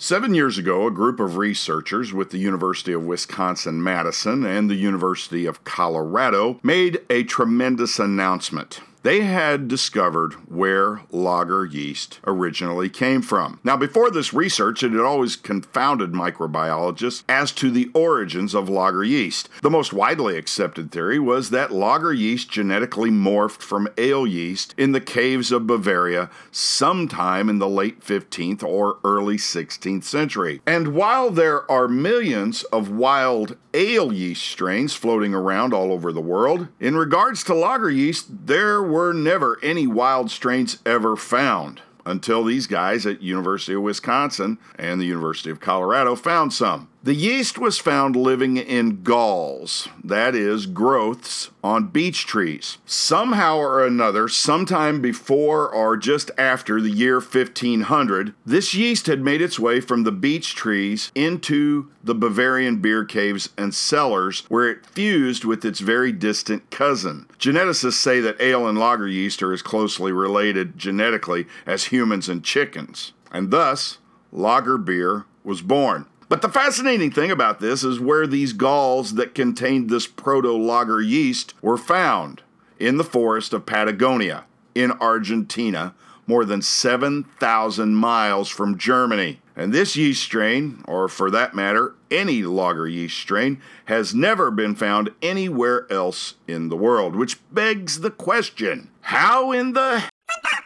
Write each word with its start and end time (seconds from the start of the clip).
Seven 0.00 0.32
years 0.32 0.58
ago, 0.58 0.86
a 0.86 0.92
group 0.92 1.18
of 1.18 1.38
researchers 1.38 2.12
with 2.12 2.30
the 2.30 2.38
University 2.38 2.92
of 2.92 3.02
Wisconsin 3.02 3.82
Madison 3.82 4.46
and 4.46 4.70
the 4.70 4.76
University 4.76 5.44
of 5.44 5.64
Colorado 5.64 6.60
made 6.62 7.00
a 7.10 7.24
tremendous 7.24 7.98
announcement 7.98 8.78
they 9.08 9.22
had 9.22 9.68
discovered 9.68 10.34
where 10.50 11.00
lager 11.10 11.64
yeast 11.64 12.20
originally 12.26 12.90
came 12.90 13.22
from. 13.22 13.58
Now, 13.64 13.74
before 13.74 14.10
this 14.10 14.34
research, 14.34 14.82
it 14.82 14.92
had 14.92 15.00
always 15.00 15.34
confounded 15.34 16.12
microbiologists 16.12 17.22
as 17.26 17.50
to 17.52 17.70
the 17.70 17.90
origins 17.94 18.54
of 18.54 18.68
lager 18.68 19.02
yeast. 19.02 19.48
The 19.62 19.70
most 19.70 19.94
widely 19.94 20.36
accepted 20.36 20.92
theory 20.92 21.18
was 21.18 21.48
that 21.48 21.72
lager 21.72 22.12
yeast 22.12 22.50
genetically 22.50 23.08
morphed 23.08 23.62
from 23.62 23.88
ale 23.96 24.26
yeast 24.26 24.74
in 24.76 24.92
the 24.92 25.00
caves 25.00 25.52
of 25.52 25.66
Bavaria 25.66 26.28
sometime 26.50 27.48
in 27.48 27.60
the 27.60 27.66
late 27.66 28.00
15th 28.00 28.62
or 28.62 28.98
early 29.04 29.38
16th 29.38 30.04
century. 30.04 30.60
And 30.66 30.88
while 30.88 31.30
there 31.30 31.70
are 31.70 31.88
millions 31.88 32.62
of 32.64 32.90
wild 32.90 33.56
ale 33.72 34.12
yeast 34.12 34.42
strains 34.42 34.92
floating 34.92 35.32
around 35.32 35.72
all 35.72 35.92
over 35.92 36.12
the 36.12 36.20
world, 36.20 36.68
in 36.78 36.94
regards 36.94 37.42
to 37.44 37.54
lager 37.54 37.90
yeast, 37.90 38.46
there 38.46 38.82
were 38.82 38.97
never 39.12 39.58
any 39.62 39.86
wild 39.86 40.30
strains 40.30 40.78
ever 40.84 41.16
found 41.16 41.82
until 42.08 42.42
these 42.42 42.66
guys 42.66 43.04
at 43.06 43.22
University 43.22 43.74
of 43.74 43.82
Wisconsin 43.82 44.58
and 44.76 45.00
the 45.00 45.04
University 45.04 45.50
of 45.50 45.60
Colorado 45.60 46.16
found 46.16 46.52
some. 46.52 46.88
The 47.02 47.14
yeast 47.14 47.58
was 47.58 47.78
found 47.78 48.16
living 48.16 48.56
in 48.56 49.02
galls, 49.02 49.88
that 50.02 50.34
is, 50.34 50.66
growths 50.66 51.50
on 51.62 51.88
beech 51.88 52.26
trees. 52.26 52.78
Somehow 52.86 53.56
or 53.58 53.84
another, 53.84 54.26
sometime 54.28 55.00
before 55.00 55.72
or 55.72 55.96
just 55.96 56.30
after 56.36 56.80
the 56.80 56.90
year 56.90 57.20
1500, 57.20 58.34
this 58.44 58.74
yeast 58.74 59.06
had 59.06 59.22
made 59.22 59.40
its 59.40 59.58
way 59.58 59.80
from 59.80 60.02
the 60.02 60.12
beech 60.12 60.54
trees 60.54 61.12
into 61.14 61.88
the 62.02 62.14
Bavarian 62.14 62.78
beer 62.78 63.04
caves 63.04 63.50
and 63.56 63.74
cellars, 63.74 64.44
where 64.48 64.68
it 64.68 64.84
fused 64.84 65.44
with 65.44 65.64
its 65.64 65.80
very 65.80 66.10
distant 66.10 66.70
cousin. 66.70 67.26
Geneticists 67.38 67.92
say 67.92 68.20
that 68.20 68.40
ale 68.40 68.66
and 68.66 68.78
lager 68.78 69.06
yeast 69.06 69.42
are 69.42 69.52
as 69.52 69.62
closely 69.62 70.10
related 70.10 70.76
genetically 70.76 71.46
as 71.66 71.84
humans 71.84 72.28
and 72.28 72.42
chickens, 72.44 73.12
and 73.30 73.50
thus, 73.50 73.98
lager 74.32 74.76
beer 74.76 75.24
was 75.44 75.62
born. 75.62 76.06
But 76.28 76.42
the 76.42 76.48
fascinating 76.48 77.10
thing 77.10 77.30
about 77.30 77.60
this 77.60 77.84
is 77.84 78.00
where 78.00 78.26
these 78.26 78.52
galls 78.52 79.14
that 79.14 79.34
contained 79.34 79.88
this 79.88 80.06
proto 80.06 80.52
lager 80.52 81.00
yeast 81.00 81.54
were 81.62 81.78
found 81.78 82.42
in 82.78 82.96
the 82.96 83.04
forest 83.04 83.52
of 83.52 83.66
Patagonia 83.66 84.44
in 84.74 84.92
Argentina, 84.92 85.94
more 86.26 86.44
than 86.44 86.60
7,000 86.60 87.94
miles 87.94 88.48
from 88.48 88.76
Germany. 88.76 89.40
And 89.58 89.72
this 89.72 89.96
yeast 89.96 90.22
strain, 90.22 90.84
or 90.86 91.08
for 91.08 91.32
that 91.32 91.52
matter, 91.52 91.96
any 92.12 92.44
lager 92.44 92.86
yeast 92.86 93.18
strain, 93.18 93.60
has 93.86 94.14
never 94.14 94.52
been 94.52 94.76
found 94.76 95.10
anywhere 95.20 95.90
else 95.90 96.34
in 96.46 96.68
the 96.68 96.76
world, 96.76 97.16
which 97.16 97.40
begs 97.52 98.00
the 98.00 98.12
question 98.12 98.88
how 99.00 99.50
in 99.50 99.72
the 99.72 100.04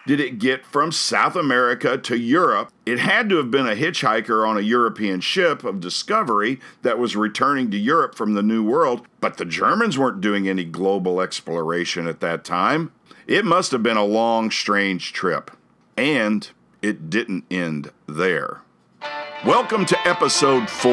did 0.07 0.21
it 0.21 0.39
get 0.39 0.67
from 0.67 0.93
South 0.93 1.37
America 1.37 1.97
to 1.97 2.17
Europe? 2.19 2.71
It 2.85 2.99
had 2.99 3.31
to 3.31 3.37
have 3.37 3.51
been 3.51 3.67
a 3.69 3.77
hitchhiker 3.77 4.47
on 4.47 4.59
a 4.59 4.61
European 4.61 5.21
ship 5.21 5.65
of 5.65 5.81
discovery 5.81 6.61
that 6.83 6.99
was 6.99 7.17
returning 7.17 7.71
to 7.71 7.79
Europe 7.79 8.15
from 8.15 8.35
the 8.35 8.43
New 8.43 8.63
World, 8.63 9.07
but 9.21 9.39
the 9.39 9.45
Germans 9.47 9.97
weren't 9.97 10.21
doing 10.21 10.49
any 10.49 10.65
global 10.65 11.21
exploration 11.21 12.07
at 12.07 12.21
that 12.21 12.45
time. 12.45 12.93
It 13.27 13.47
must 13.47 13.71
have 13.71 13.83
been 13.83 13.97
a 13.97 14.05
long, 14.05 14.51
strange 14.51 15.13
trip. 15.15 15.51
And 15.97 16.51
it 16.83 17.09
didn't 17.09 17.45
end 17.51 17.93
there. 18.07 18.63
Welcome 19.45 19.85
to 19.87 19.99
episode 20.07 20.71
4 20.71 20.93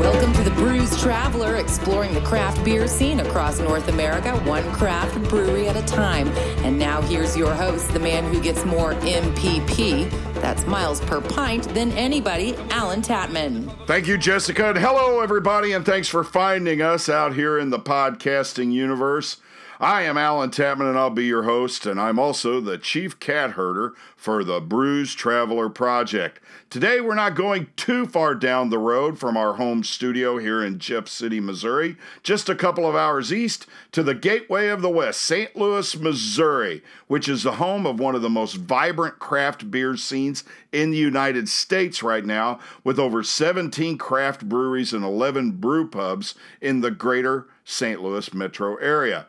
Welcome 0.00 0.32
to 0.32 0.42
the 0.42 0.52
Brews 0.56 1.00
traveler 1.00 1.58
exploring 1.58 2.12
the 2.12 2.22
craft 2.22 2.64
beer 2.64 2.88
scene 2.88 3.20
across 3.20 3.60
North 3.60 3.86
America, 3.86 4.32
one 4.38 4.64
craft 4.72 5.16
brewery 5.28 5.68
at 5.68 5.76
a 5.76 5.86
time. 5.86 6.26
And 6.64 6.76
now 6.76 7.02
here's 7.02 7.36
your 7.36 7.54
host, 7.54 7.92
the 7.92 8.00
man 8.00 8.34
who 8.34 8.40
gets 8.40 8.64
more 8.64 8.94
MPP, 8.94 10.10
that's 10.42 10.66
miles 10.66 11.00
per 11.02 11.20
pint, 11.20 11.72
than 11.72 11.92
anybody, 11.92 12.56
Allen 12.70 13.00
Tatman. 13.00 13.70
Thank 13.86 14.08
you, 14.08 14.18
Jessica. 14.18 14.70
And 14.70 14.78
hello, 14.78 15.20
everybody, 15.20 15.70
and 15.70 15.86
thanks 15.86 16.08
for 16.08 16.24
finding 16.24 16.82
us 16.82 17.08
out 17.08 17.36
here 17.36 17.56
in 17.56 17.70
the 17.70 17.78
podcasting 17.78 18.72
universe. 18.72 19.36
I 19.78 20.02
am 20.04 20.16
Allen 20.16 20.48
Tatman, 20.48 20.88
and 20.88 20.98
I'll 20.98 21.10
be 21.10 21.26
your 21.26 21.42
host, 21.42 21.84
and 21.84 22.00
I'm 22.00 22.18
also 22.18 22.62
the 22.62 22.78
chief 22.78 23.20
cat 23.20 23.50
herder 23.50 23.92
for 24.16 24.42
the 24.42 24.58
Brews 24.58 25.14
Traveler 25.14 25.68
Project. 25.68 26.40
Today, 26.70 26.98
we're 27.02 27.14
not 27.14 27.34
going 27.34 27.68
too 27.76 28.06
far 28.06 28.34
down 28.34 28.70
the 28.70 28.78
road 28.78 29.18
from 29.18 29.36
our 29.36 29.54
home 29.54 29.84
studio 29.84 30.38
here 30.38 30.64
in 30.64 30.78
Jeff 30.78 31.08
City, 31.08 31.40
Missouri, 31.40 31.98
just 32.22 32.48
a 32.48 32.54
couple 32.54 32.88
of 32.88 32.96
hours 32.96 33.30
east 33.30 33.66
to 33.92 34.02
the 34.02 34.14
gateway 34.14 34.68
of 34.68 34.80
the 34.80 34.88
West, 34.88 35.20
St. 35.20 35.54
Louis, 35.54 35.94
Missouri, 35.94 36.82
which 37.06 37.28
is 37.28 37.42
the 37.42 37.52
home 37.52 37.84
of 37.84 38.00
one 38.00 38.14
of 38.14 38.22
the 38.22 38.30
most 38.30 38.54
vibrant 38.54 39.18
craft 39.18 39.70
beer 39.70 39.94
scenes 39.94 40.42
in 40.72 40.90
the 40.90 40.96
United 40.96 41.50
States 41.50 42.02
right 42.02 42.24
now, 42.24 42.58
with 42.82 42.98
over 42.98 43.22
17 43.22 43.98
craft 43.98 44.48
breweries 44.48 44.94
and 44.94 45.04
11 45.04 45.52
brew 45.52 45.86
pubs 45.86 46.34
in 46.62 46.80
the 46.80 46.90
greater 46.90 47.46
St. 47.62 48.02
Louis 48.02 48.32
metro 48.32 48.76
area. 48.76 49.26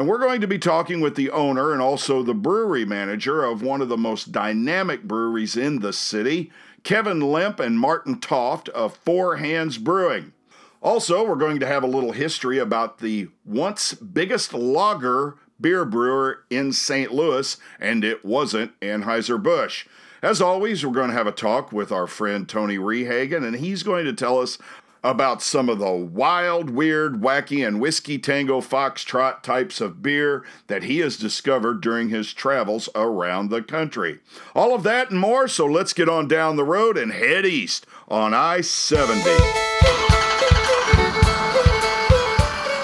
And 0.00 0.08
we're 0.08 0.16
going 0.16 0.40
to 0.40 0.46
be 0.46 0.58
talking 0.58 1.02
with 1.02 1.14
the 1.14 1.30
owner 1.30 1.74
and 1.74 1.82
also 1.82 2.22
the 2.22 2.32
brewery 2.32 2.86
manager 2.86 3.44
of 3.44 3.60
one 3.60 3.82
of 3.82 3.90
the 3.90 3.98
most 3.98 4.32
dynamic 4.32 5.02
breweries 5.02 5.58
in 5.58 5.80
the 5.80 5.92
city, 5.92 6.50
Kevin 6.84 7.20
Lemp 7.20 7.60
and 7.60 7.78
Martin 7.78 8.18
Toft 8.18 8.70
of 8.70 8.96
Four 8.96 9.36
Hands 9.36 9.76
Brewing. 9.76 10.32
Also, 10.80 11.22
we're 11.22 11.36
going 11.36 11.60
to 11.60 11.66
have 11.66 11.82
a 11.82 11.86
little 11.86 12.12
history 12.12 12.56
about 12.56 13.00
the 13.00 13.28
once 13.44 13.92
biggest 13.92 14.54
lager 14.54 15.36
beer 15.60 15.84
brewer 15.84 16.44
in 16.48 16.72
St. 16.72 17.12
Louis, 17.12 17.58
and 17.78 18.02
it 18.02 18.24
wasn't 18.24 18.80
Anheuser-Busch. 18.80 19.84
As 20.22 20.40
always, 20.40 20.84
we're 20.84 20.92
going 20.92 21.08
to 21.08 21.16
have 21.16 21.26
a 21.26 21.32
talk 21.32 21.72
with 21.72 21.92
our 21.92 22.06
friend 22.06 22.48
Tony 22.48 22.78
Rehagen, 22.78 23.46
and 23.46 23.56
he's 23.56 23.82
going 23.82 24.06
to 24.06 24.14
tell 24.14 24.38
us 24.38 24.56
about 25.02 25.42
some 25.42 25.68
of 25.68 25.78
the 25.78 25.90
wild, 25.90 26.70
weird, 26.70 27.20
wacky, 27.20 27.66
and 27.66 27.80
whiskey 27.80 28.18
tango 28.18 28.60
foxtrot 28.60 29.42
types 29.42 29.80
of 29.80 30.02
beer 30.02 30.44
that 30.66 30.82
he 30.82 30.98
has 30.98 31.16
discovered 31.16 31.80
during 31.80 32.08
his 32.08 32.32
travels 32.32 32.88
around 32.94 33.48
the 33.48 33.62
country. 33.62 34.20
All 34.54 34.74
of 34.74 34.82
that 34.82 35.10
and 35.10 35.18
more, 35.18 35.48
so 35.48 35.66
let's 35.66 35.92
get 35.92 36.08
on 36.08 36.28
down 36.28 36.56
the 36.56 36.64
road 36.64 36.98
and 36.98 37.12
head 37.12 37.46
east 37.46 37.86
on 38.08 38.34
I 38.34 38.60
70. 38.60 39.20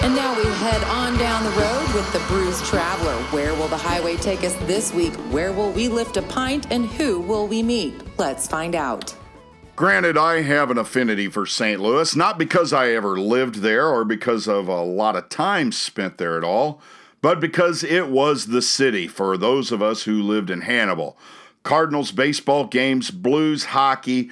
And 0.01 0.15
now 0.15 0.35
we 0.37 0.45
head 0.45 0.83
on 0.85 1.17
down 1.17 1.43
the 1.43 1.51
road 1.51 1.93
with 1.93 2.11
the 2.13 2.19
Brews 2.27 2.61
Traveler. 2.67 3.15
Where 3.31 3.53
will 3.55 3.67
the 3.67 3.77
highway 3.77 4.15
take 4.15 4.43
us 4.43 4.55
this 4.65 4.93
week? 4.93 5.13
Where 5.31 5.51
will 5.51 5.71
we 5.71 5.87
lift 5.87 6.17
a 6.17 6.21
pint? 6.23 6.71
And 6.71 6.85
who 6.85 7.19
will 7.19 7.47
we 7.47 7.61
meet? 7.61 7.93
Let's 8.17 8.47
find 8.47 8.73
out. 8.73 9.13
Granted, 9.77 10.17
I 10.17 10.41
have 10.41 10.71
an 10.71 10.79
affinity 10.79 11.27
for 11.27 11.45
St. 11.45 11.79
Louis, 11.79 12.15
not 12.15 12.39
because 12.39 12.73
I 12.73 12.89
ever 12.89 13.19
lived 13.19 13.57
there 13.57 13.87
or 13.87 14.03
because 14.03 14.47
of 14.47 14.67
a 14.67 14.81
lot 14.81 15.15
of 15.15 15.29
time 15.29 15.71
spent 15.71 16.17
there 16.17 16.35
at 16.35 16.43
all, 16.43 16.81
but 17.21 17.39
because 17.39 17.83
it 17.83 18.07
was 18.07 18.47
the 18.47 18.63
city 18.63 19.07
for 19.07 19.37
those 19.37 19.71
of 19.71 19.83
us 19.83 20.01
who 20.01 20.23
lived 20.23 20.49
in 20.49 20.61
Hannibal. 20.61 21.15
Cardinals 21.61 22.11
baseball 22.11 22.65
games, 22.65 23.11
Blues 23.11 23.65
hockey, 23.65 24.31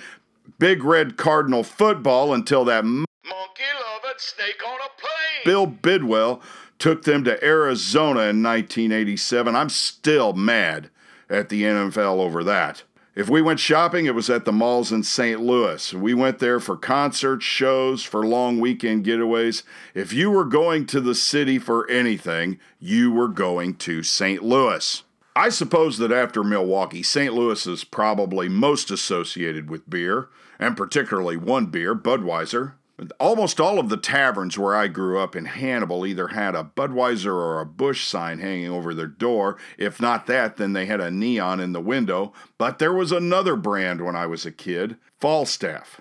Big 0.57 0.83
Red 0.83 1.15
Cardinal 1.15 1.63
football 1.63 2.33
until 2.33 2.65
that 2.65 2.83
monkey 2.83 3.05
loving 3.23 4.17
snake 4.17 4.63
on 4.67 4.79
a 4.79 4.99
plane. 4.99 5.43
Bill 5.45 5.67
Bidwell 5.67 6.41
took 6.79 7.03
them 7.03 7.23
to 7.23 7.43
Arizona 7.45 8.21
in 8.21 8.41
1987. 8.41 9.55
I'm 9.55 9.69
still 9.69 10.33
mad 10.33 10.89
at 11.29 11.49
the 11.49 11.61
NFL 11.61 12.17
over 12.17 12.43
that. 12.45 12.81
If 13.15 13.29
we 13.29 13.41
went 13.41 13.61
shopping, 13.61 14.05
it 14.05 14.13
was 14.13 14.29
at 14.29 14.43
the 14.43 14.51
malls 14.51 14.91
in 14.91 15.01
St. 15.03 15.39
Louis. 15.39 15.93
We 15.93 16.13
went 16.13 16.39
there 16.39 16.59
for 16.59 16.75
concerts, 16.75 17.45
shows, 17.45 18.03
for 18.03 18.25
long 18.25 18.59
weekend 18.59 19.05
getaways. 19.05 19.63
If 19.93 20.11
you 20.11 20.29
were 20.29 20.43
going 20.43 20.85
to 20.87 20.99
the 20.99 21.15
city 21.15 21.57
for 21.57 21.89
anything, 21.89 22.59
you 22.77 23.13
were 23.13 23.29
going 23.29 23.75
to 23.75 24.03
St. 24.03 24.43
Louis. 24.43 25.03
I 25.33 25.47
suppose 25.47 25.97
that 25.99 26.11
after 26.11 26.43
Milwaukee, 26.43 27.03
St. 27.03 27.33
Louis 27.33 27.65
is 27.65 27.85
probably 27.85 28.49
most 28.49 28.91
associated 28.91 29.69
with 29.69 29.89
beer, 29.89 30.27
and 30.59 30.75
particularly 30.75 31.37
one 31.37 31.67
beer, 31.67 31.95
Budweiser. 31.95 32.73
Almost 33.19 33.59
all 33.59 33.77
of 33.77 33.89
the 33.89 33.97
taverns 33.97 34.57
where 34.57 34.73
I 34.73 34.87
grew 34.87 35.19
up 35.19 35.35
in 35.35 35.43
Hannibal 35.45 36.05
either 36.05 36.29
had 36.29 36.55
a 36.55 36.63
Budweiser 36.63 37.33
or 37.33 37.59
a 37.59 37.65
Busch 37.65 38.07
sign 38.07 38.39
hanging 38.39 38.69
over 38.69 38.93
their 38.93 39.07
door. 39.07 39.57
If 39.77 39.99
not 39.99 40.27
that, 40.27 40.55
then 40.55 40.71
they 40.71 40.85
had 40.85 41.01
a 41.01 41.11
neon 41.11 41.59
in 41.59 41.73
the 41.73 41.81
window. 41.81 42.31
But 42.57 42.79
there 42.79 42.93
was 42.93 43.11
another 43.11 43.57
brand 43.57 43.99
when 43.99 44.15
I 44.15 44.27
was 44.27 44.45
a 44.45 44.51
kid 44.51 44.95
Falstaff. 45.19 45.99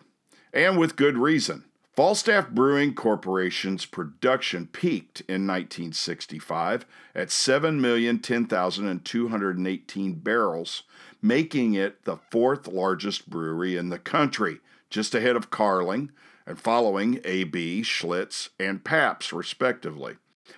And 0.52 0.78
with 0.78 0.94
good 0.94 1.18
reason. 1.18 1.64
Falstaff 1.96 2.50
Brewing 2.50 2.94
Corporation's 2.94 3.86
production 3.86 4.66
peaked 4.66 5.20
in 5.22 5.46
1965 5.46 6.84
at 7.14 7.28
7,010,218 7.28 10.24
barrels, 10.24 10.82
making 11.22 11.74
it 11.74 12.04
the 12.04 12.16
fourth 12.30 12.66
largest 12.66 13.30
brewery 13.30 13.76
in 13.76 13.90
the 13.90 14.00
country, 14.00 14.58
just 14.90 15.14
ahead 15.14 15.36
of 15.36 15.50
Carling 15.50 16.10
and 16.46 16.58
following 16.58 17.20
AB, 17.24 17.82
Schlitz, 17.82 18.50
and 18.58 18.84
Pabst, 18.84 19.32
respectively. 19.32 20.16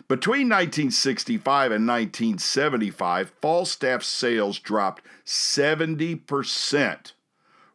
Between 0.08 0.48
1965 0.48 1.72
and 1.72 1.86
1975, 1.86 3.32
Falstaff's 3.40 4.06
sales 4.06 4.58
dropped 4.58 5.02
70%, 5.24 7.12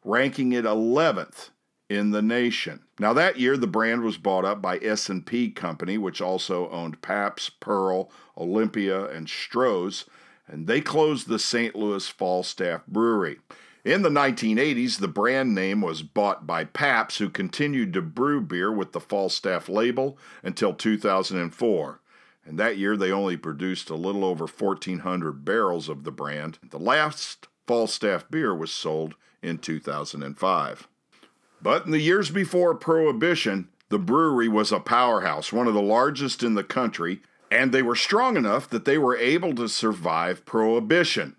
ranking 0.04 0.52
it 0.52 0.66
11th 0.66 1.50
in 1.90 2.12
the 2.12 2.22
nation. 2.22 2.82
Now 3.00 3.14
that 3.14 3.40
year 3.40 3.58
the 3.58 3.68
brand 3.68 4.04
was 4.04 4.18
bought 4.18 4.46
up 4.46 4.62
by 4.62 4.78
S&P 4.78 5.52
Company, 5.52 5.98
which 5.98 6.22
also 6.22 6.70
owned 6.70 7.02
Pabst, 7.02 7.60
Pearl, 7.60 8.10
Olympia, 8.38 9.06
and 9.06 9.28
Stroh's, 9.28 10.06
and 10.48 10.68
they 10.68 10.82
closed 10.82 11.28
the 11.28 11.40
St. 11.40 11.76
Louis 11.76 12.08
Falstaff 12.08 12.86
Brewery. 12.88 13.40
In 13.84 14.04
the 14.04 14.10
1980s, 14.10 15.00
the 15.00 15.08
brand 15.08 15.56
name 15.56 15.82
was 15.82 16.04
bought 16.04 16.46
by 16.46 16.66
Pabst, 16.66 17.18
who 17.18 17.30
continued 17.30 17.94
to 17.94 18.02
brew 18.02 18.40
beer 18.40 18.72
with 18.72 18.92
the 18.92 19.00
Falstaff 19.00 19.68
label 19.68 20.20
until 20.44 20.74
2004. 20.74 22.00
And 22.46 22.60
that 22.60 22.78
year, 22.78 22.96
they 22.96 23.12
only 23.12 23.38
produced 23.38 23.90
a 23.90 23.96
little 23.96 24.24
over 24.24 24.46
1,400 24.46 25.44
barrels 25.44 25.90
of 25.90 26.04
the 26.04 26.12
brand. 26.12 26.60
The 26.70 26.78
last 26.78 27.48
Falstaff 27.66 28.30
beer 28.30 28.54
was 28.54 28.72
sold 28.72 29.16
in 29.42 29.58
2005. 29.58 30.88
But 31.60 31.86
in 31.86 31.92
the 31.92 32.00
years 32.00 32.30
before 32.30 32.76
Prohibition, 32.76 33.70
the 33.90 34.00
brewery 34.00 34.48
was 34.48 34.72
a 34.72 34.80
powerhouse, 34.80 35.52
one 35.52 35.68
of 35.68 35.74
the 35.74 35.82
largest 35.82 36.44
in 36.44 36.54
the 36.54 36.64
country, 36.64 37.22
and 37.50 37.72
they 37.72 37.82
were 37.82 37.96
strong 37.96 38.38
enough 38.38 38.70
that 38.70 38.86
they 38.86 38.98
were 38.98 39.18
able 39.18 39.56
to 39.56 39.68
survive 39.68 40.46
Prohibition. 40.46 41.36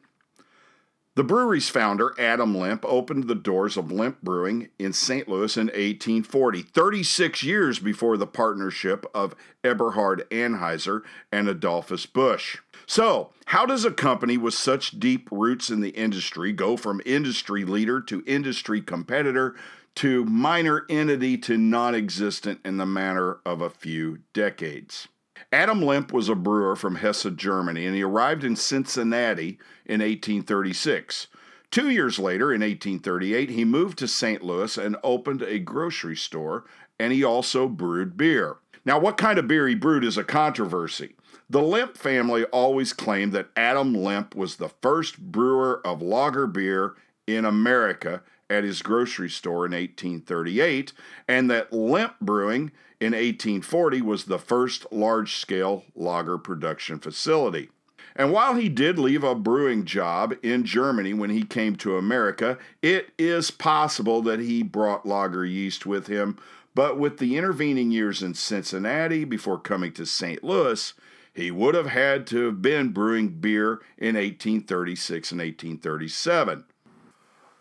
The 1.15 1.25
brewery's 1.25 1.69
founder, 1.69 2.15
Adam 2.19 2.57
Lemp, 2.57 2.87
opened 2.87 3.25
the 3.25 3.35
doors 3.35 3.77
of 3.77 3.93
Lemp 3.93 4.23
Brewing 4.23 4.71
in 4.79 4.95
St. 4.95 5.29
Louis 5.29 5.59
in 5.59 5.67
1840, 5.67 6.63
36 6.63 7.43
years 7.43 7.79
before 7.79 8.17
the 8.17 8.27
partnership 8.27 9.05
of 9.15 9.37
Eberhard 9.63 10.27
Anheuser 10.31 11.03
and 11.31 11.51
Adolphus 11.51 12.07
Busch. 12.07 12.61
So, 12.87 13.35
how 13.45 13.67
does 13.67 13.85
a 13.85 13.91
company 13.91 14.39
with 14.39 14.55
such 14.55 14.99
deep 14.99 15.29
roots 15.31 15.69
in 15.69 15.83
the 15.83 15.91
industry 15.91 16.51
go 16.51 16.79
from 16.79 17.03
industry 17.05 17.67
leader 17.67 18.01
to 18.01 18.25
industry 18.27 18.81
competitor 18.81 19.55
to 19.97 20.25
minor 20.25 20.87
entity 20.89 21.37
to 21.37 21.59
non 21.59 21.95
existent 21.95 22.61
in 22.65 22.79
the 22.79 22.87
matter 22.87 23.39
of 23.45 23.61
a 23.61 23.69
few 23.69 24.21
decades? 24.33 25.09
Adam 25.53 25.83
Lemp 25.83 26.13
was 26.13 26.31
a 26.31 26.35
brewer 26.35 26.75
from 26.75 26.97
Hesse, 26.97 27.27
Germany, 27.37 27.85
and 27.85 27.95
he 27.95 28.03
arrived 28.03 28.43
in 28.43 28.57
Cincinnati 28.57 29.59
in 29.85 30.01
1836. 30.01 31.27
Two 31.71 31.91
years 31.91 32.19
later, 32.19 32.53
in 32.53 32.63
1838, 32.63 33.51
he 33.51 33.65
moved 33.65 33.99
to 33.99 34.09
St. 34.09 34.43
Louis 34.43 34.79
and 34.79 34.97
opened 35.05 35.43
a 35.43 35.59
grocery 35.59 36.17
store, 36.17 36.65
and 36.99 37.13
he 37.13 37.23
also 37.23 37.69
brewed 37.69 38.17
beer. 38.17 38.57
Now, 38.87 38.99
what 38.99 39.19
kind 39.19 39.39
of 39.39 39.47
beer 39.47 39.69
he 39.69 39.75
brewed 39.75 40.05
is 40.05 40.17
a 40.17 40.25
controversy. 40.25 41.17
The 41.51 41.61
Lemp 41.61 41.99
family 41.99 42.45
always 42.45 42.95
claimed 42.95 43.33
that 43.33 43.51
Adam 43.55 43.95
Lemp 43.95 44.35
was 44.35 44.57
the 44.57 44.71
first 44.81 45.19
brewer 45.19 45.87
of 45.87 46.01
lager 46.01 46.47
beer 46.47 46.95
in 47.27 47.45
America 47.45 48.23
at 48.49 48.65
his 48.65 48.83
grocery 48.83 49.31
store 49.31 49.67
in 49.67 49.73
1838, 49.73 50.93
and 51.29 51.51
that 51.51 51.73
Lemp 51.73 52.15
Brewing 52.21 52.73
in 53.03 53.15
1840 53.15 54.01
was 54.01 54.25
the 54.25 54.39
first 54.39 54.87
large 54.93 55.35
scale 55.35 55.85
lager 55.97 56.39
production 56.39 57.01
facility. 57.01 57.69
And 58.15 58.31
while 58.31 58.55
he 58.55 58.69
did 58.69 58.97
leave 58.97 59.25
a 59.25 59.35
brewing 59.35 59.85
job 59.85 60.35
in 60.41 60.65
Germany 60.65 61.13
when 61.13 61.31
he 61.31 61.43
came 61.43 61.75
to 61.77 61.97
America, 61.97 62.59
it 62.81 63.13
is 63.19 63.51
possible 63.51 64.23
that 64.23 64.39
he 64.39 64.63
brought 64.63 65.05
lager 65.05 65.45
yeast 65.45 65.85
with 65.85 66.07
him. 66.07 66.39
But 66.77 66.97
with 66.97 67.19
the 67.19 67.37
intervening 67.37 67.91
years 67.91 68.23
in 68.23 68.35
Cincinnati 68.35 69.25
before 69.25 69.59
coming 69.59 69.93
to 69.95 70.07
St. 70.07 70.45
Louis, 70.45 70.95
he 71.35 71.51
would 71.51 71.75
have 71.75 71.87
had 71.87 72.25
to 72.29 72.47
have 72.47 72.63
been 72.63 72.91
brewing 72.91 73.31
beer 73.31 73.81
in 73.99 74.15
1836 74.15 75.33
and 75.33 75.41
1837. 75.41 76.65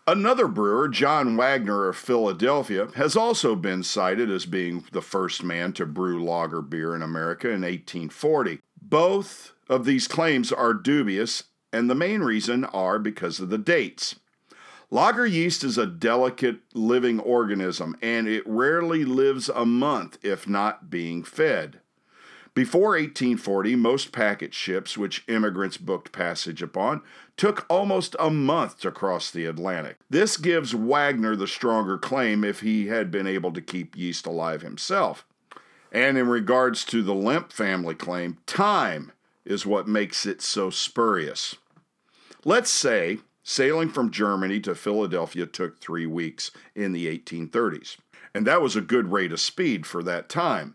Another 0.06 0.48
brewer, 0.48 0.88
John 0.88 1.36
Wagner 1.36 1.86
of 1.86 1.96
Philadelphia, 1.96 2.88
has 2.96 3.14
also 3.14 3.54
been 3.54 3.84
cited 3.84 4.30
as 4.30 4.46
being 4.46 4.84
the 4.90 5.00
first 5.00 5.44
man 5.44 5.72
to 5.74 5.86
brew 5.86 6.24
lager 6.24 6.60
beer 6.60 6.96
in 6.96 7.02
America 7.02 7.46
in 7.46 7.60
1840. 7.60 8.58
Both 8.80 9.52
of 9.68 9.84
these 9.84 10.08
claims 10.08 10.50
are 10.50 10.74
dubious, 10.74 11.44
and 11.72 11.88
the 11.88 11.94
main 11.94 12.20
reason 12.20 12.64
are 12.64 12.98
because 12.98 13.38
of 13.38 13.50
the 13.50 13.58
dates. 13.58 14.16
Lager 14.90 15.24
yeast 15.24 15.62
is 15.62 15.78
a 15.78 15.86
delicate 15.86 16.58
living 16.74 17.20
organism, 17.20 17.96
and 18.02 18.26
it 18.26 18.42
rarely 18.44 19.04
lives 19.04 19.48
a 19.48 19.64
month 19.64 20.18
if 20.24 20.48
not 20.48 20.90
being 20.90 21.22
fed. 21.22 21.78
Before 22.54 22.90
1840, 22.90 23.76
most 23.76 24.12
packet 24.12 24.52
ships 24.52 24.98
which 24.98 25.24
immigrants 25.26 25.78
booked 25.78 26.12
passage 26.12 26.62
upon 26.62 27.00
took 27.38 27.64
almost 27.70 28.14
a 28.20 28.28
month 28.28 28.78
to 28.80 28.90
cross 28.90 29.30
the 29.30 29.46
Atlantic. 29.46 29.96
This 30.10 30.36
gives 30.36 30.74
Wagner 30.74 31.34
the 31.34 31.46
stronger 31.46 31.96
claim 31.96 32.44
if 32.44 32.60
he 32.60 32.88
had 32.88 33.10
been 33.10 33.26
able 33.26 33.52
to 33.52 33.62
keep 33.62 33.96
yeast 33.96 34.26
alive 34.26 34.60
himself. 34.60 35.24
And 35.90 36.18
in 36.18 36.28
regards 36.28 36.84
to 36.86 37.02
the 37.02 37.14
Lemp 37.14 37.52
family 37.52 37.94
claim, 37.94 38.36
time 38.44 39.12
is 39.46 39.64
what 39.64 39.88
makes 39.88 40.26
it 40.26 40.42
so 40.42 40.68
spurious. 40.68 41.56
Let's 42.44 42.70
say 42.70 43.20
sailing 43.42 43.88
from 43.88 44.10
Germany 44.10 44.60
to 44.60 44.74
Philadelphia 44.74 45.46
took 45.46 45.80
three 45.80 46.06
weeks 46.06 46.50
in 46.74 46.92
the 46.92 47.06
1830s, 47.06 47.96
and 48.34 48.46
that 48.46 48.60
was 48.60 48.76
a 48.76 48.82
good 48.82 49.10
rate 49.10 49.32
of 49.32 49.40
speed 49.40 49.86
for 49.86 50.02
that 50.02 50.28
time. 50.28 50.74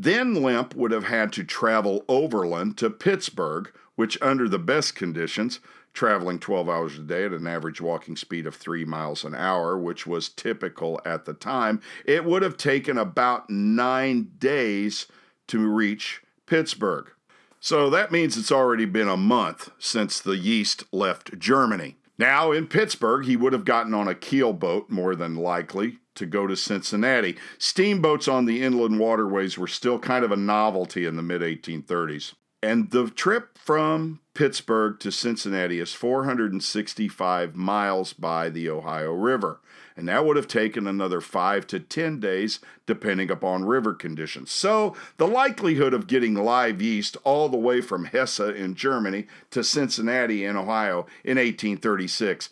Then 0.00 0.34
Lemp 0.34 0.76
would 0.76 0.92
have 0.92 1.08
had 1.08 1.32
to 1.32 1.42
travel 1.42 2.04
overland 2.08 2.78
to 2.78 2.88
Pittsburgh, 2.88 3.68
which, 3.96 4.16
under 4.22 4.48
the 4.48 4.60
best 4.60 4.94
conditions, 4.94 5.58
traveling 5.92 6.38
12 6.38 6.68
hours 6.68 6.96
a 6.96 7.02
day 7.02 7.24
at 7.24 7.32
an 7.32 7.48
average 7.48 7.80
walking 7.80 8.14
speed 8.14 8.46
of 8.46 8.54
three 8.54 8.84
miles 8.84 9.24
an 9.24 9.34
hour, 9.34 9.76
which 9.76 10.06
was 10.06 10.28
typical 10.28 11.00
at 11.04 11.24
the 11.24 11.34
time, 11.34 11.80
it 12.04 12.24
would 12.24 12.42
have 12.42 12.56
taken 12.56 12.96
about 12.96 13.50
nine 13.50 14.30
days 14.38 15.08
to 15.48 15.66
reach 15.66 16.22
Pittsburgh. 16.46 17.10
So 17.58 17.90
that 17.90 18.12
means 18.12 18.36
it's 18.36 18.52
already 18.52 18.84
been 18.84 19.08
a 19.08 19.16
month 19.16 19.72
since 19.80 20.20
the 20.20 20.36
yeast 20.36 20.84
left 20.92 21.36
Germany. 21.40 21.96
Now, 22.16 22.52
in 22.52 22.68
Pittsburgh, 22.68 23.24
he 23.24 23.36
would 23.36 23.52
have 23.52 23.64
gotten 23.64 23.94
on 23.94 24.06
a 24.06 24.14
keel 24.14 24.52
boat, 24.52 24.90
more 24.90 25.16
than 25.16 25.34
likely, 25.34 25.98
to 26.18 26.26
go 26.26 26.46
to 26.46 26.56
Cincinnati. 26.56 27.36
Steamboats 27.58 28.28
on 28.28 28.44
the 28.44 28.62
inland 28.62 28.98
waterways 28.98 29.56
were 29.56 29.66
still 29.66 29.98
kind 29.98 30.24
of 30.24 30.32
a 30.32 30.36
novelty 30.36 31.06
in 31.06 31.16
the 31.16 31.22
mid 31.22 31.40
1830s. 31.40 32.34
And 32.62 32.90
the 32.90 33.08
trip 33.08 33.56
from 33.56 34.20
Pittsburgh 34.34 34.98
to 35.00 35.12
Cincinnati 35.12 35.78
is 35.78 35.94
465 35.94 37.54
miles 37.54 38.12
by 38.12 38.48
the 38.50 38.68
Ohio 38.68 39.12
River. 39.12 39.60
And 39.96 40.08
that 40.08 40.24
would 40.24 40.36
have 40.36 40.48
taken 40.48 40.86
another 40.86 41.20
five 41.20 41.66
to 41.68 41.80
10 41.80 42.20
days, 42.20 42.60
depending 42.86 43.30
upon 43.30 43.64
river 43.64 43.94
conditions. 43.94 44.50
So 44.50 44.96
the 45.16 45.26
likelihood 45.26 45.92
of 45.92 46.06
getting 46.06 46.34
live 46.34 46.80
yeast 46.80 47.16
all 47.24 47.48
the 47.48 47.56
way 47.56 47.80
from 47.80 48.06
Hesse 48.06 48.40
in 48.40 48.74
Germany 48.74 49.26
to 49.50 49.64
Cincinnati 49.64 50.44
in 50.44 50.56
Ohio 50.56 51.06
in 51.24 51.36
1836, 51.36 52.50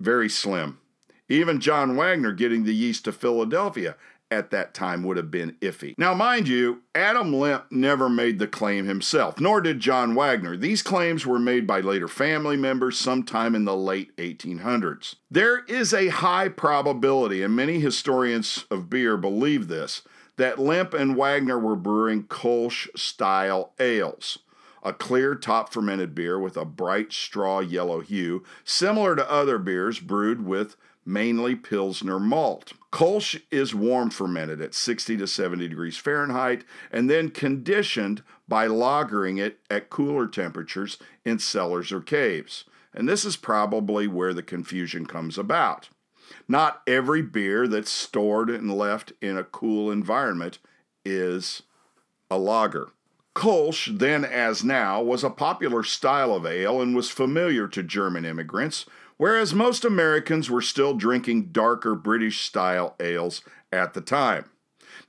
very 0.00 0.28
slim. 0.28 0.78
Even 1.30 1.60
John 1.60 1.94
Wagner 1.94 2.32
getting 2.32 2.64
the 2.64 2.74
yeast 2.74 3.04
to 3.04 3.12
Philadelphia 3.12 3.94
at 4.32 4.50
that 4.50 4.74
time 4.74 5.04
would 5.04 5.16
have 5.16 5.30
been 5.30 5.56
iffy. 5.60 5.94
Now, 5.96 6.12
mind 6.12 6.48
you, 6.48 6.82
Adam 6.94 7.32
Lemp 7.32 7.66
never 7.70 8.08
made 8.08 8.38
the 8.38 8.48
claim 8.48 8.86
himself, 8.86 9.40
nor 9.40 9.60
did 9.60 9.80
John 9.80 10.14
Wagner. 10.14 10.56
These 10.56 10.82
claims 10.82 11.24
were 11.24 11.38
made 11.38 11.66
by 11.66 11.80
later 11.80 12.08
family 12.08 12.56
members 12.56 12.98
sometime 12.98 13.54
in 13.54 13.64
the 13.64 13.76
late 13.76 14.14
1800s. 14.16 15.16
There 15.30 15.64
is 15.66 15.94
a 15.94 16.08
high 16.08 16.48
probability, 16.48 17.42
and 17.42 17.54
many 17.54 17.78
historians 17.78 18.64
of 18.70 18.90
beer 18.90 19.16
believe 19.16 19.68
this, 19.68 20.02
that 20.36 20.58
Lemp 20.58 20.94
and 20.94 21.16
Wagner 21.16 21.58
were 21.58 21.76
brewing 21.76 22.24
Kolsch 22.24 22.88
style 22.96 23.72
ales 23.78 24.38
a 24.82 24.92
clear 24.92 25.34
top 25.34 25.70
fermented 25.70 26.14
beer 26.14 26.38
with 26.38 26.56
a 26.56 26.64
bright 26.64 27.12
straw 27.12 27.60
yellow 27.60 28.00
hue, 28.00 28.42
similar 28.64 29.14
to 29.14 29.30
other 29.30 29.58
beers 29.58 29.98
brewed 29.98 30.44
with 30.44 30.74
mainly 31.04 31.54
Pilsner 31.54 32.18
malt. 32.18 32.72
Kolsch 32.92 33.40
is 33.50 33.74
warm 33.74 34.10
fermented 34.10 34.60
at 34.60 34.74
60 34.74 35.16
to 35.16 35.26
70 35.26 35.68
degrees 35.68 35.96
Fahrenheit 35.96 36.64
and 36.90 37.08
then 37.08 37.30
conditioned 37.30 38.22
by 38.48 38.66
lagering 38.66 39.38
it 39.38 39.58
at 39.70 39.90
cooler 39.90 40.26
temperatures 40.26 40.98
in 41.24 41.38
cellars 41.38 41.92
or 41.92 42.00
caves. 42.00 42.64
And 42.92 43.08
this 43.08 43.24
is 43.24 43.36
probably 43.36 44.06
where 44.06 44.34
the 44.34 44.42
confusion 44.42 45.06
comes 45.06 45.38
about. 45.38 45.88
Not 46.48 46.82
every 46.86 47.22
beer 47.22 47.68
that's 47.68 47.90
stored 47.90 48.50
and 48.50 48.72
left 48.72 49.12
in 49.20 49.36
a 49.36 49.44
cool 49.44 49.90
environment 49.90 50.58
is 51.04 51.62
a 52.30 52.38
lager. 52.38 52.88
Kolsch, 53.34 53.98
then 53.98 54.24
as 54.24 54.64
now, 54.64 55.00
was 55.00 55.22
a 55.22 55.30
popular 55.30 55.82
style 55.84 56.34
of 56.34 56.44
ale 56.44 56.80
and 56.80 56.96
was 56.96 57.08
familiar 57.08 57.68
to 57.68 57.82
German 57.82 58.24
immigrants, 58.24 58.86
whereas 59.20 59.52
most 59.52 59.84
Americans 59.84 60.48
were 60.48 60.62
still 60.62 60.94
drinking 60.94 61.44
darker 61.52 61.94
British 61.94 62.40
style 62.40 62.96
ales 62.98 63.42
at 63.70 63.92
the 63.92 64.00
time. 64.00 64.46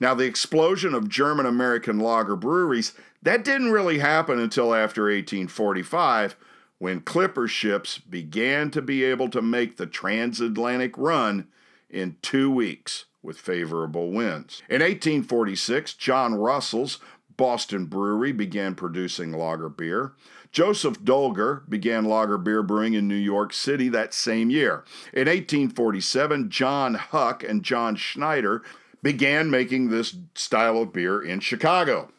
Now, 0.01 0.13
the 0.13 0.25
explosion 0.25 0.93
of 0.93 1.07
German 1.07 1.45
American 1.45 1.97
lager 1.97 2.35
breweries, 2.35 2.91
that 3.21 3.45
didn't 3.45 3.71
really 3.71 3.99
happen 3.99 4.37
until 4.37 4.75
after 4.75 5.03
1845 5.03 6.35
when 6.77 6.99
clipper 6.99 7.47
ships 7.47 7.99
began 7.99 8.69
to 8.71 8.81
be 8.81 9.05
able 9.05 9.29
to 9.29 9.41
make 9.41 9.77
the 9.77 9.87
transatlantic 9.87 10.97
run 10.97 11.47
in 11.89 12.17
two 12.21 12.51
weeks 12.51 13.05
with 13.23 13.37
favorable 13.37 14.11
winds. 14.11 14.61
In 14.67 14.81
1846, 14.81 15.93
John 15.93 16.35
Russell's 16.35 16.99
Boston 17.37 17.85
Brewery 17.85 18.33
began 18.33 18.75
producing 18.75 19.31
lager 19.31 19.69
beer. 19.69 20.11
Joseph 20.51 21.03
Doelger 21.03 21.63
began 21.69 22.05
lager 22.05 22.37
beer 22.37 22.61
brewing 22.61 22.93
in 22.93 23.07
New 23.07 23.15
York 23.15 23.53
City 23.53 23.87
that 23.89 24.13
same 24.13 24.49
year. 24.49 24.83
In 25.13 25.27
1847, 25.27 26.49
John 26.49 26.95
Huck 26.95 27.43
and 27.43 27.63
John 27.63 27.95
Schneider 27.95 28.61
began 29.01 29.49
making 29.49 29.89
this 29.89 30.15
style 30.35 30.81
of 30.81 30.93
beer 30.93 31.21
in 31.21 31.39
Chicago. 31.39 32.09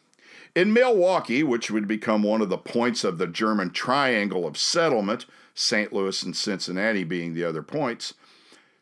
In 0.55 0.73
Milwaukee, 0.73 1.43
which 1.43 1.71
would 1.71 1.87
become 1.87 2.23
one 2.23 2.41
of 2.41 2.49
the 2.49 2.59
points 2.59 3.05
of 3.05 3.19
the 3.19 3.27
German 3.27 3.71
triangle 3.71 4.47
of 4.47 4.59
settlement, 4.59 5.27
St. 5.55 5.93
Louis 5.93 6.23
and 6.23 6.35
Cincinnati 6.35 7.05
being 7.05 7.35
the 7.35 7.45
other 7.45 7.63
points, 7.63 8.15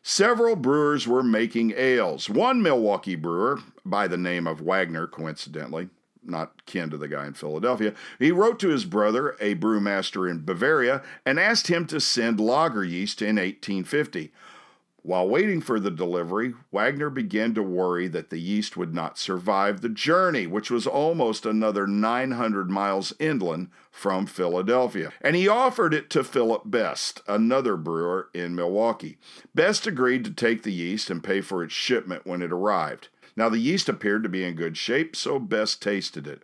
several 0.01 0.55
brewers 0.55 1.07
were 1.07 1.23
making 1.23 1.73
ales. 1.75 2.29
One 2.29 2.61
Milwaukee 2.61 3.15
brewer, 3.15 3.59
by 3.85 4.07
the 4.07 4.17
name 4.17 4.47
of 4.47 4.61
Wagner, 4.61 5.07
coincidentally, 5.07 5.89
not 6.23 6.65
kin 6.65 6.89
to 6.89 6.97
the 6.97 7.07
guy 7.07 7.25
in 7.25 7.33
Philadelphia, 7.33 7.93
he 8.19 8.31
wrote 8.31 8.59
to 8.59 8.69
his 8.69 8.85
brother, 8.85 9.35
a 9.39 9.55
brewmaster 9.55 10.29
in 10.29 10.45
Bavaria, 10.45 11.01
and 11.25 11.39
asked 11.39 11.67
him 11.67 11.85
to 11.87 11.99
send 11.99 12.39
lager 12.39 12.83
yeast 12.83 13.21
in 13.21 13.35
1850. 13.35 14.31
While 15.03 15.27
waiting 15.27 15.61
for 15.61 15.79
the 15.79 15.89
delivery, 15.89 16.53
Wagner 16.71 17.09
began 17.09 17.55
to 17.55 17.63
worry 17.63 18.07
that 18.09 18.29
the 18.29 18.37
yeast 18.37 18.77
would 18.77 18.93
not 18.93 19.17
survive 19.17 19.81
the 19.81 19.89
journey, 19.89 20.45
which 20.45 20.69
was 20.69 20.85
almost 20.85 21.43
another 21.43 21.87
900 21.87 22.69
miles 22.69 23.11
inland 23.17 23.69
from 23.89 24.27
Philadelphia. 24.27 25.11
And 25.21 25.35
he 25.35 25.47
offered 25.47 25.95
it 25.95 26.11
to 26.11 26.23
Philip 26.23 26.63
Best, 26.65 27.21
another 27.27 27.77
brewer 27.77 28.29
in 28.35 28.53
Milwaukee. 28.53 29.17
Best 29.55 29.87
agreed 29.87 30.23
to 30.25 30.31
take 30.31 30.61
the 30.61 30.71
yeast 30.71 31.09
and 31.09 31.23
pay 31.23 31.41
for 31.41 31.63
its 31.63 31.73
shipment 31.73 32.27
when 32.27 32.43
it 32.43 32.51
arrived. 32.51 33.09
Now, 33.35 33.49
the 33.49 33.59
yeast 33.59 33.89
appeared 33.89 34.23
to 34.23 34.29
be 34.29 34.43
in 34.43 34.55
good 34.55 34.77
shape, 34.77 35.15
so 35.15 35.39
Best 35.39 35.81
tasted 35.81 36.27
it. 36.27 36.43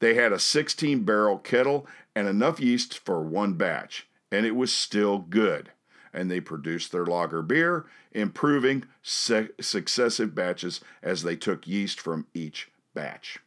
They 0.00 0.14
had 0.14 0.32
a 0.32 0.38
16 0.38 1.04
barrel 1.04 1.38
kettle 1.38 1.86
and 2.14 2.28
enough 2.28 2.60
yeast 2.60 2.98
for 2.98 3.22
one 3.22 3.54
batch, 3.54 4.06
and 4.30 4.46
it 4.46 4.54
was 4.56 4.72
still 4.72 5.18
good 5.18 5.70
and 6.12 6.30
they 6.30 6.40
produced 6.40 6.92
their 6.92 7.06
lager 7.06 7.42
beer, 7.42 7.86
improving 8.12 8.84
se- 9.02 9.50
successive 9.60 10.34
batches 10.34 10.80
as 11.02 11.22
they 11.22 11.36
took 11.36 11.66
yeast 11.66 12.00
from 12.00 12.26
each 12.34 12.70
batch. 12.94 13.38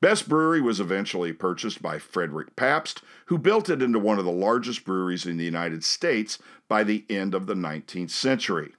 Best 0.00 0.28
Brewery 0.28 0.60
was 0.60 0.78
eventually 0.78 1.32
purchased 1.32 1.82
by 1.82 1.98
Frederick 1.98 2.54
Pabst, 2.54 3.02
who 3.26 3.36
built 3.36 3.68
it 3.68 3.82
into 3.82 3.98
one 3.98 4.18
of 4.18 4.24
the 4.24 4.30
largest 4.30 4.84
breweries 4.84 5.26
in 5.26 5.36
the 5.36 5.44
United 5.44 5.82
States 5.82 6.38
by 6.68 6.84
the 6.84 7.04
end 7.10 7.34
of 7.34 7.46
the 7.46 7.54
19th 7.54 8.10
century. 8.10 8.72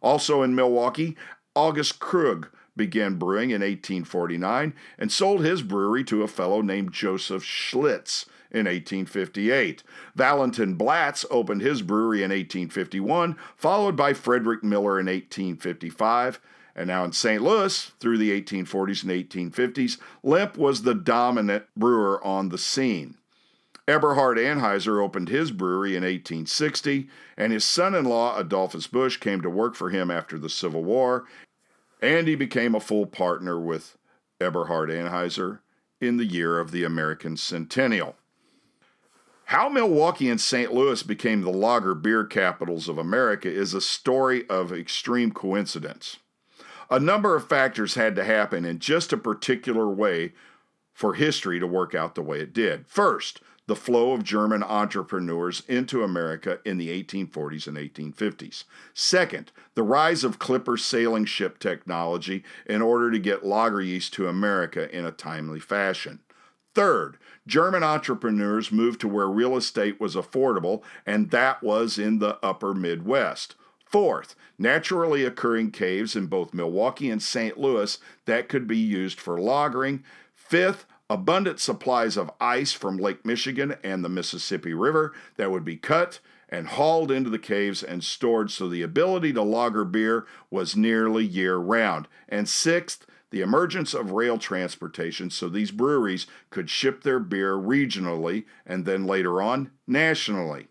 Also 0.00 0.42
in 0.42 0.54
Milwaukee, 0.54 1.16
August 1.54 2.00
Krug 2.00 2.48
began 2.78 3.16
brewing 3.16 3.50
in 3.50 3.60
1849 3.60 4.72
and 4.98 5.12
sold 5.12 5.44
his 5.44 5.60
brewery 5.60 6.02
to 6.04 6.22
a 6.22 6.28
fellow 6.28 6.62
named 6.62 6.94
Joseph 6.94 7.44
Schlitz 7.44 8.24
in 8.50 8.64
1858. 8.64 9.82
Valentin 10.14 10.74
Blatz 10.74 11.26
opened 11.30 11.60
his 11.60 11.82
brewery 11.82 12.20
in 12.20 12.30
1851, 12.30 13.36
followed 13.54 13.96
by 13.96 14.14
Frederick 14.14 14.64
Miller 14.64 14.98
in 14.98 15.06
1855. 15.06 16.40
And 16.74 16.86
now 16.86 17.04
in 17.04 17.12
St. 17.12 17.42
Louis, 17.42 17.92
through 18.00 18.18
the 18.18 18.40
1840s 18.40 19.02
and 19.02 19.12
1850s, 19.12 19.98
Lemp 20.22 20.56
was 20.56 20.82
the 20.82 20.94
dominant 20.94 21.64
brewer 21.76 22.24
on 22.24 22.48
the 22.48 22.58
scene. 22.58 23.16
Eberhard 23.88 24.36
Anheuser 24.36 25.02
opened 25.02 25.30
his 25.30 25.50
brewery 25.50 25.96
in 25.96 26.02
1860, 26.02 27.08
and 27.38 27.52
his 27.52 27.64
son 27.64 27.94
in 27.94 28.04
law, 28.04 28.38
Adolphus 28.38 28.86
Busch, 28.86 29.16
came 29.18 29.40
to 29.40 29.48
work 29.48 29.74
for 29.74 29.88
him 29.88 30.10
after 30.10 30.38
the 30.38 30.50
Civil 30.50 30.84
War, 30.84 31.24
and 32.00 32.28
he 32.28 32.34
became 32.34 32.74
a 32.74 32.80
full 32.80 33.06
partner 33.06 33.58
with 33.58 33.96
Eberhard 34.40 34.90
Anheuser 34.90 35.60
in 36.00 36.16
the 36.16 36.26
year 36.26 36.58
of 36.58 36.70
the 36.70 36.84
American 36.84 37.36
Centennial. 37.36 38.16
How 39.46 39.68
Milwaukee 39.68 40.28
and 40.28 40.40
St. 40.40 40.74
Louis 40.74 41.02
became 41.02 41.40
the 41.40 41.50
lager 41.50 41.94
beer 41.94 42.24
capitals 42.24 42.88
of 42.88 42.98
America 42.98 43.50
is 43.50 43.72
a 43.72 43.80
story 43.80 44.46
of 44.48 44.72
extreme 44.72 45.32
coincidence. 45.32 46.18
A 46.90 47.00
number 47.00 47.34
of 47.34 47.48
factors 47.48 47.94
had 47.94 48.14
to 48.16 48.24
happen 48.24 48.64
in 48.64 48.78
just 48.78 49.12
a 49.12 49.16
particular 49.16 49.88
way 49.88 50.34
for 50.92 51.14
history 51.14 51.58
to 51.58 51.66
work 51.66 51.94
out 51.94 52.14
the 52.14 52.22
way 52.22 52.40
it 52.40 52.52
did. 52.52 52.86
First, 52.86 53.40
the 53.68 53.76
flow 53.76 54.12
of 54.12 54.24
German 54.24 54.62
entrepreneurs 54.62 55.62
into 55.68 56.02
America 56.02 56.58
in 56.64 56.78
the 56.78 56.88
1840s 56.88 57.66
and 57.66 57.76
1850s. 57.76 58.64
Second, 58.94 59.52
the 59.74 59.82
rise 59.82 60.24
of 60.24 60.38
clipper 60.38 60.78
sailing 60.78 61.26
ship 61.26 61.58
technology 61.58 62.42
in 62.64 62.80
order 62.80 63.10
to 63.10 63.18
get 63.18 63.44
lager 63.44 63.82
yeast 63.82 64.14
to 64.14 64.26
America 64.26 64.90
in 64.96 65.04
a 65.04 65.12
timely 65.12 65.60
fashion. 65.60 66.20
Third, 66.74 67.18
German 67.46 67.82
entrepreneurs 67.82 68.72
moved 68.72 69.02
to 69.02 69.08
where 69.08 69.28
real 69.28 69.54
estate 69.54 70.00
was 70.00 70.14
affordable, 70.14 70.82
and 71.04 71.30
that 71.30 71.62
was 71.62 71.98
in 71.98 72.20
the 72.20 72.38
upper 72.42 72.72
Midwest. 72.72 73.54
Fourth, 73.84 74.34
naturally 74.58 75.24
occurring 75.24 75.72
caves 75.72 76.16
in 76.16 76.26
both 76.26 76.54
Milwaukee 76.54 77.10
and 77.10 77.22
St. 77.22 77.58
Louis 77.58 77.98
that 78.24 78.48
could 78.48 78.66
be 78.66 78.78
used 78.78 79.20
for 79.20 79.36
lagering. 79.36 80.02
Fifth, 80.34 80.86
abundant 81.10 81.60
supplies 81.60 82.16
of 82.16 82.30
ice 82.40 82.72
from 82.72 82.96
Lake 82.96 83.24
Michigan 83.24 83.76
and 83.82 84.04
the 84.04 84.08
Mississippi 84.08 84.74
River 84.74 85.14
that 85.36 85.50
would 85.50 85.64
be 85.64 85.76
cut 85.76 86.20
and 86.48 86.68
hauled 86.68 87.10
into 87.10 87.30
the 87.30 87.38
caves 87.38 87.82
and 87.82 88.02
stored 88.02 88.50
so 88.50 88.68
the 88.68 88.82
ability 88.82 89.32
to 89.32 89.42
lager 89.42 89.84
beer 89.84 90.26
was 90.50 90.76
nearly 90.76 91.24
year 91.24 91.56
round. 91.56 92.08
And 92.28 92.48
sixth, 92.48 93.06
the 93.30 93.42
emergence 93.42 93.92
of 93.92 94.12
rail 94.12 94.38
transportation 94.38 95.28
so 95.30 95.48
these 95.48 95.70
breweries 95.70 96.26
could 96.50 96.70
ship 96.70 97.02
their 97.02 97.18
beer 97.18 97.54
regionally 97.54 98.44
and 98.64 98.84
then 98.84 99.06
later 99.06 99.42
on 99.42 99.70
nationally. 99.86 100.68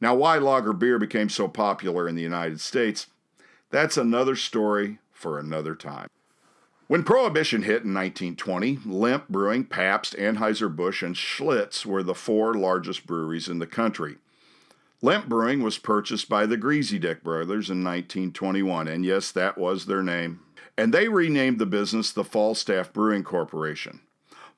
Now, 0.00 0.14
why 0.14 0.38
lager 0.38 0.72
beer 0.72 0.98
became 0.98 1.28
so 1.28 1.48
popular 1.48 2.08
in 2.08 2.14
the 2.14 2.22
United 2.22 2.60
States, 2.60 3.08
that's 3.70 3.96
another 3.96 4.36
story 4.36 4.98
for 5.12 5.38
another 5.38 5.74
time. 5.74 6.08
When 6.88 7.04
Prohibition 7.04 7.62
hit 7.62 7.84
in 7.84 7.94
1920, 7.94 8.80
Lemp 8.84 9.28
Brewing, 9.28 9.64
Pabst, 9.64 10.16
Anheuser-Busch, 10.16 11.02
and 11.02 11.14
Schlitz 11.14 11.86
were 11.86 12.02
the 12.02 12.14
four 12.14 12.54
largest 12.54 13.06
breweries 13.06 13.48
in 13.48 13.60
the 13.60 13.66
country. 13.66 14.16
Lemp 15.00 15.28
Brewing 15.28 15.62
was 15.62 15.78
purchased 15.78 16.28
by 16.28 16.46
the 16.46 16.58
Griesedieck 16.58 17.22
brothers 17.22 17.70
in 17.70 17.84
1921, 17.84 18.88
and 18.88 19.04
yes, 19.04 19.30
that 19.30 19.56
was 19.56 19.86
their 19.86 20.02
name 20.02 20.40
and 20.78 20.94
they 20.94 21.08
renamed 21.08 21.58
the 21.58 21.66
business 21.66 22.12
the 22.12 22.22
Falstaff 22.22 22.92
Brewing 22.92 23.24
Corporation. 23.24 24.00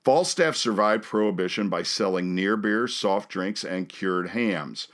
Falstaff 0.04 0.54
survived 0.54 1.02
Prohibition 1.02 1.70
by 1.70 1.82
selling 1.82 2.34
near 2.34 2.58
beer, 2.58 2.86
soft 2.86 3.30
drinks, 3.30 3.64
and 3.64 3.88
cured 3.88 4.28
hams. 4.28 4.88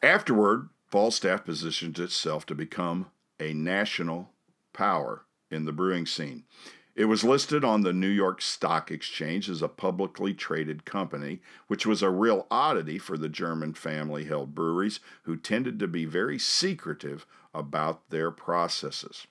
Afterward, 0.00 0.68
Falstaff 0.86 1.44
positioned 1.44 1.98
itself 1.98 2.46
to 2.46 2.54
become 2.54 3.06
a 3.40 3.52
national 3.52 4.30
power 4.72 5.24
in 5.50 5.64
the 5.64 5.72
brewing 5.72 6.06
scene. 6.06 6.44
It 6.98 7.04
was 7.04 7.22
listed 7.22 7.64
on 7.64 7.82
the 7.82 7.92
New 7.92 8.08
York 8.08 8.42
Stock 8.42 8.90
Exchange 8.90 9.48
as 9.48 9.62
a 9.62 9.68
publicly 9.68 10.34
traded 10.34 10.84
company, 10.84 11.40
which 11.68 11.86
was 11.86 12.02
a 12.02 12.10
real 12.10 12.48
oddity 12.50 12.98
for 12.98 13.16
the 13.16 13.28
German 13.28 13.74
family 13.74 14.24
held 14.24 14.52
breweries, 14.52 14.98
who 15.22 15.36
tended 15.36 15.78
to 15.78 15.86
be 15.86 16.04
very 16.04 16.40
secretive 16.40 17.24
about 17.54 18.10
their 18.10 18.32
processes. 18.32 19.28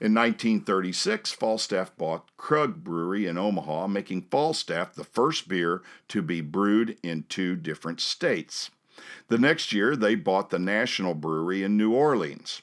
In 0.00 0.14
1936, 0.14 1.32
Falstaff 1.32 1.94
bought 1.98 2.34
Krug 2.38 2.82
Brewery 2.82 3.26
in 3.26 3.36
Omaha, 3.36 3.86
making 3.86 4.22
Falstaff 4.22 4.94
the 4.94 5.04
first 5.04 5.46
beer 5.46 5.82
to 6.08 6.22
be 6.22 6.40
brewed 6.40 6.96
in 7.02 7.24
two 7.28 7.54
different 7.54 8.00
states. 8.00 8.70
The 9.28 9.36
next 9.36 9.74
year, 9.74 9.94
they 9.94 10.14
bought 10.14 10.48
the 10.48 10.58
National 10.58 11.12
Brewery 11.12 11.62
in 11.62 11.76
New 11.76 11.92
Orleans. 11.92 12.62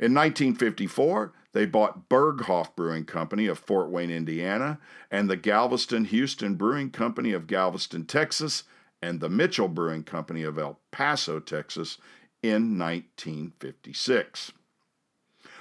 In 0.00 0.14
1954, 0.14 1.34
they 1.58 1.66
bought 1.66 2.08
Berghoff 2.08 2.76
Brewing 2.76 3.04
Company 3.04 3.48
of 3.48 3.58
Fort 3.58 3.90
Wayne, 3.90 4.12
Indiana, 4.12 4.78
and 5.10 5.28
the 5.28 5.34
Galveston 5.34 6.04
Houston 6.04 6.54
Brewing 6.54 6.90
Company 6.90 7.32
of 7.32 7.48
Galveston, 7.48 8.04
Texas, 8.04 8.62
and 9.02 9.18
the 9.18 9.28
Mitchell 9.28 9.66
Brewing 9.66 10.04
Company 10.04 10.44
of 10.44 10.56
El 10.56 10.78
Paso, 10.92 11.40
Texas 11.40 11.98
in 12.44 12.78
1956. 12.78 14.52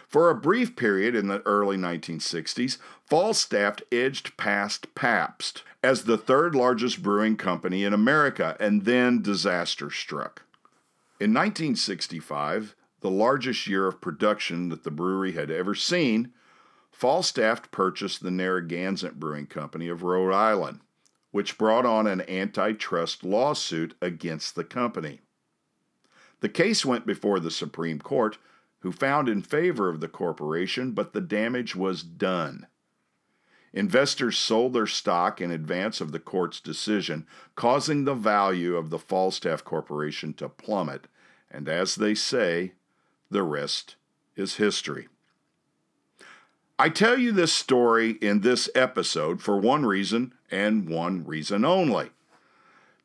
For 0.07 0.29
a 0.29 0.35
brief 0.35 0.75
period 0.75 1.15
in 1.15 1.29
the 1.29 1.41
early 1.47 1.77
1960s, 1.77 2.77
Falstaff 3.07 3.77
edged 3.91 4.37
past 4.37 4.93
Pabst 4.93 5.63
as 5.81 6.03
the 6.03 6.15
third 6.15 6.53
largest 6.53 7.01
brewing 7.01 7.37
company 7.37 7.83
in 7.83 7.93
America, 7.93 8.55
and 8.59 8.85
then 8.85 9.23
disaster 9.23 9.89
struck. 9.89 10.43
In 11.19 11.33
1965, 11.33 12.75
the 13.01 13.09
largest 13.09 13.67
year 13.67 13.87
of 13.87 14.01
production 14.01 14.69
that 14.69 14.83
the 14.83 14.91
brewery 14.91 15.33
had 15.33 15.51
ever 15.51 15.75
seen, 15.75 16.33
Falstaff 16.91 17.69
purchased 17.69 18.23
the 18.23 18.31
Narragansett 18.31 19.19
Brewing 19.19 19.45
Company 19.45 19.87
of 19.87 20.01
Rhode 20.01 20.33
Island, 20.33 20.81
which 21.31 21.57
brought 21.57 21.85
on 21.85 22.07
an 22.07 22.27
antitrust 22.27 23.23
lawsuit 23.23 23.95
against 24.01 24.55
the 24.55 24.63
company. 24.63 25.21
The 26.39 26.49
case 26.49 26.85
went 26.85 27.05
before 27.05 27.39
the 27.39 27.51
Supreme 27.51 27.99
Court, 27.99 28.37
who 28.79 28.91
found 28.91 29.29
in 29.29 29.41
favor 29.41 29.89
of 29.89 29.99
the 29.99 30.07
corporation, 30.07 30.91
but 30.91 31.13
the 31.13 31.21
damage 31.21 31.75
was 31.75 32.03
done. 32.03 32.67
Investors 33.73 34.37
sold 34.39 34.73
their 34.73 34.87
stock 34.87 35.39
in 35.39 35.51
advance 35.51 36.01
of 36.01 36.11
the 36.11 36.19
court's 36.19 36.59
decision, 36.59 37.27
causing 37.55 38.05
the 38.05 38.15
value 38.15 38.75
of 38.75 38.89
the 38.89 38.97
Falstaff 38.97 39.63
Corporation 39.63 40.33
to 40.35 40.49
plummet, 40.49 41.07
and 41.51 41.69
as 41.69 41.95
they 41.95 42.15
say, 42.15 42.73
the 43.29 43.43
rest 43.43 43.96
is 44.36 44.55
history. 44.55 45.07
I 46.79 46.89
tell 46.89 47.17
you 47.17 47.31
this 47.31 47.53
story 47.53 48.12
in 48.22 48.41
this 48.41 48.69
episode 48.75 49.41
for 49.41 49.57
one 49.57 49.86
reason 49.86 50.34
and 50.51 50.88
one 50.88 51.25
reason 51.25 51.65
only. 51.65 52.12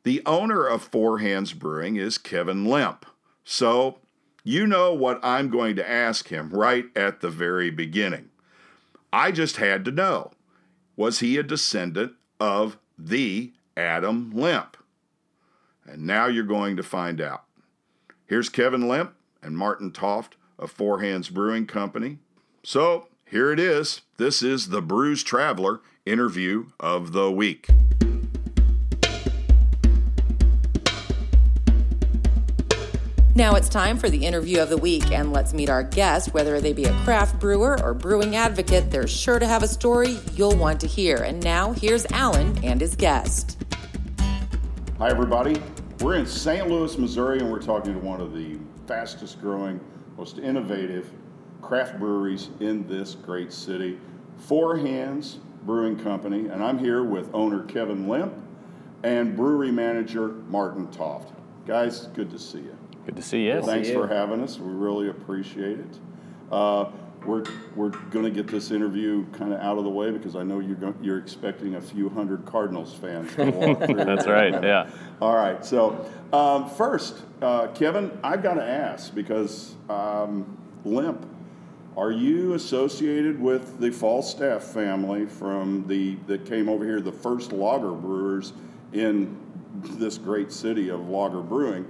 The 0.03 0.21
owner 0.25 0.65
of 0.65 0.83
Four 0.83 1.19
Hands 1.19 1.51
Brewing 1.53 1.95
is 1.95 2.17
Kevin 2.17 2.65
Lemp, 2.65 3.05
So, 3.43 3.99
you 4.43 4.67
know 4.67 4.93
what 4.93 5.19
I'm 5.23 5.49
going 5.49 5.75
to 5.77 5.89
ask 5.89 6.27
him 6.27 6.49
right 6.49 6.85
at 6.95 7.21
the 7.21 7.29
very 7.29 7.69
beginning. 7.69 8.29
I 9.11 9.31
just 9.31 9.57
had 9.57 9.85
to 9.85 9.91
know 9.91 10.31
was 10.95 11.19
he 11.19 11.37
a 11.37 11.43
descendant 11.43 12.13
of 12.39 12.77
the 12.97 13.53
Adam 13.75 14.31
Lemp? 14.31 14.77
And 15.85 16.05
now 16.05 16.27
you're 16.27 16.43
going 16.43 16.77
to 16.77 16.83
find 16.83 17.19
out. 17.19 17.45
Here's 18.25 18.49
Kevin 18.49 18.87
Lemp 18.87 19.15
and 19.43 19.57
Martin 19.57 19.91
Toft 19.91 20.35
of 20.57 20.71
Four 20.71 21.01
Hands 21.01 21.27
Brewing 21.29 21.67
Company. 21.67 22.19
So, 22.63 23.07
here 23.25 23.51
it 23.51 23.59
is. 23.59 24.01
This 24.17 24.41
is 24.41 24.69
the 24.69 24.81
Brews 24.81 25.23
Traveler 25.23 25.81
interview 26.05 26.67
of 26.79 27.11
the 27.11 27.31
week. 27.31 27.67
Now 33.35 33.55
it's 33.55 33.67
time 33.67 33.97
for 33.97 34.11
the 34.11 34.27
interview 34.27 34.59
of 34.59 34.69
the 34.69 34.77
week, 34.77 35.11
and 35.11 35.33
let's 35.33 35.55
meet 35.55 35.67
our 35.67 35.81
guest. 35.81 36.35
Whether 36.35 36.61
they 36.61 36.71
be 36.71 36.85
a 36.85 36.93
craft 36.99 37.39
brewer 37.39 37.81
or 37.83 37.95
brewing 37.95 38.35
advocate, 38.35 38.91
they're 38.91 39.07
sure 39.07 39.39
to 39.39 39.47
have 39.47 39.63
a 39.63 39.67
story 39.67 40.19
you'll 40.35 40.55
want 40.55 40.79
to 40.81 40.87
hear. 40.87 41.17
And 41.17 41.43
now 41.43 41.71
here's 41.71 42.05
Alan 42.11 42.63
and 42.63 42.79
his 42.79 42.95
guest. 42.95 43.57
Hi, 44.99 45.09
everybody. 45.09 45.59
We're 45.99 46.17
in 46.17 46.27
St. 46.27 46.67
Louis, 46.69 46.95
Missouri, 46.99 47.39
and 47.39 47.51
we're 47.51 47.59
talking 47.59 47.93
to 47.93 47.99
one 47.99 48.21
of 48.21 48.33
the 48.33 48.59
fastest 48.87 49.41
growing, 49.41 49.79
most 50.17 50.37
innovative 50.37 51.11
craft 51.61 51.99
breweries 51.99 52.49
in 52.59 52.87
this 52.87 53.15
great 53.15 53.51
city, 53.53 53.97
Four 54.37 54.77
Hands 54.77 55.39
Brewing 55.63 55.97
Company. 55.97 56.47
And 56.47 56.63
I'm 56.63 56.77
here 56.77 57.03
with 57.03 57.33
owner 57.33 57.63
Kevin 57.63 58.07
Lemp 58.07 58.33
and 59.03 59.35
brewery 59.35 59.71
manager 59.71 60.29
Martin 60.49 60.89
Toft. 60.91 61.33
Guys, 61.65 62.07
good 62.07 62.29
to 62.31 62.39
see 62.39 62.59
you. 62.59 62.77
Good 63.05 63.15
to 63.15 63.21
see 63.21 63.45
you. 63.45 63.61
Thanks 63.61 63.87
see 63.87 63.93
you. 63.93 64.01
for 64.01 64.07
having 64.07 64.41
us. 64.41 64.59
We 64.59 64.71
really 64.71 65.09
appreciate 65.09 65.79
it. 65.79 65.99
Uh, 66.51 66.91
we're 67.25 67.43
we're 67.75 67.89
going 67.89 68.25
to 68.25 68.31
get 68.31 68.47
this 68.47 68.71
interview 68.71 69.25
kind 69.31 69.53
of 69.53 69.59
out 69.59 69.77
of 69.77 69.83
the 69.83 69.89
way 69.89 70.11
because 70.11 70.35
I 70.35 70.43
know 70.43 70.59
you're 70.59 70.75
go- 70.75 70.95
you're 71.01 71.19
expecting 71.19 71.75
a 71.75 71.81
few 71.81 72.09
hundred 72.09 72.45
Cardinals 72.45 72.93
fans 72.93 73.33
to 73.35 73.49
walk 73.51 73.79
through. 73.85 73.95
That's 73.95 74.27
right. 74.27 74.51
Yeah. 74.63 74.89
All 75.21 75.35
right. 75.35 75.63
So 75.65 76.09
um, 76.31 76.69
first, 76.69 77.21
uh, 77.41 77.67
Kevin, 77.67 78.17
I've 78.23 78.43
got 78.43 78.55
to 78.55 78.63
ask 78.63 79.13
because 79.13 79.75
um, 79.89 80.57
Lemp, 80.85 81.25
are 81.95 82.11
you 82.11 82.53
associated 82.53 83.39
with 83.39 83.79
the 83.79 83.91
Falstaff 83.91 84.63
family 84.63 85.25
from 85.25 85.87
the 85.87 86.15
that 86.27 86.45
came 86.45 86.69
over 86.69 86.85
here, 86.85 87.01
the 87.01 87.11
first 87.11 87.51
lager 87.51 87.91
brewers 87.91 88.53
in 88.93 89.37
this 89.81 90.17
great 90.17 90.51
city 90.51 90.89
of 90.89 91.09
lager 91.09 91.41
brewing? 91.41 91.85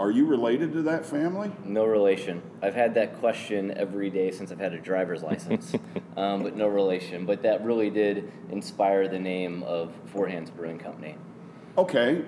Are 0.00 0.10
you 0.10 0.26
related 0.26 0.72
to 0.72 0.82
that 0.82 1.04
family? 1.04 1.52
No 1.64 1.84
relation. 1.84 2.42
I've 2.62 2.74
had 2.74 2.94
that 2.94 3.18
question 3.20 3.72
every 3.76 4.10
day 4.10 4.30
since 4.30 4.50
I've 4.50 4.58
had 4.58 4.72
a 4.72 4.80
driver's 4.80 5.22
license, 5.22 5.74
um, 6.16 6.42
but 6.42 6.56
no 6.56 6.68
relation. 6.68 7.26
But 7.26 7.42
that 7.42 7.64
really 7.64 7.90
did 7.90 8.32
inspire 8.50 9.06
the 9.08 9.18
name 9.18 9.62
of 9.62 9.92
Four 10.06 10.28
Hands 10.28 10.50
Brewing 10.50 10.78
Company. 10.78 11.16
Okay. 11.78 12.22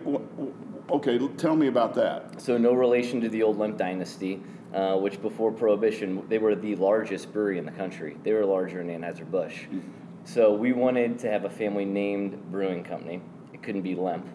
Okay. 0.90 1.28
Tell 1.36 1.56
me 1.56 1.66
about 1.66 1.94
that. 1.94 2.40
So 2.40 2.56
no 2.56 2.74
relation 2.74 3.20
to 3.22 3.28
the 3.28 3.42
old 3.42 3.58
Lemp 3.58 3.76
dynasty, 3.78 4.42
uh, 4.72 4.96
which 4.96 5.20
before 5.20 5.50
Prohibition 5.50 6.24
they 6.28 6.38
were 6.38 6.54
the 6.54 6.76
largest 6.76 7.32
brewery 7.32 7.58
in 7.58 7.64
the 7.64 7.72
country. 7.72 8.16
They 8.22 8.32
were 8.32 8.44
larger 8.44 8.78
than 8.84 8.88
Anheuser 8.88 9.28
Busch. 9.28 9.64
So 10.24 10.54
we 10.54 10.72
wanted 10.72 11.18
to 11.20 11.30
have 11.30 11.44
a 11.44 11.50
family 11.50 11.84
named 11.84 12.50
brewing 12.50 12.84
company. 12.84 13.20
It 13.52 13.62
couldn't 13.62 13.82
be 13.82 13.94
Lemp. 13.94 14.26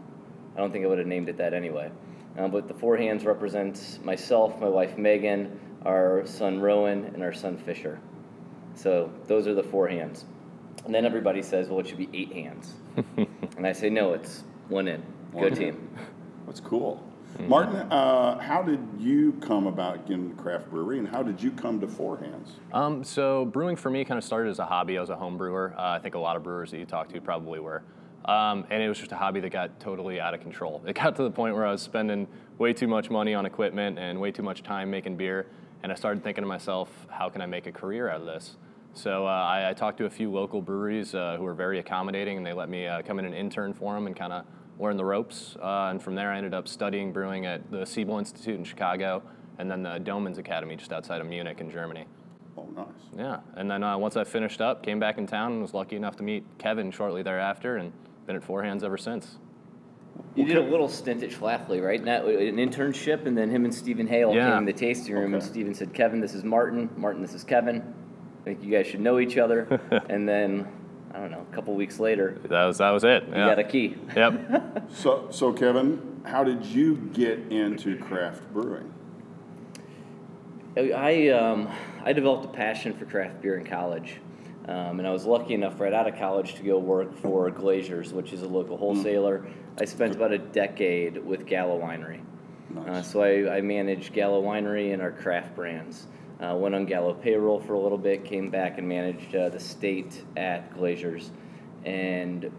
I 0.55 0.59
don't 0.59 0.71
think 0.71 0.83
I 0.83 0.87
would 0.87 0.99
have 0.99 1.07
named 1.07 1.29
it 1.29 1.37
that 1.37 1.53
anyway. 1.53 1.91
Uh, 2.37 2.47
but 2.47 2.67
the 2.67 2.73
Four 2.73 2.97
Hands 2.97 3.23
represents 3.25 3.99
myself, 4.03 4.59
my 4.59 4.69
wife 4.69 4.97
Megan, 4.97 5.59
our 5.85 6.25
son 6.25 6.59
Rowan, 6.59 7.05
and 7.05 7.23
our 7.23 7.33
son 7.33 7.57
Fisher. 7.57 7.99
So 8.75 9.11
those 9.27 9.45
are 9.47 9.53
the 9.53 9.63
four 9.63 9.87
hands. 9.89 10.25
And 10.85 10.95
then 10.95 11.05
everybody 11.05 11.41
says, 11.41 11.67
well, 11.67 11.79
it 11.79 11.87
should 11.87 11.97
be 11.97 12.09
eight 12.13 12.31
hands. 12.31 12.75
and 13.57 13.67
I 13.67 13.73
say, 13.73 13.89
no, 13.89 14.13
it's 14.13 14.43
one 14.69 14.87
in. 14.87 15.03
Go 15.33 15.45
in. 15.45 15.55
team. 15.55 15.89
That's 16.45 16.61
cool. 16.61 17.03
Martin, 17.37 17.75
uh, 17.91 18.39
how 18.39 18.63
did 18.63 18.79
you 18.97 19.33
come 19.33 19.67
about 19.67 20.07
getting 20.07 20.31
into 20.31 20.41
craft 20.41 20.69
brewery, 20.69 20.97
and 20.97 21.07
how 21.07 21.21
did 21.21 21.41
you 21.41 21.51
come 21.51 21.79
to 21.79 21.87
Four 21.87 22.17
Hands? 22.17 22.49
Um, 22.73 23.03
so 23.03 23.45
brewing 23.45 23.75
for 23.75 23.89
me 23.89 24.03
kind 24.03 24.17
of 24.17 24.23
started 24.23 24.49
as 24.49 24.59
a 24.59 24.65
hobby. 24.65 24.97
I 24.97 25.01
was 25.01 25.11
a 25.11 25.15
home 25.15 25.37
brewer. 25.37 25.73
Uh, 25.77 25.91
I 25.91 25.99
think 25.99 26.15
a 26.15 26.19
lot 26.19 26.35
of 26.35 26.43
brewers 26.43 26.71
that 26.71 26.79
you 26.79 26.85
talk 26.85 27.07
to 27.09 27.21
probably 27.21 27.59
were. 27.59 27.83
Um, 28.29 28.67
and 28.69 28.83
it 28.83 28.87
was 28.87 28.99
just 28.99 29.11
a 29.11 29.15
hobby 29.15 29.39
that 29.39 29.49
got 29.49 29.79
totally 29.79 30.19
out 30.19 30.35
of 30.35 30.41
control. 30.41 30.83
It 30.85 30.95
got 30.95 31.15
to 31.15 31.23
the 31.23 31.31
point 31.31 31.55
where 31.55 31.65
I 31.65 31.71
was 31.71 31.81
spending 31.81 32.27
way 32.59 32.73
too 32.73 32.87
much 32.87 33.09
money 33.09 33.33
on 33.33 33.47
equipment 33.47 33.97
and 33.97 34.21
way 34.21 34.29
too 34.29 34.43
much 34.43 34.61
time 34.61 34.91
making 34.91 35.15
beer. 35.15 35.47
And 35.81 35.91
I 35.91 35.95
started 35.95 36.23
thinking 36.23 36.43
to 36.43 36.47
myself, 36.47 37.07
how 37.09 37.29
can 37.29 37.41
I 37.41 37.47
make 37.47 37.65
a 37.65 37.71
career 37.71 38.07
out 38.07 38.21
of 38.21 38.27
this? 38.27 38.57
So 38.93 39.25
uh, 39.25 39.29
I, 39.31 39.71
I 39.71 39.73
talked 39.73 39.97
to 39.97 40.05
a 40.05 40.11
few 40.11 40.31
local 40.31 40.61
breweries 40.61 41.15
uh, 41.15 41.37
who 41.39 41.43
were 41.43 41.55
very 41.55 41.79
accommodating, 41.79 42.37
and 42.37 42.45
they 42.45 42.53
let 42.53 42.69
me 42.69 42.85
uh, 42.85 43.01
come 43.01 43.17
in 43.17 43.25
and 43.25 43.33
intern 43.33 43.73
for 43.73 43.95
them 43.95 44.05
and 44.05 44.15
kind 44.15 44.31
of 44.31 44.45
learn 44.77 44.95
the 44.95 45.05
ropes. 45.05 45.55
Uh, 45.59 45.87
and 45.89 45.99
from 45.99 46.13
there, 46.13 46.31
I 46.31 46.37
ended 46.37 46.53
up 46.53 46.67
studying 46.67 47.11
brewing 47.11 47.47
at 47.47 47.71
the 47.71 47.83
Siebel 47.83 48.19
Institute 48.19 48.59
in 48.59 48.63
Chicago, 48.63 49.23
and 49.57 49.71
then 49.71 49.81
the 49.81 49.99
Doemens 49.99 50.37
Academy 50.37 50.75
just 50.75 50.91
outside 50.91 51.19
of 51.19 51.25
Munich 51.25 51.61
in 51.61 51.71
Germany. 51.71 52.05
Oh, 52.55 52.67
nice. 52.75 52.85
Yeah, 53.17 53.39
and 53.55 53.71
then 53.71 53.81
uh, 53.81 53.97
once 53.97 54.17
I 54.17 54.23
finished 54.23 54.61
up, 54.61 54.83
came 54.83 54.99
back 54.99 55.17
in 55.17 55.25
town 55.25 55.53
and 55.53 55.61
was 55.63 55.73
lucky 55.73 55.95
enough 55.95 56.15
to 56.17 56.23
meet 56.23 56.43
Kevin 56.59 56.91
shortly 56.91 57.23
thereafter, 57.23 57.77
and 57.77 57.91
been 58.29 58.35
at 58.35 58.43
Four 58.43 58.61
Hands 58.61 58.83
ever 58.83 58.95
since. 58.97 59.37
You 60.35 60.45
did 60.45 60.57
a 60.57 60.61
little 60.61 60.87
stint 60.87 61.23
at 61.23 61.31
Schlafly, 61.31 61.83
right? 61.83 62.03
Not, 62.03 62.25
an 62.25 62.57
internship, 62.57 63.25
and 63.25 63.35
then 63.35 63.49
him 63.49 63.65
and 63.65 63.73
Stephen 63.73 64.05
Hale 64.05 64.35
Yeah. 64.35 64.49
came 64.49 64.57
in 64.59 64.65
the 64.65 64.73
tasting 64.73 65.15
room, 65.15 65.33
and 65.33 65.41
Stephen 65.41 65.73
said, 65.73 65.95
Kevin, 65.95 66.19
this 66.21 66.35
is 66.35 66.43
Martin. 66.43 66.89
Martin, 66.95 67.23
this 67.23 67.33
is 67.33 67.43
Kevin. 67.43 67.81
I 68.41 68.43
think 68.43 68.63
you 68.63 68.69
guys 68.69 68.85
should 68.85 68.99
know 68.99 69.17
each 69.17 69.39
other. 69.39 69.79
and 70.09 70.29
then, 70.29 70.67
I 71.11 71.17
don't 71.19 71.31
know, 71.31 71.43
a 71.51 71.55
couple 71.55 71.73
weeks 71.73 71.99
later, 71.99 72.37
That 72.49 72.65
was 72.65 72.77
that 72.77 72.91
was 72.91 73.03
it. 73.03 73.23
you 73.29 73.33
Yeah. 73.33 73.47
got 73.47 73.57
a 73.59 73.63
key. 73.63 73.95
Yep. 74.15 74.83
So, 74.91 75.27
so 75.31 75.51
Kevin, 75.51 76.21
how 76.23 76.43
did 76.43 76.63
you 76.63 76.97
get 77.13 77.39
into 77.51 77.97
craft 77.97 78.43
brewing? 78.53 78.93
I, 80.77 81.29
um, 81.29 81.67
I 82.03 82.13
developed 82.13 82.45
a 82.45 82.49
passion 82.49 82.93
for 82.93 83.05
craft 83.05 83.41
beer 83.41 83.57
in 83.57 83.65
college. 83.65 84.17
Um, 84.69 84.99
and 84.99 85.07
I 85.07 85.11
was 85.11 85.25
lucky 85.25 85.55
enough 85.55 85.79
right 85.79 85.93
out 85.93 86.07
of 86.07 86.15
college 86.15 86.53
to 86.55 86.61
go 86.61 86.77
work 86.77 87.17
for 87.17 87.49
Glaziers, 87.49 88.13
which 88.13 88.33
is 88.33 88.43
a 88.43 88.47
local 88.47 88.77
wholesaler. 88.77 89.47
I 89.79 89.85
spent 89.85 90.15
about 90.15 90.31
a 90.31 90.37
decade 90.37 91.17
with 91.17 91.47
Gallo 91.47 91.81
Winery. 91.81 92.21
Uh, 92.77 93.01
so 93.01 93.23
I, 93.23 93.57
I 93.57 93.61
managed 93.61 94.13
Gallo 94.13 94.43
Winery 94.43 94.93
and 94.93 95.01
our 95.01 95.11
craft 95.11 95.55
brands. 95.55 96.05
Uh, 96.39 96.55
went 96.55 96.75
on 96.75 96.85
Gallo 96.85 97.15
payroll 97.15 97.59
for 97.59 97.73
a 97.73 97.79
little 97.79 97.97
bit, 97.97 98.23
came 98.23 98.51
back 98.51 98.77
and 98.77 98.87
managed 98.87 99.35
uh, 99.35 99.49
the 99.49 99.59
state 99.59 100.23
at 100.37 100.71
Glaziers. 100.77 101.31
And 101.83 102.51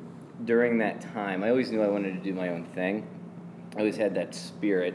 during 0.44 0.78
that 0.78 1.00
time, 1.00 1.44
I 1.44 1.50
always 1.50 1.70
knew 1.70 1.80
I 1.80 1.88
wanted 1.88 2.14
to 2.14 2.20
do 2.20 2.34
my 2.34 2.48
own 2.48 2.64
thing. 2.74 3.06
I 3.76 3.78
always 3.78 3.96
had 3.96 4.16
that 4.16 4.34
spirit. 4.34 4.94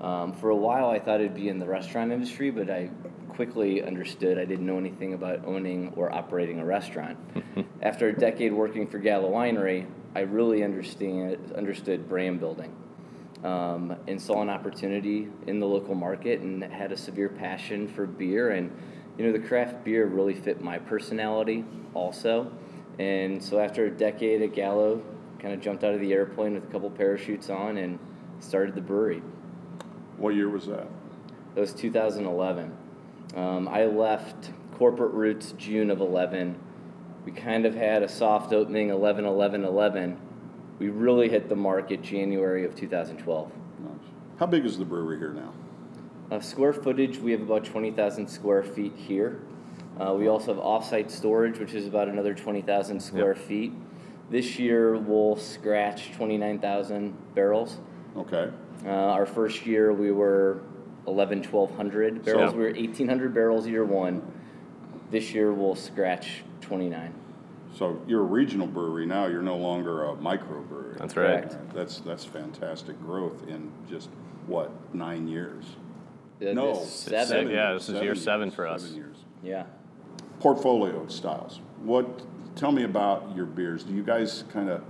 Um, 0.00 0.32
for 0.32 0.50
a 0.50 0.56
while, 0.56 0.88
I 0.88 1.00
thought 1.00 1.20
it'd 1.20 1.34
be 1.34 1.48
in 1.48 1.58
the 1.58 1.66
restaurant 1.66 2.12
industry, 2.12 2.50
but 2.50 2.70
I 2.70 2.90
quickly 3.34 3.82
understood 3.82 4.38
I 4.38 4.44
didn't 4.44 4.66
know 4.66 4.78
anything 4.78 5.14
about 5.14 5.44
owning 5.44 5.92
or 5.96 6.12
operating 6.12 6.60
a 6.60 6.64
restaurant. 6.64 7.18
After 7.82 8.08
a 8.08 8.12
decade 8.12 8.52
working 8.52 8.86
for 8.86 8.98
Gallo 8.98 9.30
Winery, 9.30 9.86
I 10.14 10.20
really 10.20 10.62
understand 10.62 11.52
understood 11.56 12.08
brand 12.08 12.40
building 12.40 12.74
um, 13.42 13.96
and 14.06 14.20
saw 14.20 14.42
an 14.42 14.50
opportunity 14.50 15.28
in 15.46 15.58
the 15.58 15.66
local 15.66 15.94
market 15.94 16.40
and 16.40 16.62
had 16.62 16.92
a 16.92 16.96
severe 16.96 17.28
passion 17.28 17.88
for 17.88 18.06
beer 18.06 18.50
and 18.50 18.70
you 19.18 19.26
know, 19.26 19.32
the 19.32 19.46
craft 19.46 19.84
beer 19.84 20.06
really 20.06 20.34
fit 20.34 20.60
my 20.60 20.78
personality 20.78 21.64
also. 21.94 22.50
And 22.98 23.42
so 23.42 23.58
after 23.58 23.86
a 23.86 23.90
decade 23.90 24.42
at 24.42 24.54
Gallo, 24.54 25.02
kind 25.38 25.54
of 25.54 25.60
jumped 25.60 25.84
out 25.84 25.94
of 25.94 26.00
the 26.00 26.12
airplane 26.12 26.54
with 26.54 26.64
a 26.64 26.66
couple 26.68 26.90
parachutes 26.90 27.50
on 27.50 27.76
and 27.76 27.98
started 28.40 28.74
the 28.74 28.80
brewery. 28.80 29.22
What 30.16 30.34
year 30.34 30.48
was 30.48 30.66
that? 30.66 30.88
That 31.54 31.60
was 31.60 31.72
2011. 31.74 32.76
Um, 33.34 33.68
I 33.68 33.86
left 33.86 34.50
corporate 34.78 35.12
roots 35.12 35.52
June 35.58 35.90
of 35.90 36.00
11. 36.00 36.56
We 37.24 37.32
kind 37.32 37.66
of 37.66 37.74
had 37.74 38.02
a 38.02 38.08
soft 38.08 38.52
opening 38.52 38.90
11 38.90 39.24
11 39.24 39.64
11. 39.64 40.18
We 40.78 40.88
really 40.88 41.28
hit 41.28 41.48
the 41.48 41.56
market 41.56 42.02
January 42.02 42.64
of 42.64 42.74
2012. 42.74 43.52
Nice. 43.80 43.90
How 44.38 44.46
big 44.46 44.64
is 44.64 44.78
the 44.78 44.84
brewery 44.84 45.18
here 45.18 45.32
now? 45.32 45.52
Uh, 46.30 46.40
square 46.40 46.72
footage, 46.72 47.18
we 47.18 47.32
have 47.32 47.42
about 47.42 47.64
20,000 47.64 48.28
square 48.28 48.62
feet 48.62 48.94
here. 48.96 49.42
Uh, 50.00 50.14
we 50.14 50.26
also 50.26 50.54
have 50.54 50.62
offsite 50.62 51.10
storage, 51.10 51.58
which 51.58 51.74
is 51.74 51.86
about 51.86 52.08
another 52.08 52.34
20,000 52.34 53.00
square 53.00 53.34
feet. 53.34 53.72
This 54.30 54.58
year, 54.58 54.96
we'll 54.96 55.36
scratch 55.36 56.12
29,000 56.12 57.34
barrels. 57.34 57.78
Okay. 58.16 58.50
Uh, 58.84 58.88
our 58.88 59.26
first 59.26 59.66
year, 59.66 59.92
we 59.92 60.10
were 60.10 60.62
11, 61.06 61.42
1,200 61.42 62.24
barrels. 62.24 62.50
So- 62.52 62.56
we 62.56 62.64
were 62.64 62.70
1,800 62.70 63.34
barrels 63.34 63.66
year 63.66 63.84
one. 63.84 64.22
This 65.10 65.34
year, 65.34 65.52
we'll 65.52 65.74
scratch 65.74 66.42
29. 66.60 67.12
So 67.74 68.00
you're 68.06 68.20
a 68.20 68.24
regional 68.24 68.66
brewery 68.66 69.04
now. 69.06 69.26
You're 69.26 69.42
no 69.42 69.56
longer 69.56 70.04
a 70.04 70.14
microbrewery. 70.14 70.96
That's 70.98 71.16
right. 71.16 71.42
Correct. 71.48 71.74
That's 71.74 71.98
that's 72.00 72.24
fantastic 72.24 73.00
growth 73.02 73.48
in 73.48 73.70
just 73.88 74.10
what 74.46 74.70
nine 74.94 75.26
years? 75.26 75.64
Uh, 76.40 76.52
no, 76.52 76.74
this 76.74 76.90
seven. 76.90 77.50
Yeah, 77.50 77.72
this 77.72 77.88
is 77.88 77.94
year 77.96 78.04
years, 78.04 78.22
seven 78.22 78.50
for 78.52 78.66
us. 78.66 78.82
Seven 78.82 78.96
years. 78.96 79.16
Yeah. 79.42 79.64
Portfolio 80.38 81.06
styles. 81.08 81.60
What? 81.82 82.06
Tell 82.54 82.70
me 82.70 82.84
about 82.84 83.34
your 83.34 83.46
beers. 83.46 83.82
Do 83.82 83.92
you 83.92 84.04
guys 84.04 84.44
kind 84.52 84.68
of 84.70 84.82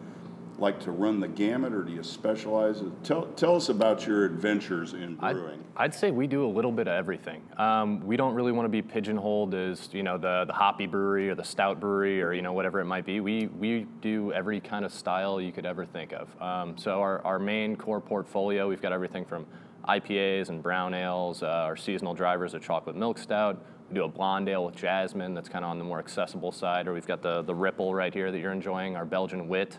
like 0.58 0.80
to 0.80 0.90
run 0.90 1.20
the 1.20 1.28
gamut, 1.28 1.72
or 1.72 1.82
do 1.82 1.92
you 1.92 2.02
specialize? 2.02 2.82
Tell 3.02 3.26
tell 3.36 3.56
us 3.56 3.68
about 3.68 4.06
your 4.06 4.24
adventures 4.24 4.94
in 4.94 5.18
I'd, 5.20 5.34
brewing. 5.34 5.64
I'd 5.76 5.94
say 5.94 6.10
we 6.10 6.26
do 6.26 6.46
a 6.46 6.48
little 6.48 6.72
bit 6.72 6.86
of 6.86 6.94
everything. 6.94 7.42
Um, 7.56 8.00
we 8.06 8.16
don't 8.16 8.34
really 8.34 8.52
want 8.52 8.66
to 8.66 8.70
be 8.70 8.82
pigeonholed 8.82 9.54
as 9.54 9.88
you 9.92 10.02
know 10.02 10.18
the 10.18 10.44
the 10.46 10.52
hoppy 10.52 10.86
brewery 10.86 11.30
or 11.30 11.34
the 11.34 11.44
stout 11.44 11.80
brewery 11.80 12.22
or 12.22 12.32
you 12.32 12.42
know 12.42 12.52
whatever 12.52 12.80
it 12.80 12.84
might 12.84 13.04
be. 13.04 13.20
We 13.20 13.46
we 13.46 13.86
do 14.00 14.32
every 14.32 14.60
kind 14.60 14.84
of 14.84 14.92
style 14.92 15.40
you 15.40 15.52
could 15.52 15.66
ever 15.66 15.84
think 15.84 16.12
of. 16.12 16.40
Um, 16.40 16.76
so 16.78 17.00
our, 17.00 17.24
our 17.24 17.38
main 17.38 17.76
core 17.76 18.00
portfolio, 18.00 18.68
we've 18.68 18.82
got 18.82 18.92
everything 18.92 19.24
from 19.24 19.46
IPAs 19.88 20.48
and 20.48 20.62
brown 20.62 20.94
ales. 20.94 21.42
Uh, 21.42 21.46
our 21.46 21.76
seasonal 21.76 22.14
drivers 22.14 22.54
are 22.54 22.60
chocolate 22.60 22.96
milk 22.96 23.18
stout. 23.18 23.64
We 23.90 23.96
do 23.96 24.04
a 24.04 24.08
blonde 24.08 24.48
ale 24.48 24.64
with 24.64 24.76
jasmine 24.76 25.34
that's 25.34 25.48
kind 25.48 25.64
of 25.64 25.70
on 25.70 25.78
the 25.78 25.84
more 25.84 25.98
accessible 25.98 26.52
side. 26.52 26.88
Or 26.88 26.94
we've 26.94 27.06
got 27.06 27.22
the 27.22 27.42
the 27.42 27.54
ripple 27.54 27.94
right 27.94 28.14
here 28.14 28.30
that 28.32 28.38
you're 28.38 28.52
enjoying. 28.52 28.96
Our 28.96 29.04
Belgian 29.04 29.48
wit. 29.48 29.78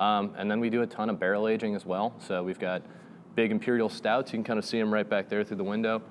Um, 0.00 0.34
and 0.38 0.50
then 0.50 0.60
we 0.60 0.70
do 0.70 0.80
a 0.80 0.86
ton 0.86 1.10
of 1.10 1.20
barrel 1.20 1.46
aging 1.46 1.76
as 1.76 1.84
well. 1.84 2.14
So 2.26 2.42
we've 2.42 2.58
got 2.58 2.82
big 3.36 3.52
imperial 3.52 3.90
stouts. 3.90 4.32
You 4.32 4.38
can 4.38 4.44
kind 4.44 4.58
of 4.58 4.64
see 4.64 4.78
them 4.78 4.92
right 4.92 5.08
back 5.08 5.28
there 5.28 5.44
through 5.44 5.58
the 5.58 5.64
window. 5.64 6.02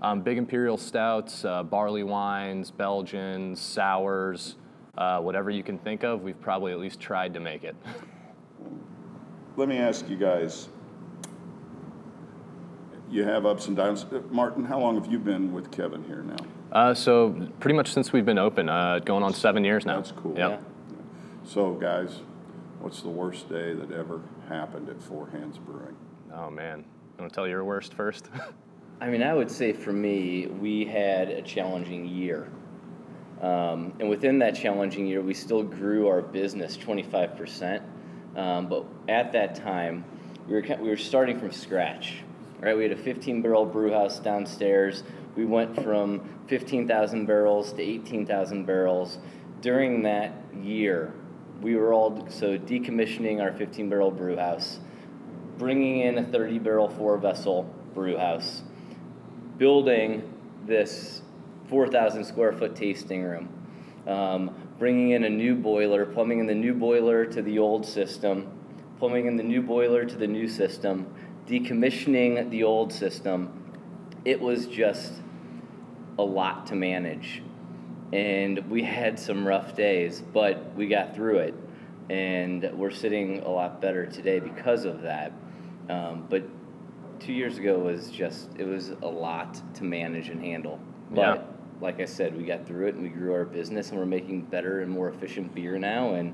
Um, 0.00 0.22
big 0.22 0.38
imperial 0.38 0.76
stouts, 0.76 1.44
uh, 1.44 1.62
barley 1.62 2.02
wines, 2.02 2.70
Belgians, 2.70 3.60
sours, 3.60 4.56
uh, 4.96 5.20
whatever 5.20 5.50
you 5.50 5.62
can 5.62 5.78
think 5.78 6.04
of. 6.04 6.22
We've 6.22 6.40
probably 6.40 6.72
at 6.72 6.78
least 6.78 7.00
tried 7.00 7.34
to 7.34 7.40
make 7.40 7.64
it. 7.64 7.76
Let 9.56 9.68
me 9.68 9.78
ask 9.78 10.08
you 10.08 10.16
guys. 10.16 10.68
You 13.10 13.24
have 13.24 13.46
ups 13.46 13.68
and 13.68 13.76
downs. 13.76 14.04
Uh, 14.10 14.20
Martin, 14.30 14.64
how 14.64 14.80
long 14.80 14.96
have 15.00 15.10
you 15.12 15.18
been 15.18 15.52
with 15.52 15.70
Kevin 15.70 16.02
here 16.04 16.22
now? 16.22 16.36
Uh, 16.72 16.94
so 16.94 17.48
pretty 17.60 17.76
much 17.76 17.92
since 17.92 18.12
we've 18.12 18.24
been 18.24 18.38
open, 18.38 18.68
uh, 18.68 18.98
going 19.00 19.22
on 19.22 19.32
seven 19.32 19.64
years 19.64 19.86
now. 19.86 19.96
That's 19.96 20.12
cool. 20.12 20.36
Yep. 20.36 20.62
So, 21.44 21.74
guys, 21.74 22.20
what's 22.84 23.00
the 23.00 23.08
worst 23.08 23.48
day 23.48 23.72
that 23.72 23.90
ever 23.92 24.20
happened 24.46 24.90
at 24.90 25.00
Four 25.00 25.30
Hands 25.30 25.56
Brewing? 25.56 25.96
Oh 26.34 26.50
man, 26.50 26.80
you 26.80 27.22
want 27.22 27.32
to 27.32 27.34
tell 27.34 27.48
your 27.48 27.64
worst 27.64 27.94
first? 27.94 28.28
I 29.00 29.08
mean, 29.08 29.22
I 29.22 29.32
would 29.32 29.50
say 29.50 29.72
for 29.72 29.90
me, 29.90 30.48
we 30.48 30.84
had 30.84 31.30
a 31.30 31.40
challenging 31.40 32.04
year. 32.04 32.46
Um, 33.40 33.94
and 34.00 34.10
within 34.10 34.38
that 34.40 34.54
challenging 34.54 35.06
year, 35.06 35.22
we 35.22 35.32
still 35.32 35.62
grew 35.62 36.08
our 36.08 36.20
business 36.20 36.76
25%. 36.76 37.82
Um, 38.36 38.66
but 38.66 38.84
at 39.08 39.32
that 39.32 39.54
time, 39.54 40.04
we 40.46 40.52
were, 40.52 40.76
we 40.78 40.90
were 40.90 40.98
starting 40.98 41.40
from 41.40 41.52
scratch. 41.52 42.18
Right? 42.60 42.76
We 42.76 42.82
had 42.82 42.92
a 42.92 42.96
15 42.96 43.40
barrel 43.40 43.64
brew 43.64 43.92
house 43.92 44.18
downstairs. 44.18 45.04
We 45.36 45.46
went 45.46 45.82
from 45.82 46.20
15,000 46.48 47.24
barrels 47.24 47.72
to 47.72 47.82
18,000 47.82 48.66
barrels. 48.66 49.18
During 49.62 50.02
that 50.02 50.34
year, 50.54 51.14
we 51.60 51.76
were 51.76 51.92
all 51.92 52.26
so 52.30 52.58
decommissioning 52.58 53.40
our 53.40 53.52
15 53.52 53.88
barrel 53.88 54.10
brew 54.10 54.36
house, 54.36 54.78
bringing 55.58 56.00
in 56.00 56.18
a 56.18 56.24
30 56.24 56.58
barrel 56.58 56.88
four 56.88 57.16
vessel 57.18 57.62
brew 57.94 58.16
house, 58.16 58.62
building 59.56 60.22
this 60.66 61.22
4,000 61.68 62.24
square 62.24 62.52
foot 62.52 62.76
tasting 62.76 63.22
room, 63.22 63.48
um, 64.06 64.54
bringing 64.78 65.10
in 65.10 65.24
a 65.24 65.30
new 65.30 65.54
boiler, 65.54 66.04
plumbing 66.04 66.40
in 66.40 66.46
the 66.46 66.54
new 66.54 66.74
boiler 66.74 67.24
to 67.24 67.42
the 67.42 67.58
old 67.58 67.86
system, 67.86 68.50
plumbing 68.98 69.26
in 69.26 69.36
the 69.36 69.42
new 69.42 69.62
boiler 69.62 70.04
to 70.04 70.16
the 70.16 70.26
new 70.26 70.48
system, 70.48 71.06
decommissioning 71.46 72.50
the 72.50 72.62
old 72.62 72.92
system. 72.92 73.60
It 74.24 74.40
was 74.40 74.66
just 74.66 75.12
a 76.18 76.22
lot 76.22 76.66
to 76.68 76.74
manage. 76.74 77.42
And 78.14 78.70
we 78.70 78.84
had 78.84 79.18
some 79.18 79.46
rough 79.46 79.74
days, 79.74 80.22
but 80.32 80.72
we 80.76 80.86
got 80.86 81.16
through 81.16 81.38
it. 81.38 81.54
And 82.10 82.70
we're 82.74 82.92
sitting 82.92 83.40
a 83.40 83.48
lot 83.48 83.80
better 83.80 84.06
today 84.06 84.38
because 84.38 84.84
of 84.84 85.02
that. 85.02 85.32
Um, 85.88 86.26
but 86.30 86.44
two 87.18 87.32
years 87.32 87.58
ago 87.58 87.78
was 87.78 88.10
just, 88.10 88.50
it 88.56 88.64
was 88.66 88.90
a 89.02 89.08
lot 89.08 89.60
to 89.74 89.84
manage 89.84 90.28
and 90.28 90.40
handle. 90.40 90.78
But 91.10 91.20
Yeah. 91.38 91.42
like 91.80 92.00
I 92.00 92.04
said, 92.04 92.36
we 92.36 92.44
got 92.44 92.64
through 92.66 92.86
it 92.86 92.94
and 92.94 93.02
we 93.02 93.08
grew 93.08 93.32
our 93.32 93.44
business 93.44 93.90
and 93.90 93.98
we're 93.98 94.06
making 94.06 94.42
better 94.42 94.80
and 94.80 94.90
more 94.90 95.08
efficient 95.08 95.52
beer 95.52 95.76
now. 95.76 96.14
And 96.14 96.32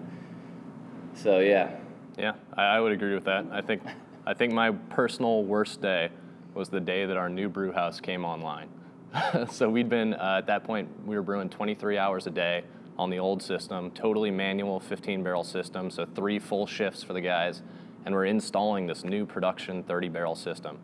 so, 1.15 1.39
yeah, 1.39 1.79
Yeah, 2.19 2.35
I, 2.55 2.65
I 2.77 2.81
would 2.81 2.93
agree 2.93 3.15
with 3.15 3.25
that. 3.25 3.47
I 3.51 3.63
think, 3.63 3.83
I 4.27 4.35
think 4.35 4.53
my 4.53 4.73
personal 4.73 5.45
worst 5.45 5.81
day 5.81 6.11
was 6.53 6.69
the 6.69 6.81
day 6.81 7.07
that 7.07 7.17
our 7.17 7.31
new 7.31 7.49
brew 7.49 7.73
house 7.73 8.01
came 8.01 8.25
online. 8.25 8.69
so 9.51 9.69
we'd 9.69 9.89
been 9.89 10.15
uh, 10.15 10.37
at 10.39 10.47
that 10.47 10.65
point 10.65 10.89
we 11.05 11.17
were 11.17 11.23
brewing 11.23 11.49
23 11.49 11.99
hours 11.99 12.27
a 12.27 12.31
day 12.31 12.63
on 12.99 13.11
the 13.11 13.19
old 13.19 13.43
system, 13.43 13.91
totally 13.93 14.31
manual 14.31 14.79
15 14.79 15.23
barrel 15.23 15.43
system, 15.43 15.91
so 15.91 16.07
three 16.15 16.39
full 16.39 16.67
shifts 16.67 17.03
for 17.03 17.13
the 17.13 17.21
guys, 17.21 17.63
and 18.05 18.15
we're 18.15 18.27
installing 18.27 18.87
this 18.87 19.05
new 19.05 19.25
production 19.25 19.83
30 19.83 20.09
barrel 20.11 20.35
system. 20.35 20.79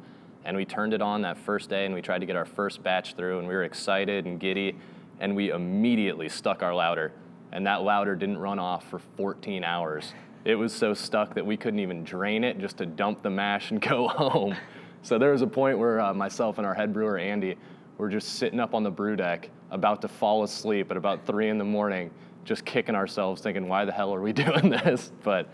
And 0.45 0.57
we 0.57 0.65
turned 0.65 0.95
it 0.95 1.03
on 1.03 1.23
that 1.23 1.37
first 1.37 1.69
day 1.69 1.85
and 1.85 1.95
we 1.95 2.01
tried 2.01 2.21
to 2.21 2.27
get 2.27 2.37
our 2.37 2.45
first 2.45 2.83
batch 2.83 3.15
through 3.15 3.41
and 3.41 3.49
we 3.49 3.55
were 3.55 3.65
excited 3.65 4.27
and 4.27 4.39
giddy 4.39 4.77
and 5.21 5.35
we 5.35 5.51
immediately 5.51 6.29
stuck 6.29 6.63
our 6.63 6.75
lauter 6.75 7.13
and 7.53 7.67
that 7.67 7.83
lauter 7.83 8.15
didn't 8.15 8.39
run 8.39 8.59
off 8.59 8.89
for 8.89 9.01
14 9.17 9.65
hours. 9.65 10.13
It 10.45 10.55
was 10.55 10.73
so 10.73 10.95
stuck 10.95 11.35
that 11.35 11.45
we 11.45 11.57
couldn't 11.57 11.81
even 11.81 12.05
drain 12.05 12.45
it 12.45 12.59
just 12.59 12.77
to 12.79 12.87
dump 12.87 13.23
the 13.23 13.31
mash 13.31 13.73
and 13.73 13.81
go 13.81 14.09
home. 14.17 14.55
So 15.03 15.19
there 15.19 15.33
was 15.33 15.43
a 15.43 15.47
point 15.47 15.79
where 15.79 16.01
uh, 16.01 16.15
myself 16.15 16.59
and 16.59 16.67
our 16.67 16.75
head 16.75 16.93
brewer 16.93 17.19
Andy 17.19 17.57
were 17.99 18.09
just 18.09 18.35
sitting 18.35 18.61
up 18.61 18.75
on 18.75 18.83
the 18.83 18.91
brew 18.91 19.17
deck, 19.17 19.51
about 19.71 20.03
to 20.03 20.09
fall 20.09 20.43
asleep 20.43 20.91
at 20.91 20.97
about 20.97 21.27
three 21.27 21.49
in 21.49 21.59
the 21.59 21.65
morning, 21.65 22.11
just 22.45 22.65
kicking 22.65 22.95
ourselves, 22.95 23.43
thinking, 23.43 23.69
"Why 23.69 23.85
the 23.85 23.93
hell 23.93 24.15
are 24.15 24.21
we 24.21 24.33
doing 24.45 24.71
this?" 24.71 25.13
But 25.23 25.49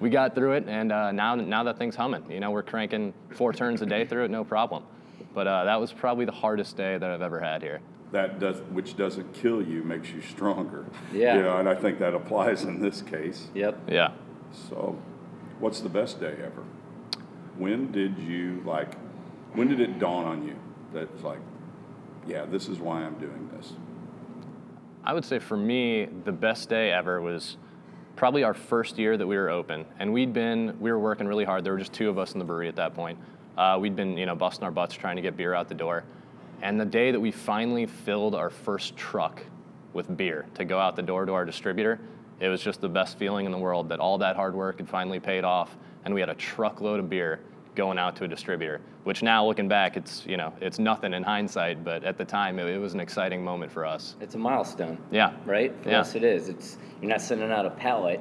we 0.00 0.10
got 0.10 0.34
through 0.34 0.52
it, 0.52 0.64
and 0.68 0.92
uh, 0.92 1.12
now 1.12 1.34
now 1.34 1.64
that 1.64 1.78
thing's 1.78 1.96
humming. 1.96 2.30
You 2.30 2.40
know, 2.40 2.50
we're 2.50 2.62
cranking 2.62 3.14
four 3.34 3.52
turns 3.52 3.82
a 3.82 3.86
day 3.86 4.04
through 4.04 4.24
it, 4.24 4.30
no 4.30 4.44
problem. 4.44 4.84
But 5.34 5.46
uh, 5.46 5.64
that 5.64 5.80
was 5.80 5.92
probably 5.92 6.24
the 6.24 6.32
hardest 6.32 6.76
day 6.76 6.96
that 6.96 7.10
I've 7.10 7.22
ever 7.22 7.40
had 7.40 7.62
here. 7.62 7.80
That 8.12 8.38
does, 8.38 8.58
which 8.70 8.96
doesn't 8.96 9.34
kill 9.34 9.60
you, 9.60 9.82
makes 9.82 10.10
you 10.10 10.22
stronger. 10.22 10.86
Yeah. 11.12 11.36
You 11.36 11.42
know, 11.42 11.58
and 11.58 11.68
I 11.68 11.74
think 11.74 11.98
that 11.98 12.14
applies 12.14 12.62
in 12.62 12.80
this 12.80 13.02
case. 13.02 13.48
yep. 13.54 13.78
Yeah. 13.88 14.12
So, 14.70 14.96
what's 15.58 15.80
the 15.80 15.88
best 15.88 16.20
day 16.20 16.36
ever? 16.42 16.64
When 17.58 17.90
did 17.92 18.18
you 18.18 18.62
like? 18.64 18.94
When 19.52 19.68
did 19.68 19.80
it 19.80 19.98
dawn 19.98 20.24
on 20.24 20.46
you 20.46 20.56
that 20.92 21.02
it's 21.14 21.22
like, 21.22 21.40
yeah, 22.26 22.44
this 22.44 22.68
is 22.68 22.78
why 22.78 23.02
I'm 23.02 23.18
doing 23.18 23.48
this? 23.56 23.72
I 25.04 25.14
would 25.14 25.24
say 25.24 25.38
for 25.38 25.56
me, 25.56 26.06
the 26.24 26.32
best 26.32 26.68
day 26.68 26.90
ever 26.90 27.20
was 27.20 27.56
probably 28.16 28.42
our 28.42 28.54
first 28.54 28.98
year 28.98 29.16
that 29.16 29.26
we 29.26 29.36
were 29.36 29.50
open, 29.50 29.84
and 29.98 30.12
we'd 30.12 30.32
been 30.32 30.76
we 30.80 30.90
were 30.90 30.98
working 30.98 31.26
really 31.26 31.44
hard. 31.44 31.64
There 31.64 31.72
were 31.72 31.78
just 31.78 31.92
two 31.92 32.08
of 32.08 32.18
us 32.18 32.32
in 32.32 32.38
the 32.38 32.44
brewery 32.44 32.68
at 32.68 32.76
that 32.76 32.94
point. 32.94 33.18
Uh, 33.56 33.78
we'd 33.80 33.94
been 33.94 34.16
you 34.16 34.26
know 34.26 34.34
busting 34.34 34.64
our 34.64 34.70
butts 34.70 34.94
trying 34.94 35.16
to 35.16 35.22
get 35.22 35.36
beer 35.36 35.54
out 35.54 35.68
the 35.68 35.74
door, 35.74 36.04
and 36.62 36.80
the 36.80 36.84
day 36.84 37.12
that 37.12 37.20
we 37.20 37.30
finally 37.30 37.86
filled 37.86 38.34
our 38.34 38.50
first 38.50 38.96
truck 38.96 39.42
with 39.92 40.14
beer 40.16 40.46
to 40.54 40.64
go 40.64 40.78
out 40.78 40.96
the 40.96 41.02
door 41.02 41.24
to 41.24 41.32
our 41.32 41.44
distributor, 41.44 42.00
it 42.40 42.48
was 42.48 42.60
just 42.60 42.80
the 42.80 42.88
best 42.88 43.16
feeling 43.18 43.46
in 43.46 43.52
the 43.52 43.58
world 43.58 43.88
that 43.88 44.00
all 44.00 44.18
that 44.18 44.36
hard 44.36 44.54
work 44.54 44.78
had 44.78 44.88
finally 44.88 45.20
paid 45.20 45.44
off, 45.44 45.76
and 46.04 46.12
we 46.12 46.20
had 46.20 46.28
a 46.28 46.34
truckload 46.34 46.98
of 46.98 47.08
beer 47.08 47.40
going 47.76 47.98
out 47.98 48.16
to 48.16 48.24
a 48.24 48.28
distributor. 48.28 48.80
Which 49.04 49.22
now 49.22 49.46
looking 49.46 49.68
back, 49.68 49.96
it's 49.96 50.24
you 50.26 50.36
know 50.36 50.52
it's 50.60 50.78
nothing 50.80 51.14
in 51.14 51.22
hindsight, 51.22 51.84
but 51.84 52.02
at 52.02 52.18
the 52.18 52.24
time 52.24 52.58
it, 52.58 52.66
it 52.66 52.78
was 52.78 52.94
an 52.94 53.00
exciting 53.00 53.44
moment 53.44 53.70
for 53.70 53.84
us. 53.86 54.16
It's 54.20 54.34
a 54.34 54.38
milestone. 54.38 54.98
Yeah. 55.12 55.32
Right. 55.44 55.72
For 55.82 55.90
Yeah. 55.90 56.00
us, 56.00 56.14
it 56.16 56.24
is. 56.24 56.48
It's 56.48 56.78
you're 57.00 57.10
not 57.10 57.20
sending 57.20 57.52
out 57.52 57.66
a 57.66 57.70
pallet. 57.70 58.20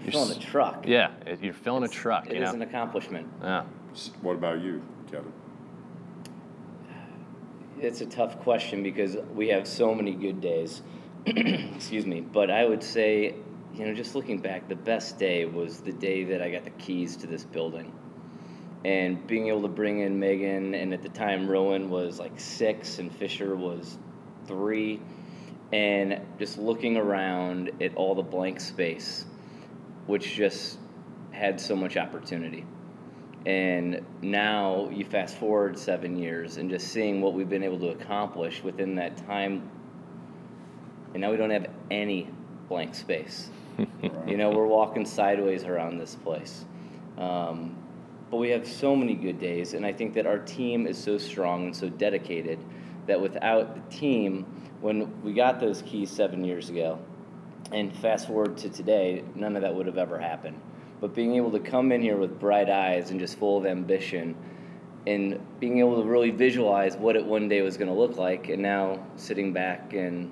You're, 0.00 0.04
You're 0.04 0.12
filling 0.12 0.30
a 0.32 0.34
s- 0.40 0.44
truck. 0.44 0.84
Yeah, 0.86 1.10
it, 1.26 1.42
you're 1.42 1.54
filling 1.54 1.84
a 1.84 1.88
truck. 1.88 2.28
It 2.28 2.36
you 2.36 2.42
is 2.42 2.52
an 2.52 2.62
accomplishment. 2.62 3.26
yeah. 3.42 3.64
What 4.20 4.34
about 4.34 4.60
you, 4.60 4.82
Kevin? 5.10 5.32
It's 7.80 8.00
a 8.00 8.06
tough 8.06 8.38
question 8.40 8.82
because 8.82 9.16
we 9.34 9.48
have 9.48 9.66
so 9.66 9.94
many 9.94 10.12
good 10.12 10.40
days. 10.40 10.82
Excuse 11.26 12.06
me. 12.06 12.20
But 12.20 12.50
I 12.50 12.64
would 12.64 12.82
say, 12.82 13.34
you 13.74 13.86
know, 13.86 13.94
just 13.94 14.14
looking 14.14 14.38
back, 14.38 14.68
the 14.68 14.74
best 14.76 15.18
day 15.18 15.44
was 15.46 15.80
the 15.80 15.92
day 15.92 16.24
that 16.24 16.42
I 16.42 16.50
got 16.50 16.64
the 16.64 16.70
keys 16.70 17.16
to 17.18 17.26
this 17.26 17.44
building. 17.44 17.92
And 18.84 19.26
being 19.26 19.48
able 19.48 19.62
to 19.62 19.68
bring 19.68 20.00
in 20.00 20.18
Megan, 20.18 20.74
and 20.74 20.94
at 20.94 21.02
the 21.02 21.08
time, 21.08 21.48
Rowan 21.48 21.90
was 21.90 22.18
like 22.18 22.38
six 22.38 22.98
and 22.98 23.14
Fisher 23.14 23.56
was 23.56 23.98
three. 24.46 25.00
And 25.72 26.20
just 26.38 26.58
looking 26.58 26.96
around 26.96 27.70
at 27.82 27.94
all 27.96 28.14
the 28.14 28.22
blank 28.22 28.60
space, 28.60 29.26
which 30.06 30.34
just 30.34 30.78
had 31.32 31.60
so 31.60 31.76
much 31.76 31.96
opportunity. 31.96 32.64
And 33.46 34.04
now 34.22 34.88
you 34.90 35.04
fast 35.04 35.36
forward 35.36 35.78
seven 35.78 36.16
years 36.16 36.56
and 36.56 36.70
just 36.70 36.88
seeing 36.88 37.20
what 37.20 37.34
we've 37.34 37.48
been 37.48 37.62
able 37.62 37.78
to 37.80 37.88
accomplish 37.90 38.62
within 38.62 38.96
that 38.96 39.16
time. 39.26 39.70
And 41.12 41.20
now 41.20 41.30
we 41.30 41.36
don't 41.36 41.50
have 41.50 41.68
any 41.90 42.28
blank 42.68 42.94
space. 42.94 43.50
You 44.26 44.36
know, 44.36 44.50
we're 44.50 44.66
walking 44.66 45.06
sideways 45.06 45.64
around 45.64 45.98
this 45.98 46.14
place. 46.14 46.66
Um, 47.16 47.76
but 48.30 48.36
we 48.36 48.50
have 48.50 48.66
so 48.66 48.94
many 48.94 49.14
good 49.14 49.38
days, 49.38 49.74
and 49.74 49.86
I 49.86 49.92
think 49.92 50.14
that 50.14 50.26
our 50.26 50.38
team 50.38 50.86
is 50.86 50.98
so 50.98 51.18
strong 51.18 51.66
and 51.66 51.76
so 51.76 51.88
dedicated 51.88 52.58
that 53.06 53.20
without 53.20 53.74
the 53.74 53.96
team, 53.96 54.44
when 54.80 55.22
we 55.22 55.32
got 55.32 55.60
those 55.60 55.82
keys 55.82 56.10
seven 56.10 56.44
years 56.44 56.68
ago, 56.68 56.98
and 57.72 57.94
fast 57.98 58.26
forward 58.26 58.56
to 58.58 58.68
today, 58.68 59.24
none 59.34 59.56
of 59.56 59.62
that 59.62 59.74
would 59.74 59.86
have 59.86 59.98
ever 59.98 60.18
happened. 60.18 60.60
But 61.00 61.14
being 61.14 61.36
able 61.36 61.50
to 61.52 61.60
come 61.60 61.92
in 61.92 62.02
here 62.02 62.16
with 62.16 62.38
bright 62.38 62.68
eyes 62.68 63.10
and 63.10 63.20
just 63.20 63.38
full 63.38 63.56
of 63.56 63.66
ambition, 63.66 64.36
and 65.06 65.40
being 65.58 65.78
able 65.78 66.02
to 66.02 66.08
really 66.08 66.30
visualize 66.30 66.96
what 66.96 67.16
it 67.16 67.24
one 67.24 67.48
day 67.48 67.62
was 67.62 67.76
going 67.76 67.88
to 67.88 67.94
look 67.94 68.16
like, 68.16 68.48
and 68.48 68.60
now 68.62 69.06
sitting 69.16 69.52
back 69.52 69.94
and 69.94 70.30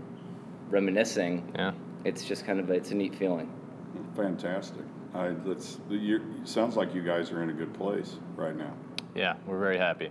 reminiscing, 0.68 1.50
Yeah. 1.56 1.72
it's 2.04 2.24
just 2.24 2.44
kind 2.44 2.60
of 2.60 2.70
it's 2.70 2.90
a 2.90 2.94
neat 2.94 3.14
feeling. 3.14 3.50
Fantastic. 4.16 4.84
I, 5.16 5.30
that's, 5.44 5.78
you, 5.88 6.20
sounds 6.44 6.76
like 6.76 6.94
you 6.94 7.02
guys 7.02 7.32
are 7.32 7.42
in 7.42 7.50
a 7.50 7.52
good 7.52 7.72
place 7.74 8.16
right 8.36 8.56
now. 8.56 8.72
Yeah, 9.14 9.36
we're 9.46 9.58
very 9.58 9.78
happy. 9.78 10.10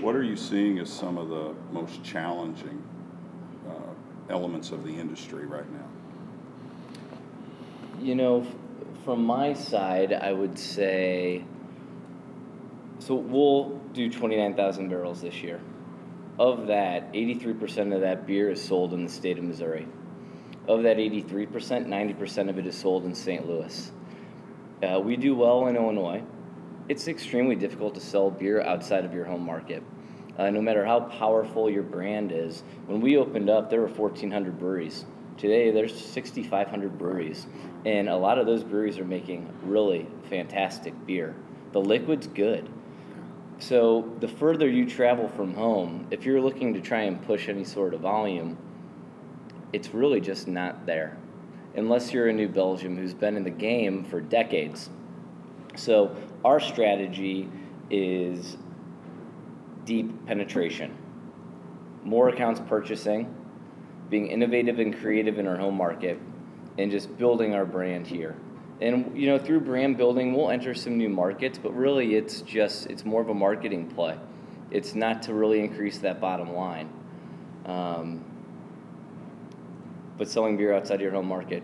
What 0.00 0.16
are 0.16 0.22
you 0.22 0.36
seeing 0.36 0.78
as 0.78 0.90
some 0.90 1.18
of 1.18 1.28
the 1.28 1.54
most 1.70 2.02
challenging 2.02 2.82
uh, 3.68 4.32
elements 4.32 4.70
of 4.70 4.84
the 4.84 4.90
industry 4.90 5.46
right 5.46 5.70
now? 5.72 5.88
You 8.00 8.14
know, 8.14 8.40
f- 8.40 9.04
from 9.04 9.24
my 9.24 9.52
side, 9.52 10.12
I 10.12 10.32
would 10.32 10.58
say 10.58 11.44
so 13.04 13.14
we'll 13.14 13.78
do 13.92 14.10
29,000 14.10 14.88
barrels 14.88 15.20
this 15.20 15.42
year. 15.42 15.60
Of 16.38 16.68
that, 16.68 17.12
83% 17.12 17.94
of 17.94 18.00
that 18.00 18.26
beer 18.26 18.50
is 18.50 18.62
sold 18.62 18.94
in 18.94 19.04
the 19.04 19.10
state 19.10 19.36
of 19.36 19.44
Missouri. 19.44 19.86
Of 20.66 20.84
that 20.84 20.96
83%, 20.96 21.50
90% 21.86 22.48
of 22.48 22.58
it 22.58 22.66
is 22.66 22.76
sold 22.76 23.04
in 23.04 23.14
St. 23.14 23.46
Louis. 23.46 23.92
Uh, 24.84 25.00
we 25.00 25.16
do 25.16 25.34
well 25.34 25.66
in 25.68 25.76
Illinois. 25.76 26.22
It's 26.88 27.08
extremely 27.08 27.56
difficult 27.56 27.94
to 27.94 28.00
sell 28.00 28.30
beer 28.30 28.60
outside 28.60 29.04
of 29.04 29.14
your 29.14 29.24
home 29.24 29.44
market. 29.44 29.82
Uh, 30.36 30.50
no 30.50 30.60
matter 30.60 30.84
how 30.84 31.00
powerful 31.00 31.70
your 31.70 31.82
brand 31.82 32.32
is, 32.32 32.62
when 32.86 33.00
we 33.00 33.16
opened 33.16 33.48
up, 33.48 33.70
there 33.70 33.80
were 33.80 33.88
1,400 33.88 34.58
breweries. 34.58 35.06
Today, 35.38 35.70
there's 35.70 35.98
6,500 35.98 36.98
breweries, 36.98 37.46
and 37.86 38.08
a 38.08 38.16
lot 38.16 38.38
of 38.38 38.46
those 38.46 38.62
breweries 38.62 38.98
are 38.98 39.04
making 39.04 39.48
really 39.62 40.06
fantastic 40.28 40.92
beer. 41.06 41.34
The 41.72 41.80
liquid's 41.80 42.26
good. 42.26 42.68
So, 43.60 44.12
the 44.20 44.28
further 44.28 44.68
you 44.68 44.88
travel 44.88 45.28
from 45.28 45.54
home, 45.54 46.08
if 46.10 46.26
you're 46.26 46.40
looking 46.40 46.74
to 46.74 46.80
try 46.80 47.02
and 47.02 47.22
push 47.22 47.48
any 47.48 47.64
sort 47.64 47.94
of 47.94 48.00
volume, 48.00 48.58
it's 49.72 49.94
really 49.94 50.20
just 50.20 50.46
not 50.46 50.84
there. 50.84 51.16
Unless 51.76 52.12
you're 52.12 52.28
a 52.28 52.32
New 52.32 52.48
Belgium 52.48 52.96
who's 52.96 53.14
been 53.14 53.36
in 53.36 53.42
the 53.42 53.50
game 53.50 54.04
for 54.04 54.20
decades. 54.20 54.90
So, 55.76 56.14
our 56.44 56.60
strategy 56.60 57.48
is 57.90 58.56
deep 59.84 60.26
penetration, 60.26 60.96
more 62.04 62.28
accounts 62.28 62.60
purchasing, 62.68 63.34
being 64.08 64.28
innovative 64.28 64.78
and 64.78 64.96
creative 64.96 65.38
in 65.38 65.46
our 65.46 65.56
home 65.56 65.76
market, 65.76 66.18
and 66.78 66.90
just 66.90 67.16
building 67.18 67.54
our 67.54 67.64
brand 67.64 68.06
here. 68.06 68.36
And 68.80 69.16
you 69.16 69.28
know, 69.28 69.38
through 69.38 69.60
brand 69.60 69.96
building, 69.96 70.34
we'll 70.34 70.50
enter 70.50 70.74
some 70.74 70.98
new 70.98 71.08
markets, 71.08 71.58
but 71.58 71.74
really, 71.74 72.14
it's 72.14 72.42
just 72.42 72.86
it's 72.86 73.04
more 73.04 73.20
of 73.20 73.28
a 73.28 73.34
marketing 73.34 73.88
play. 73.88 74.18
It's 74.70 74.94
not 74.94 75.22
to 75.24 75.34
really 75.34 75.60
increase 75.60 75.98
that 75.98 76.20
bottom 76.20 76.52
line. 76.52 76.88
Um, 77.66 78.24
but 80.18 80.28
selling 80.28 80.56
beer 80.56 80.72
outside 80.72 80.96
of 80.96 81.00
your 81.00 81.12
home 81.12 81.26
market 81.26 81.62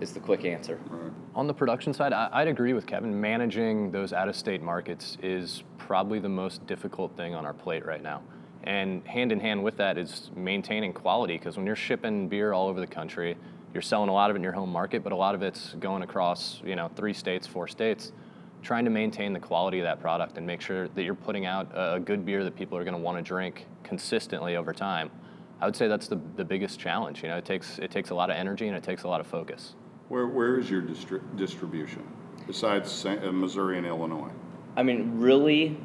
is 0.00 0.12
the 0.12 0.20
quick 0.20 0.44
answer. 0.44 0.78
Right. 0.88 1.12
On 1.34 1.46
the 1.46 1.54
production 1.54 1.92
side, 1.92 2.12
I, 2.12 2.28
I'd 2.32 2.48
agree 2.48 2.72
with 2.72 2.86
Kevin. 2.86 3.20
Managing 3.20 3.90
those 3.90 4.12
out-of-state 4.12 4.62
markets 4.62 5.18
is 5.22 5.62
probably 5.78 6.18
the 6.18 6.28
most 6.28 6.66
difficult 6.66 7.16
thing 7.16 7.34
on 7.34 7.44
our 7.44 7.52
plate 7.52 7.84
right 7.84 8.02
now. 8.02 8.22
And 8.64 9.06
hand 9.06 9.32
in 9.32 9.40
hand 9.40 9.62
with 9.62 9.76
that 9.78 9.96
is 9.96 10.30
maintaining 10.34 10.92
quality 10.92 11.38
because 11.38 11.56
when 11.56 11.66
you're 11.66 11.76
shipping 11.76 12.28
beer 12.28 12.52
all 12.52 12.68
over 12.68 12.80
the 12.80 12.86
country, 12.86 13.36
you're 13.72 13.82
selling 13.82 14.08
a 14.08 14.12
lot 14.12 14.30
of 14.30 14.36
it 14.36 14.38
in 14.38 14.42
your 14.42 14.52
home 14.52 14.70
market, 14.70 15.02
but 15.02 15.12
a 15.12 15.16
lot 15.16 15.34
of 15.34 15.42
it's 15.42 15.74
going 15.74 16.02
across, 16.02 16.60
you 16.64 16.76
know, 16.76 16.90
three 16.96 17.14
states, 17.14 17.46
four 17.46 17.68
states. 17.68 18.12
Trying 18.62 18.84
to 18.84 18.90
maintain 18.90 19.32
the 19.32 19.40
quality 19.40 19.78
of 19.78 19.84
that 19.84 20.00
product 20.00 20.36
and 20.36 20.46
make 20.46 20.60
sure 20.60 20.88
that 20.88 21.02
you're 21.02 21.14
putting 21.14 21.46
out 21.46 21.70
a 21.72 21.94
a 21.94 22.00
good 22.00 22.26
beer 22.26 22.44
that 22.44 22.54
people 22.54 22.76
are 22.76 22.84
going 22.84 22.94
to 22.94 23.00
want 23.00 23.16
to 23.16 23.22
drink 23.22 23.66
consistently 23.82 24.56
over 24.56 24.74
time. 24.74 25.10
I 25.60 25.66
would 25.66 25.76
say 25.76 25.88
that's 25.88 26.08
the, 26.08 26.18
the 26.36 26.44
biggest 26.44 26.80
challenge. 26.80 27.22
You 27.22 27.28
know, 27.28 27.36
it 27.36 27.44
takes 27.44 27.78
it 27.78 27.90
takes 27.90 28.10
a 28.10 28.14
lot 28.14 28.30
of 28.30 28.36
energy 28.36 28.66
and 28.68 28.76
it 28.76 28.82
takes 28.82 29.02
a 29.02 29.08
lot 29.08 29.20
of 29.20 29.26
focus. 29.26 29.74
Where, 30.08 30.26
where 30.26 30.58
is 30.58 30.70
your 30.70 30.82
distri- 30.82 31.22
distribution 31.36 32.02
besides 32.46 33.06
uh, 33.06 33.30
Missouri 33.32 33.78
and 33.78 33.86
Illinois? 33.86 34.30
I 34.76 34.82
mean, 34.82 35.20
really, 35.20 35.76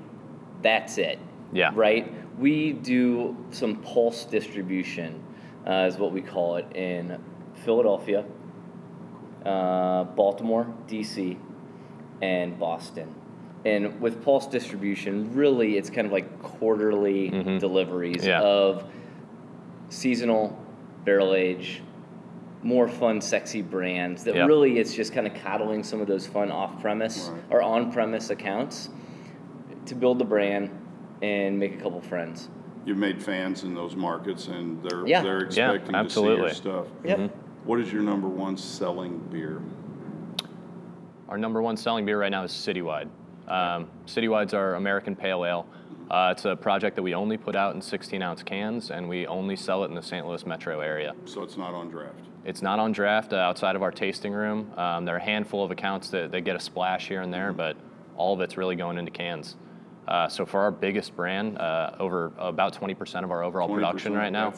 that's 0.62 0.98
it. 0.98 1.20
Yeah. 1.54 1.72
Right? 1.76 2.12
We 2.40 2.74
do 2.74 3.38
some 3.52 3.76
pulse 3.78 4.26
distribution, 4.26 5.22
uh, 5.68 5.88
is 5.90 5.98
what 5.98 6.12
we 6.12 6.22
call 6.22 6.56
it, 6.58 6.66
in 6.76 7.22
Philadelphia, 7.64 8.26
uh, 9.46 10.04
Baltimore, 10.06 10.74
D.C., 10.88 11.38
and 12.22 12.58
Boston. 12.60 13.14
And 13.64 14.00
with 14.02 14.24
pulse 14.24 14.48
distribution, 14.48 15.34
really, 15.34 15.78
it's 15.78 15.90
kind 15.90 16.06
of 16.08 16.14
like 16.14 16.42
quarterly 16.42 17.30
deliveries 17.60 18.26
Yeah. 18.26 18.42
of 18.42 18.86
seasonal 19.96 20.58
barrel 21.06 21.34
age, 21.34 21.82
more 22.64 22.88
fun, 22.88 23.22
sexy 23.22 23.62
brands 23.62 24.24
that 24.26 24.36
Yep. 24.36 24.48
really 24.48 24.80
it's 24.80 24.94
just 24.94 25.14
kind 25.14 25.26
of 25.28 25.34
coddling 25.36 25.84
some 25.84 26.02
of 26.02 26.08
those 26.08 26.28
fun 26.28 26.52
off 26.52 26.82
premise 26.82 27.30
Right. 27.32 27.42
or 27.50 27.62
on 27.62 27.92
premise 27.92 28.30
accounts 28.30 28.90
to 29.86 29.96
build 29.96 30.20
the 30.20 30.26
brand 30.26 30.70
and 31.22 31.58
make 31.58 31.76
a 31.76 31.78
couple 31.78 32.02
friends. 32.02 32.50
You've 32.86 32.98
made 32.98 33.22
fans 33.24 33.64
in 33.64 33.74
those 33.74 33.96
markets, 33.96 34.48
and 34.48 34.82
they're 34.84 35.08
Yeah. 35.08 35.22
they're 35.22 35.44
Yeah, 35.52 35.72
expecting 35.72 35.94
to 35.94 36.10
see 36.10 36.24
your 36.24 36.50
stuff. 36.50 36.88
Yep. 37.04 37.32
What 37.66 37.80
is 37.80 37.92
your 37.94 38.04
number 38.04 38.28
one 38.28 38.58
selling 38.58 39.20
beer? 39.32 39.62
Our 41.30 41.38
number 41.38 41.62
one 41.62 41.78
selling 41.78 42.06
beer 42.06 42.20
right 42.20 42.30
now 42.32 42.44
is 42.44 42.52
Citywide. 42.52 43.08
Um, 43.48 43.88
Citywide's 44.06 44.54
our 44.54 44.76
American 44.76 45.16
Pale 45.16 45.46
Ale. 45.46 45.66
Uh, 46.10 46.30
it's 46.32 46.46
a 46.46 46.56
project 46.56 46.96
that 46.96 47.02
we 47.02 47.16
only 47.16 47.38
put 47.38 47.56
out 47.56 47.76
in 47.76 47.82
16 47.82 48.22
ounce 48.22 48.44
cans, 48.44 48.92
and 48.92 49.10
we 49.10 49.26
only 49.28 49.56
sell 49.56 49.84
it 49.84 49.88
in 49.88 49.96
the 49.96 50.02
St. 50.02 50.26
Louis 50.28 50.46
metro 50.46 50.80
area. 50.80 51.14
So 51.26 51.42
it's 51.42 51.58
not 51.58 51.74
on 51.74 51.90
draft. 51.90 52.20
It's 52.46 52.62
not 52.62 52.78
on 52.78 52.92
draft 52.92 53.34
uh, 53.34 53.38
outside 53.38 53.76
of 53.76 53.82
our 53.82 53.92
tasting 53.92 54.32
room. 54.32 54.72
Um, 54.78 55.06
there 55.06 55.16
are 55.16 55.20
a 55.20 55.24
handful 55.24 55.64
of 55.64 55.72
accounts 55.72 56.10
that, 56.10 56.32
that 56.32 56.42
get 56.42 56.56
a 56.56 56.60
splash 56.60 57.08
here 57.08 57.22
and 57.22 57.34
there, 57.34 57.52
but 57.52 57.76
all 58.18 58.34
of 58.36 58.42
it's 58.42 58.56
really 58.56 58.76
going 58.76 58.98
into 59.00 59.12
cans. 59.12 59.56
Uh, 60.08 60.28
so 60.28 60.46
for 60.46 60.60
our 60.62 60.70
biggest 60.70 61.16
brand, 61.16 61.58
uh, 61.58 61.96
over 62.00 62.32
about 62.38 62.80
20% 62.80 63.24
of 63.24 63.32
our 63.32 63.44
overall 63.44 63.68
production 63.68 64.14
right 64.14 64.32
now, 64.32 64.54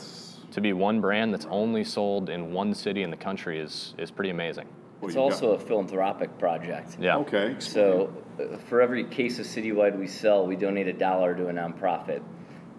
to 0.52 0.60
be 0.60 0.74
one 0.74 1.00
brand 1.00 1.34
that's 1.34 1.48
only 1.50 1.86
sold 1.86 2.30
in 2.30 2.52
one 2.52 2.74
city 2.74 3.04
in 3.04 3.10
the 3.10 3.18
country 3.18 3.60
is, 3.60 3.94
is 3.98 4.12
pretty 4.12 4.30
amazing. 4.32 4.68
Well, 5.00 5.10
It's 5.10 5.16
you 5.16 5.22
got- 5.22 5.32
also 5.34 5.52
a 5.52 5.60
philanthropic 5.60 6.38
project. 6.40 6.98
Yeah. 7.00 7.18
Okay. 7.18 7.56
So, 7.60 8.12
uh, 8.40 8.58
for 8.58 8.82
every 8.82 9.04
case 9.04 9.38
of 9.40 9.46
Citywide 9.46 9.98
we 9.98 10.08
sell, 10.08 10.48
we 10.48 10.56
donate 10.56 10.88
a 10.88 10.94
dollar 10.94 11.36
to 11.36 11.48
a 11.50 11.54
nonprofit. 11.54 12.22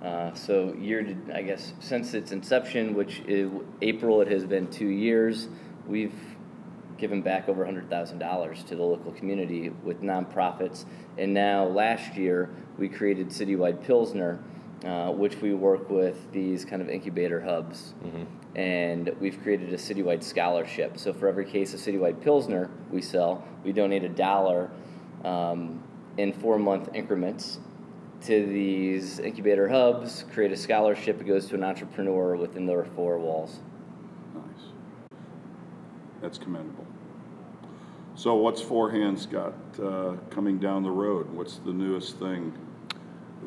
Uh, 0.02 0.33
so, 0.35 0.74
year 0.74 1.02
to, 1.02 1.16
I 1.35 1.42
guess, 1.42 1.74
since 1.81 2.14
its 2.14 2.33
inception, 2.33 2.94
which 2.94 3.20
is 3.26 3.50
April, 3.83 4.20
it 4.20 4.28
has 4.28 4.44
been 4.44 4.66
two 4.68 4.88
years, 4.88 5.48
we've 5.87 6.14
given 6.98 7.22
back 7.22 7.48
over 7.48 7.64
$100,000 7.64 8.64
to 8.64 8.74
the 8.74 8.83
local 8.83 9.12
community 9.12 9.70
with 9.85 10.02
nonprofits. 10.02 10.85
And 11.16 11.33
now 11.33 11.64
last 11.66 12.16
year, 12.16 12.50
we 12.76 12.88
created 12.88 13.28
Citywide 13.28 13.85
Pilsner, 13.85 14.40
uh, 14.85 15.11
which 15.11 15.37
we 15.37 15.55
work 15.55 15.91
with 15.91 16.31
these 16.33 16.64
kind 16.64 16.81
of 16.81 16.88
incubator 16.88 17.41
hubs. 17.41 17.95
And 18.55 19.11
we've 19.21 19.41
created 19.43 19.73
a 19.73 19.77
citywide 19.77 20.23
scholarship. 20.23 20.99
So 20.99 21.12
for 21.12 21.29
every 21.29 21.45
case 21.45 21.75
of 21.75 21.81
Citywide 21.81 22.21
Pilsner 22.21 22.71
we 22.91 23.03
sell, 23.03 23.47
we 23.64 23.73
donate 23.73 24.05
a 24.05 24.09
dollar 24.09 24.71
um, 25.25 25.83
in 26.17 26.33
four 26.33 26.59
month 26.59 26.88
increments 26.95 27.61
to 28.23 28.47
these 28.47 29.21
incubator 29.21 29.69
hubs, 29.69 30.25
create 30.33 30.53
a 30.53 30.57
scholarship. 30.57 31.21
It 31.21 31.27
goes 31.27 31.47
to 31.49 31.55
an 31.55 31.64
entrepreneur 31.64 32.37
within 32.37 32.67
their 32.67 32.85
four 32.85 33.19
walls. 33.19 33.61
Nice. 34.35 34.73
That's 36.21 36.38
commendable. 36.38 36.87
So, 38.17 38.35
what's 38.35 38.61
Four 38.61 38.91
Hands 38.91 39.25
got 39.27 39.55
uh, 39.81 40.17
coming 40.31 40.59
down 40.59 40.83
the 40.83 40.91
road? 40.91 41.31
What's 41.31 41.59
the 41.59 41.73
newest 41.73 42.19
thing 42.19 42.53
that 42.53 42.67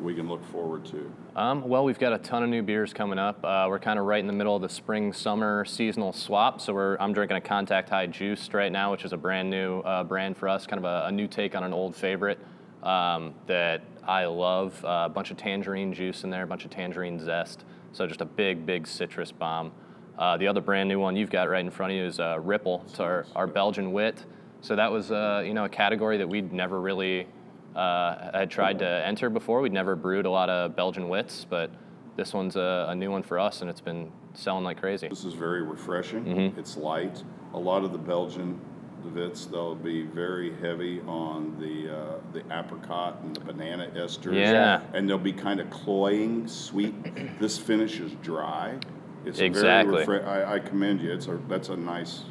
we 0.00 0.14
can 0.14 0.28
look 0.28 0.44
forward 0.50 0.84
to? 0.86 1.12
Um, 1.36 1.68
well, 1.68 1.84
we've 1.84 1.98
got 1.98 2.12
a 2.12 2.18
ton 2.18 2.42
of 2.42 2.48
new 2.48 2.62
beers 2.62 2.92
coming 2.92 3.18
up. 3.18 3.44
Uh, 3.44 3.66
we're 3.68 3.78
kind 3.78 3.98
of 3.98 4.06
right 4.06 4.20
in 4.20 4.26
the 4.26 4.32
middle 4.32 4.56
of 4.56 4.62
the 4.62 4.68
spring 4.68 5.12
summer 5.12 5.64
seasonal 5.64 6.12
swap. 6.12 6.60
So 6.60 6.74
we're 6.74 6.96
I'm 6.98 7.12
drinking 7.12 7.36
a 7.36 7.40
Contact 7.40 7.88
High 7.88 8.06
Juiced 8.06 8.54
right 8.54 8.72
now, 8.72 8.90
which 8.90 9.04
is 9.04 9.12
a 9.12 9.16
brand 9.16 9.50
new 9.50 9.80
uh, 9.80 10.04
brand 10.04 10.36
for 10.36 10.48
us, 10.48 10.66
kind 10.66 10.78
of 10.78 10.84
a, 10.84 11.06
a 11.08 11.12
new 11.12 11.26
take 11.26 11.54
on 11.54 11.64
an 11.64 11.72
old 11.72 11.94
favorite 11.94 12.38
um, 12.82 13.34
that 13.46 13.82
I 14.06 14.24
love. 14.26 14.84
Uh, 14.84 15.04
a 15.06 15.08
bunch 15.08 15.30
of 15.30 15.36
tangerine 15.36 15.92
juice 15.92 16.24
in 16.24 16.30
there, 16.30 16.42
a 16.42 16.46
bunch 16.46 16.64
of 16.64 16.70
tangerine 16.70 17.18
zest. 17.18 17.64
So 17.92 18.06
just 18.06 18.20
a 18.20 18.26
big, 18.26 18.64
big 18.64 18.86
citrus 18.86 19.32
bomb. 19.32 19.72
Uh, 20.18 20.36
the 20.36 20.46
other 20.46 20.60
brand 20.60 20.88
new 20.88 20.98
one 20.98 21.16
you've 21.16 21.30
got 21.30 21.48
right 21.48 21.64
in 21.64 21.70
front 21.70 21.92
of 21.92 21.98
you 21.98 22.04
is 22.04 22.20
uh, 22.20 22.38
Ripple. 22.40 22.84
It's 22.86 23.00
our, 23.00 23.26
our 23.34 23.46
Belgian 23.46 23.92
wit. 23.92 24.24
So 24.60 24.76
that 24.76 24.92
was 24.92 25.10
uh, 25.10 25.42
you 25.44 25.54
know 25.54 25.64
a 25.64 25.68
category 25.68 26.18
that 26.18 26.28
we'd 26.28 26.52
never 26.52 26.80
really 26.80 27.26
uh, 27.74 28.30
had 28.32 28.50
tried 28.50 28.78
to 28.80 29.06
enter 29.06 29.30
before. 29.30 29.60
We'd 29.60 29.72
never 29.72 29.96
brewed 29.96 30.26
a 30.26 30.30
lot 30.30 30.50
of 30.50 30.76
Belgian 30.76 31.08
wits, 31.08 31.46
but 31.48 31.70
this 32.16 32.32
one's 32.34 32.56
a, 32.56 32.86
a 32.88 32.94
new 32.94 33.10
one 33.10 33.22
for 33.22 33.38
us, 33.38 33.60
and 33.60 33.70
it's 33.70 33.80
been 33.80 34.10
selling 34.34 34.64
like 34.64 34.80
crazy. 34.80 35.08
This 35.08 35.24
is 35.24 35.34
very 35.34 35.62
refreshing. 35.62 36.24
Mm-hmm. 36.24 36.58
It's 36.58 36.76
light. 36.76 37.22
A 37.54 37.58
lot 37.58 37.84
of 37.84 37.92
the 37.92 37.98
Belgian 37.98 38.60
the 39.02 39.10
Vits, 39.10 39.46
they'll 39.46 39.74
be 39.74 40.02
very 40.02 40.54
heavy 40.60 41.00
on 41.06 41.56
the 41.58 41.94
uh, 41.94 42.18
the 42.32 42.40
apricot 42.56 43.20
and 43.22 43.34
the 43.34 43.40
banana 43.40 43.90
esters. 43.96 44.34
Yeah. 44.34 44.82
And 44.94 45.08
they'll 45.08 45.18
be 45.18 45.32
kind 45.32 45.60
of 45.60 45.70
cloying, 45.70 46.46
sweet. 46.46 46.94
this 47.40 47.58
finish 47.58 48.00
is 48.00 48.12
dry. 48.22 48.78
It's 49.24 49.38
Exactly. 49.38 50.04
very 50.04 50.20
refre- 50.20 50.26
I, 50.26 50.54
I 50.54 50.58
commend 50.58 51.00
you. 51.00 51.12
It's 51.12 51.26
a 51.26 51.38
that's 51.48 51.68
a 51.68 51.76
nice 51.76 52.22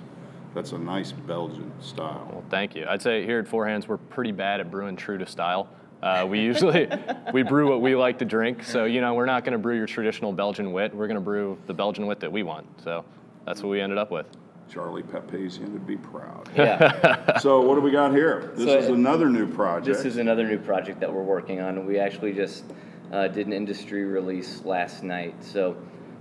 that's 0.53 0.71
a 0.73 0.77
nice 0.77 1.11
Belgian 1.11 1.71
style. 1.81 2.27
Well, 2.31 2.43
thank 2.49 2.75
you. 2.75 2.85
I'd 2.87 3.01
say 3.01 3.25
here 3.25 3.39
at 3.39 3.47
Four 3.47 3.67
Hands, 3.67 3.87
we're 3.87 3.97
pretty 3.97 4.31
bad 4.31 4.59
at 4.59 4.69
brewing 4.69 4.95
true 4.95 5.17
to 5.17 5.25
style. 5.25 5.69
Uh, 6.01 6.25
we 6.29 6.39
usually 6.39 6.89
we 7.33 7.43
brew 7.43 7.69
what 7.69 7.81
we 7.81 7.95
like 7.95 8.19
to 8.19 8.25
drink. 8.25 8.63
So 8.63 8.85
you 8.85 9.01
know, 9.01 9.13
we're 9.13 9.25
not 9.25 9.43
going 9.43 9.53
to 9.53 9.59
brew 9.59 9.75
your 9.77 9.87
traditional 9.87 10.33
Belgian 10.33 10.73
wit. 10.73 10.93
We're 10.93 11.07
going 11.07 11.15
to 11.15 11.21
brew 11.21 11.57
the 11.67 11.73
Belgian 11.73 12.07
wit 12.07 12.19
that 12.21 12.31
we 12.31 12.43
want. 12.43 12.65
So 12.83 13.05
that's 13.45 13.61
what 13.61 13.69
we 13.69 13.81
ended 13.81 13.97
up 13.97 14.11
with. 14.11 14.25
Charlie 14.69 15.03
Papazian 15.03 15.69
would 15.73 15.85
be 15.85 15.97
proud. 15.97 16.49
Yeah. 16.55 17.37
so 17.39 17.59
what 17.61 17.75
do 17.75 17.81
we 17.81 17.91
got 17.91 18.13
here? 18.13 18.53
This 18.55 18.67
So- 18.67 18.77
is 18.77 18.87
another 18.87 19.29
new 19.29 19.45
project. 19.45 19.85
This 19.85 20.05
is 20.05 20.17
another 20.17 20.47
new 20.47 20.59
project 20.59 21.01
that 21.01 21.13
we're 21.13 21.23
working 21.23 21.59
on. 21.59 21.85
We 21.85 21.99
actually 21.99 22.31
just 22.33 22.63
uh, 23.11 23.27
did 23.27 23.47
an 23.47 23.53
industry 23.53 24.05
release 24.05 24.63
last 24.63 25.03
night. 25.03 25.35
So 25.43 25.75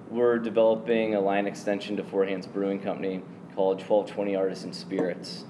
we're 0.09 0.38
developing 0.38 1.14
a 1.14 1.21
line 1.21 1.47
extension 1.47 1.97
to 1.97 2.03
Four 2.03 2.25
Hands 2.27 2.45
Brewing 2.45 2.81
Company 2.81 3.23
called 3.61 3.77
1220 3.77 4.37
Artisan 4.37 4.73
Spirits. 4.73 5.44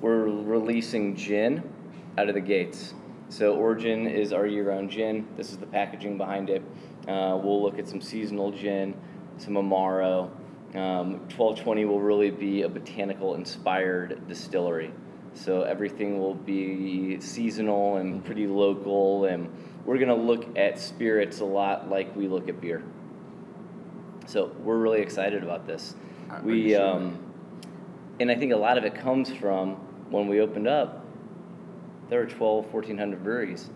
We're 0.00 0.24
releasing 0.24 1.14
gin 1.14 1.62
out 2.18 2.28
of 2.28 2.34
the 2.34 2.40
gates. 2.40 2.92
So 3.28 3.54
Origin 3.54 4.08
is 4.08 4.32
our 4.32 4.48
year-round 4.48 4.90
gin. 4.90 5.28
This 5.36 5.52
is 5.52 5.58
the 5.58 5.66
packaging 5.66 6.18
behind 6.18 6.50
it. 6.50 6.60
Uh, 7.06 7.38
we'll 7.40 7.62
look 7.62 7.78
at 7.78 7.86
some 7.86 8.00
seasonal 8.00 8.50
gin, 8.50 8.96
some 9.38 9.54
Amaro. 9.54 10.24
Um, 10.74 11.20
1220 11.30 11.84
will 11.84 12.00
really 12.00 12.32
be 12.32 12.62
a 12.62 12.68
botanical-inspired 12.68 14.26
distillery. 14.26 14.90
So 15.34 15.62
everything 15.62 16.18
will 16.18 16.34
be 16.34 17.20
seasonal 17.20 17.98
and 17.98 18.24
pretty 18.24 18.48
local, 18.48 19.26
and 19.26 19.48
we're 19.84 19.98
gonna 19.98 20.16
look 20.16 20.58
at 20.58 20.80
spirits 20.80 21.38
a 21.38 21.44
lot 21.44 21.88
like 21.88 22.16
we 22.16 22.26
look 22.26 22.48
at 22.48 22.60
beer. 22.60 22.82
So 24.26 24.50
we're 24.64 24.78
really 24.78 25.00
excited 25.00 25.44
about 25.44 25.64
this. 25.64 25.94
I- 26.30 26.40
We 26.42 26.74
um, 26.76 27.18
and 28.20 28.30
I 28.30 28.34
think 28.34 28.52
a 28.52 28.56
lot 28.56 28.78
of 28.78 28.84
it 28.84 28.94
comes 28.94 29.30
from 29.32 29.72
when 30.10 30.28
we 30.28 30.40
opened 30.40 30.68
up. 30.68 31.04
There 32.08 32.20
were 32.20 32.26
12, 32.26 32.72
1400 32.72 33.22
breweries. 33.24 33.70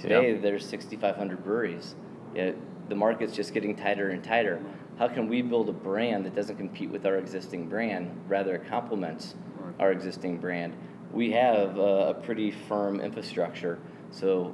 Today 0.00 0.32
Yep. 0.32 0.42
there's 0.42 0.66
6,500 0.66 1.44
breweries. 1.44 1.94
The 2.34 2.94
market's 2.94 3.34
just 3.34 3.54
getting 3.54 3.74
tighter 3.74 4.10
and 4.10 4.22
tighter. 4.22 4.60
How 4.98 5.08
can 5.08 5.28
we 5.28 5.42
build 5.42 5.68
a 5.68 5.72
brand 5.72 6.24
that 6.26 6.34
doesn't 6.34 6.56
compete 6.56 6.90
with 6.90 7.06
our 7.06 7.16
existing 7.16 7.68
brand, 7.68 8.10
rather 8.28 8.54
it 8.56 8.66
complements 8.68 9.34
Right. 9.58 9.74
our 9.80 9.90
existing 9.90 10.38
brand? 10.38 10.74
We 11.12 11.32
have 11.32 11.78
a, 11.78 12.08
a 12.10 12.14
pretty 12.14 12.50
firm 12.50 13.00
infrastructure, 13.00 13.78
so 14.10 14.52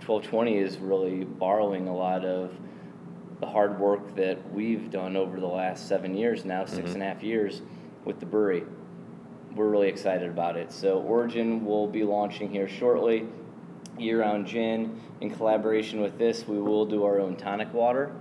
1220 0.00 0.58
is 0.58 0.78
really 0.78 1.24
borrowing 1.24 1.88
a 1.88 1.94
lot 1.94 2.24
of 2.24 2.50
the 3.44 3.50
hard 3.50 3.78
work 3.78 4.16
that 4.16 4.38
we've 4.54 4.90
done 4.90 5.16
over 5.16 5.38
the 5.38 5.46
last 5.46 5.86
seven 5.86 6.14
years 6.14 6.46
now, 6.46 6.64
six 6.64 6.94
and 6.94 7.02
a 7.02 7.04
half 7.04 7.22
years 7.22 7.60
with 8.06 8.18
the 8.18 8.24
brewery. 8.24 8.64
We're 9.54 9.68
really 9.68 9.88
excited 9.88 10.30
about 10.30 10.56
it. 10.56 10.72
So 10.72 11.00
Origin 11.00 11.62
will 11.64 11.86
be 11.86 12.04
launching 12.04 12.50
here 12.50 12.66
shortly. 12.66 13.26
Year-round 13.98 14.46
gin. 14.46 14.98
In 15.20 15.30
collaboration 15.30 16.00
with 16.00 16.18
this, 16.18 16.48
we 16.48 16.58
will 16.58 16.86
do 16.86 17.04
our 17.04 17.20
own 17.20 17.36
tonic 17.36 17.72
water, 17.74 18.16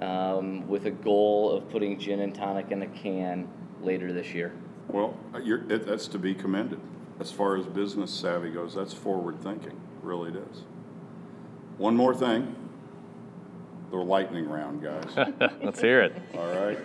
um, 0.00 0.66
with 0.66 0.86
a 0.86 0.90
goal 0.90 1.52
of 1.52 1.68
putting 1.68 1.98
gin 1.98 2.20
and 2.20 2.34
tonic 2.34 2.70
in 2.70 2.80
a 2.80 2.88
can 2.88 3.48
later 3.82 4.10
this 4.10 4.32
year. 4.32 4.54
Well, 4.88 5.14
you're, 5.42 5.70
it, 5.70 5.86
that's 5.86 6.08
to 6.08 6.18
be 6.18 6.34
commended. 6.34 6.80
As 7.20 7.30
far 7.30 7.58
as 7.58 7.66
business 7.66 8.10
savvy 8.10 8.50
goes, 8.50 8.74
that's 8.74 8.94
forward 8.94 9.42
thinking. 9.42 9.78
Really 10.02 10.30
it 10.30 10.36
is. 10.36 10.62
One 11.76 11.94
more 11.94 12.14
thing. 12.14 12.56
The 13.92 13.98
lightning 13.98 14.48
round, 14.48 14.82
guys. 14.82 15.14
Let's 15.62 15.78
hear 15.78 16.00
it. 16.00 16.16
All 16.34 16.46
right. 16.46 16.78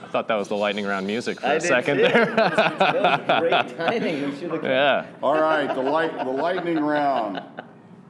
I 0.00 0.06
thought 0.06 0.28
that 0.28 0.36
was 0.36 0.46
the 0.46 0.54
lightning 0.54 0.86
round 0.86 1.04
music 1.04 1.40
for 1.40 1.48
I 1.48 1.54
a 1.54 1.58
did 1.58 1.66
second 1.66 1.96
too. 1.96 2.02
there. 2.04 2.26
That 2.26 3.26
was 3.26 3.40
great 3.40 3.76
timing. 3.76 4.30
We 4.30 4.36
should 4.38 4.52
have. 4.52 4.62
yeah. 4.62 5.06
All 5.24 5.34
right. 5.34 5.66
The 5.66 5.82
light, 5.82 6.16
the 6.16 6.30
lightning 6.30 6.78
round. 6.78 7.42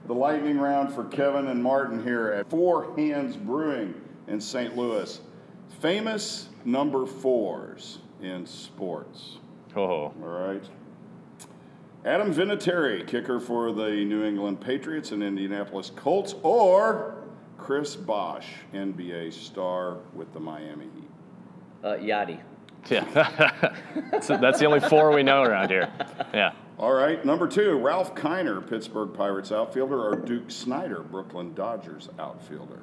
The 0.07 0.12
lightning 0.12 0.59
round 0.59 0.92
for 0.92 1.05
Kevin 1.05 1.48
and 1.48 1.62
Martin 1.62 2.05
here 2.05 2.33
at 2.33 2.50
Four 2.50 2.94
Hands 2.98 3.35
Brewing 3.35 3.94
in 4.29 4.38
St. 4.38 4.76
Louis. 4.76 5.18
Famous 5.81 6.50
number 6.66 7.07
fours 7.07 8.00
in 8.20 8.44
sports. 8.44 9.38
Oh, 9.74 9.81
All 9.81 10.12
right. 10.20 10.62
Adam 12.07 12.33
Vinatieri, 12.33 13.05
kicker 13.05 13.40
for 13.40 13.73
the 13.73 13.90
New 14.05 14.25
England 14.25 14.61
Patriots 14.61 15.11
and 15.11 15.25
Indianapolis 15.25 15.90
Colts, 15.97 16.37
or 16.45 17.16
Chris 17.59 17.97
Bosh, 17.97 18.47
NBA 18.73 19.33
star 19.33 19.97
with 20.14 20.33
the 20.33 20.38
Miami 20.38 20.85
Heat. 20.85 21.11
Uh, 21.83 21.97
Yadi. 21.97 22.38
yeah. 22.88 24.21
so 24.21 24.37
that's 24.37 24.61
the 24.61 24.66
only 24.66 24.79
four 24.79 25.12
we 25.12 25.25
know 25.25 25.42
around 25.42 25.69
here. 25.69 25.92
Yeah. 26.33 26.53
All 26.79 26.92
right, 26.92 27.25
number 27.25 27.49
two, 27.49 27.77
Ralph 27.77 28.14
Kiner, 28.14 28.64
Pittsburgh 28.64 29.12
Pirates 29.12 29.51
outfielder, 29.51 30.01
or 30.01 30.14
Duke 30.14 30.49
Snider, 30.49 31.01
Brooklyn 31.01 31.55
Dodgers 31.55 32.09
outfielder. 32.21 32.83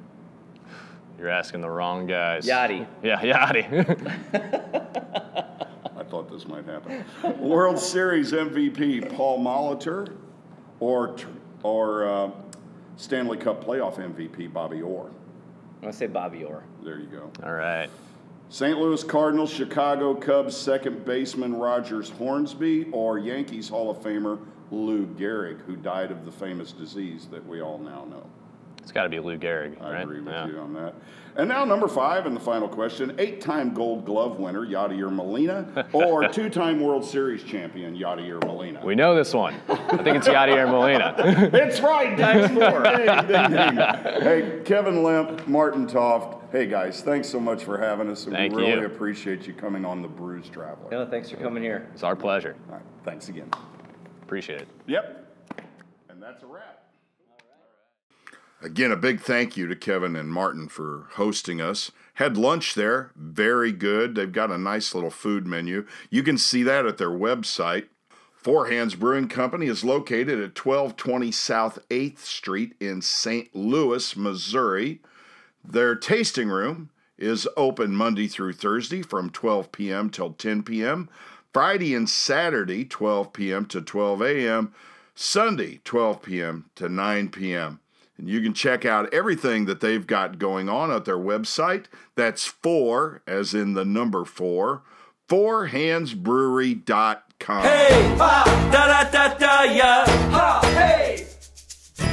You're 1.18 1.30
asking 1.30 1.62
the 1.62 1.70
wrong 1.70 2.06
guys. 2.06 2.46
Yadi. 2.46 2.86
Yeah, 3.02 3.22
Yadi. 3.22 4.90
I 6.14 6.16
thought 6.16 6.30
this 6.30 6.46
might 6.46 6.64
happen. 6.64 7.04
World 7.40 7.76
Series 7.76 8.30
MVP 8.30 9.16
Paul 9.16 9.40
Molitor, 9.40 10.14
or 10.78 11.16
or 11.64 12.06
uh, 12.06 12.30
Stanley 12.96 13.36
Cup 13.36 13.64
playoff 13.64 13.96
MVP 13.96 14.52
Bobby 14.52 14.80
Orr. 14.80 15.08
I'm 15.08 15.80
gonna 15.80 15.92
say 15.92 16.06
Bobby 16.06 16.44
Orr. 16.44 16.62
There 16.84 17.00
you 17.00 17.06
go. 17.06 17.32
All 17.42 17.54
right. 17.54 17.88
St. 18.48 18.78
Louis 18.78 19.02
Cardinals, 19.02 19.52
Chicago 19.52 20.14
Cubs 20.14 20.56
second 20.56 21.04
baseman 21.04 21.54
Rogers 21.56 22.10
Hornsby, 22.10 22.90
or 22.92 23.18
Yankees 23.18 23.68
Hall 23.68 23.90
of 23.90 23.96
Famer 23.96 24.38
Lou 24.70 25.06
Gehrig, 25.06 25.60
who 25.62 25.74
died 25.74 26.12
of 26.12 26.24
the 26.24 26.30
famous 26.30 26.70
disease 26.70 27.26
that 27.32 27.44
we 27.44 27.60
all 27.60 27.78
now 27.78 28.04
know. 28.04 28.24
It's 28.78 28.92
got 28.92 29.04
to 29.04 29.08
be 29.08 29.18
Lou 29.18 29.36
Gehrig, 29.36 29.80
I 29.82 29.94
right? 29.94 30.02
agree 30.02 30.20
with 30.20 30.32
yeah. 30.32 30.46
you 30.46 30.58
on 30.58 30.74
that. 30.74 30.94
And 31.36 31.48
now, 31.48 31.64
number 31.64 31.88
five, 31.88 32.26
and 32.26 32.36
the 32.36 32.40
final 32.40 32.68
question 32.68 33.16
eight 33.18 33.40
time 33.40 33.74
Gold 33.74 34.04
Glove 34.04 34.38
winner 34.38 34.64
Yadier 34.64 35.12
Molina, 35.12 35.88
or 35.92 36.28
two 36.28 36.48
time 36.48 36.80
World 36.80 37.04
Series 37.04 37.42
champion 37.42 37.96
Yadier 37.96 38.44
Molina? 38.44 38.84
We 38.84 38.94
know 38.94 39.14
this 39.16 39.34
one. 39.34 39.54
I 39.68 39.96
think 39.96 40.16
it's 40.16 40.28
Yadier 40.28 40.70
Molina. 40.70 41.14
it's 41.52 41.80
right, 41.80 42.16
times 42.16 42.52
four. 42.54 42.84
hey, 42.84 43.06
ding, 43.26 43.50
ding. 43.50 43.76
hey, 44.22 44.62
Kevin 44.64 45.02
Lemp, 45.02 45.48
Martin 45.48 45.86
Toft, 45.86 46.44
Hey 46.54 46.66
guys, 46.66 47.00
thanks 47.00 47.28
so 47.28 47.40
much 47.40 47.64
for 47.64 47.76
having 47.78 48.08
us. 48.08 48.26
Thank 48.26 48.54
we 48.54 48.62
really 48.62 48.82
you. 48.82 48.86
appreciate 48.86 49.44
you 49.44 49.52
coming 49.54 49.84
on 49.84 50.02
the 50.02 50.06
Brews 50.06 50.48
Traveler. 50.48 50.88
No, 50.88 51.04
thanks 51.04 51.28
for 51.28 51.36
coming 51.36 51.64
here. 51.64 51.88
It's 51.92 52.04
our 52.04 52.14
pleasure. 52.14 52.54
All 52.68 52.76
right, 52.76 52.84
thanks 53.04 53.28
again. 53.28 53.50
Appreciate 54.22 54.60
it. 54.60 54.68
Yep. 54.86 55.34
And 56.10 56.22
that's 56.22 56.44
a 56.44 56.46
wrap. 56.46 56.83
Again, 58.64 58.92
a 58.92 58.96
big 58.96 59.20
thank 59.20 59.58
you 59.58 59.66
to 59.66 59.76
Kevin 59.76 60.16
and 60.16 60.32
Martin 60.32 60.68
for 60.68 61.08
hosting 61.16 61.60
us. 61.60 61.92
Had 62.14 62.38
lunch 62.38 62.72
there, 62.72 63.10
very 63.14 63.72
good. 63.72 64.14
They've 64.14 64.32
got 64.32 64.50
a 64.50 64.56
nice 64.56 64.94
little 64.94 65.10
food 65.10 65.46
menu. 65.46 65.86
You 66.08 66.22
can 66.22 66.38
see 66.38 66.62
that 66.62 66.86
at 66.86 66.96
their 66.96 67.10
website. 67.10 67.88
Four 68.34 68.68
Hands 68.68 68.94
Brewing 68.94 69.28
Company 69.28 69.66
is 69.66 69.84
located 69.84 70.40
at 70.40 70.58
1220 70.58 71.30
South 71.30 71.78
8th 71.90 72.20
Street 72.20 72.74
in 72.80 73.02
St. 73.02 73.54
Louis, 73.54 74.16
Missouri. 74.16 75.02
Their 75.62 75.94
tasting 75.94 76.48
room 76.48 76.88
is 77.18 77.46
open 77.58 77.94
Monday 77.94 78.28
through 78.28 78.54
Thursday 78.54 79.02
from 79.02 79.28
12 79.28 79.72
p.m. 79.72 80.08
till 80.08 80.32
10 80.32 80.62
p.m., 80.62 81.10
Friday 81.52 81.94
and 81.94 82.08
Saturday, 82.08 82.86
12 82.86 83.30
p.m. 83.34 83.66
to 83.66 83.82
12 83.82 84.22
a.m., 84.22 84.74
Sunday, 85.14 85.82
12 85.84 86.22
p.m. 86.22 86.70
to 86.76 86.88
9 86.88 87.28
p.m. 87.28 87.80
And 88.16 88.28
you 88.28 88.40
can 88.40 88.54
check 88.54 88.84
out 88.84 89.12
everything 89.12 89.64
that 89.64 89.80
they've 89.80 90.06
got 90.06 90.38
going 90.38 90.68
on 90.68 90.92
at 90.92 91.04
their 91.04 91.18
website. 91.18 91.86
That's 92.14 92.46
four, 92.46 93.22
as 93.26 93.54
in 93.54 93.74
the 93.74 93.84
number 93.84 94.24
four, 94.24 94.82
fourhandsbrewery.com. 95.28 97.62
Hey, 97.62 98.14
ha, 98.16 98.68
da 98.72 98.86
da 98.86 99.10
da 99.10 99.34
da, 99.36 99.62
ja, 99.64 100.04
ha, 100.30 100.60
hey! 100.74 101.26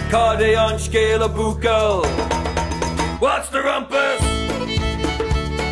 Cardion 0.09 0.79
scale 0.79 1.29
buccal. 1.29 2.03
What's 3.21 3.49
the 3.49 3.61
rumpus? 3.61 4.19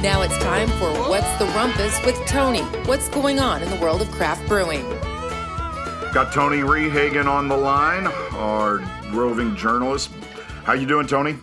Now 0.01 0.21
it's 0.21 0.37
time 0.37 0.69
for 0.79 0.93
What's 1.09 1.27
the 1.39 1.45
Rumpus 1.47 1.99
with 2.05 2.15
Tony. 2.25 2.61
What's 2.85 3.09
going 3.09 3.37
on 3.39 3.61
in 3.61 3.69
the 3.69 3.75
world 3.77 4.01
of 4.01 4.09
craft 4.11 4.47
brewing? 4.47 4.87
Got 6.13 6.31
Tony 6.31 6.59
Rehagen 6.59 7.25
on 7.25 7.49
the 7.49 7.57
line, 7.57 8.07
our 8.33 8.79
roving 9.11 9.55
journalist. 9.55 10.11
How 10.63 10.73
you 10.73 10.85
doing, 10.85 11.07
Tony? 11.07 11.35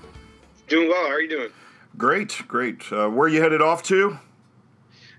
Doing 0.68 0.88
well. 0.88 1.06
How 1.06 1.12
are 1.12 1.20
you 1.20 1.28
doing? 1.28 1.50
Great, 1.96 2.42
great. 2.46 2.82
Uh, 2.92 3.08
where 3.08 3.26
are 3.26 3.28
you 3.28 3.40
headed 3.40 3.62
off 3.62 3.82
to? 3.84 4.18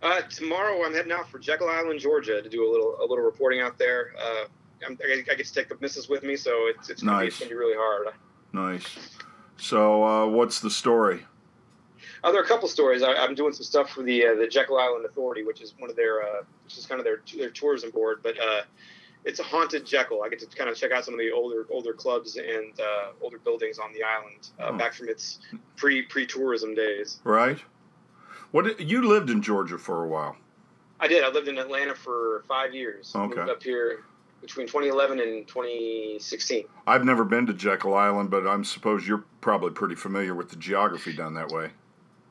Uh, 0.03 0.21
tomorrow 0.21 0.85
I'm 0.85 0.93
heading 0.93 1.11
out 1.11 1.27
for 1.29 1.39
Jekyll 1.39 1.69
Island, 1.69 1.99
Georgia, 1.99 2.41
to 2.41 2.49
do 2.49 2.67
a 2.67 2.69
little 2.69 2.97
a 3.01 3.05
little 3.07 3.23
reporting 3.25 3.61
out 3.61 3.77
there. 3.79 4.13
Uh, 4.19 4.45
I'm, 4.85 4.97
I, 5.03 5.23
I 5.31 5.35
get 5.35 5.45
to 5.45 5.53
take 5.53 5.69
the 5.69 5.77
missus 5.81 6.07
with 6.07 6.23
me, 6.23 6.35
so 6.35 6.67
it's 6.67 6.89
it's 6.89 7.01
gonna, 7.01 7.17
be, 7.19 7.23
Nice. 7.25 7.31
it's 7.33 7.39
gonna 7.39 7.49
be 7.49 7.55
really 7.55 7.75
hard. 7.77 8.07
Nice. 8.53 9.17
So, 9.57 10.03
uh, 10.03 10.27
what's 10.27 10.59
the 10.59 10.69
story? 10.69 11.25
Uh, 12.23 12.31
there 12.31 12.39
are 12.41 12.43
a 12.43 12.47
couple 12.47 12.67
stories. 12.67 13.01
I, 13.01 13.13
I'm 13.13 13.33
doing 13.33 13.53
some 13.53 13.63
stuff 13.63 13.89
for 13.89 14.03
the 14.03 14.27
uh, 14.27 14.35
the 14.35 14.47
Jekyll 14.47 14.77
Island 14.77 15.05
Authority, 15.05 15.43
which 15.43 15.61
is 15.61 15.73
one 15.79 15.89
of 15.89 15.95
their 15.95 16.21
uh, 16.21 16.43
which 16.63 16.77
is 16.77 16.85
kind 16.85 16.99
of 16.99 17.05
their 17.05 17.21
their 17.35 17.49
tourism 17.49 17.89
board, 17.89 18.19
but 18.21 18.35
uh, 18.39 18.61
it's 19.27 19.39
a 19.39 19.43
haunted 19.43 19.85
Jekyll. 19.85 20.23
I 20.23 20.29
get 20.29 20.39
to 20.39 20.47
kind 20.47 20.69
of 20.69 20.77
check 20.77 20.91
out 20.91 21.03
some 21.05 21.13
of 21.13 21.19
the 21.19 21.31
older 21.31 21.65
older 21.69 21.93
clubs 21.93 22.37
and 22.37 22.79
uh, 22.79 23.11
older 23.21 23.37
buildings 23.37 23.77
on 23.77 23.91
the 23.93 24.01
island 24.03 24.49
uh, 24.59 24.69
Oh. 24.73 24.77
back 24.77 24.93
from 24.93 25.09
its 25.09 25.39
pre 25.75 26.01
pre 26.03 26.25
tourism 26.25 26.73
days. 26.73 27.19
Right. 27.23 27.59
What 28.51 28.63
did, 28.65 28.89
you 28.89 29.01
lived 29.07 29.29
in 29.29 29.41
Georgia 29.41 29.77
for 29.77 30.03
a 30.03 30.07
while? 30.07 30.37
I 30.99 31.07
did. 31.07 31.23
I 31.23 31.29
lived 31.29 31.49
in 31.49 31.57
Atlanta 31.57 31.93
for 31.93 32.43
five 32.47 32.73
years. 32.73 33.13
Okay. 33.15 33.35
Moved 33.35 33.49
up 33.49 33.61
here 33.61 34.03
between 34.41 34.67
2011 34.67 35.19
and 35.19 35.47
2016. 35.47 36.65
I've 36.87 37.03
never 37.03 37.23
been 37.25 37.45
to 37.47 37.53
Jekyll 37.53 37.93
Island, 37.93 38.29
but 38.31 38.47
I'm 38.47 38.63
suppose 38.63 39.07
you're 39.07 39.25
probably 39.41 39.71
pretty 39.71 39.95
familiar 39.95 40.33
with 40.33 40.49
the 40.49 40.55
geography 40.55 41.13
down 41.13 41.33
that 41.33 41.49
way. 41.49 41.71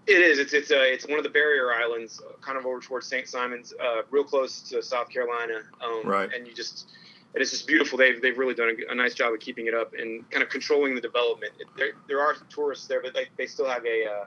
It 0.06 0.20
is. 0.22 0.38
It's 0.38 0.52
it's 0.52 0.70
uh, 0.70 0.76
it's 0.78 1.06
one 1.08 1.18
of 1.18 1.24
the 1.24 1.30
barrier 1.30 1.72
islands, 1.72 2.20
uh, 2.24 2.32
kind 2.40 2.56
of 2.56 2.64
over 2.64 2.80
towards 2.80 3.06
St. 3.08 3.26
Simons, 3.28 3.74
uh, 3.82 4.02
real 4.10 4.24
close 4.24 4.62
to 4.70 4.82
South 4.82 5.08
Carolina. 5.08 5.60
Um, 5.84 6.02
Right. 6.08 6.30
And 6.32 6.46
you 6.46 6.54
just, 6.54 6.88
it 7.34 7.42
is 7.42 7.50
just 7.50 7.66
beautiful. 7.66 7.98
They've 7.98 8.20
they've 8.22 8.38
really 8.38 8.54
done 8.54 8.76
a, 8.88 8.92
a 8.92 8.94
nice 8.94 9.14
job 9.14 9.32
of 9.34 9.40
keeping 9.40 9.66
it 9.66 9.74
up 9.74 9.92
and 9.98 10.28
kind 10.30 10.42
of 10.44 10.48
controlling 10.48 10.94
the 10.94 11.00
development. 11.00 11.52
It, 11.58 11.66
there 11.76 11.88
there 12.08 12.20
are 12.20 12.34
tourists 12.48 12.86
there, 12.86 13.02
but 13.02 13.14
they, 13.14 13.26
they 13.36 13.46
still 13.46 13.66
have 13.66 13.84
a 13.84 14.04
uh, 14.06 14.24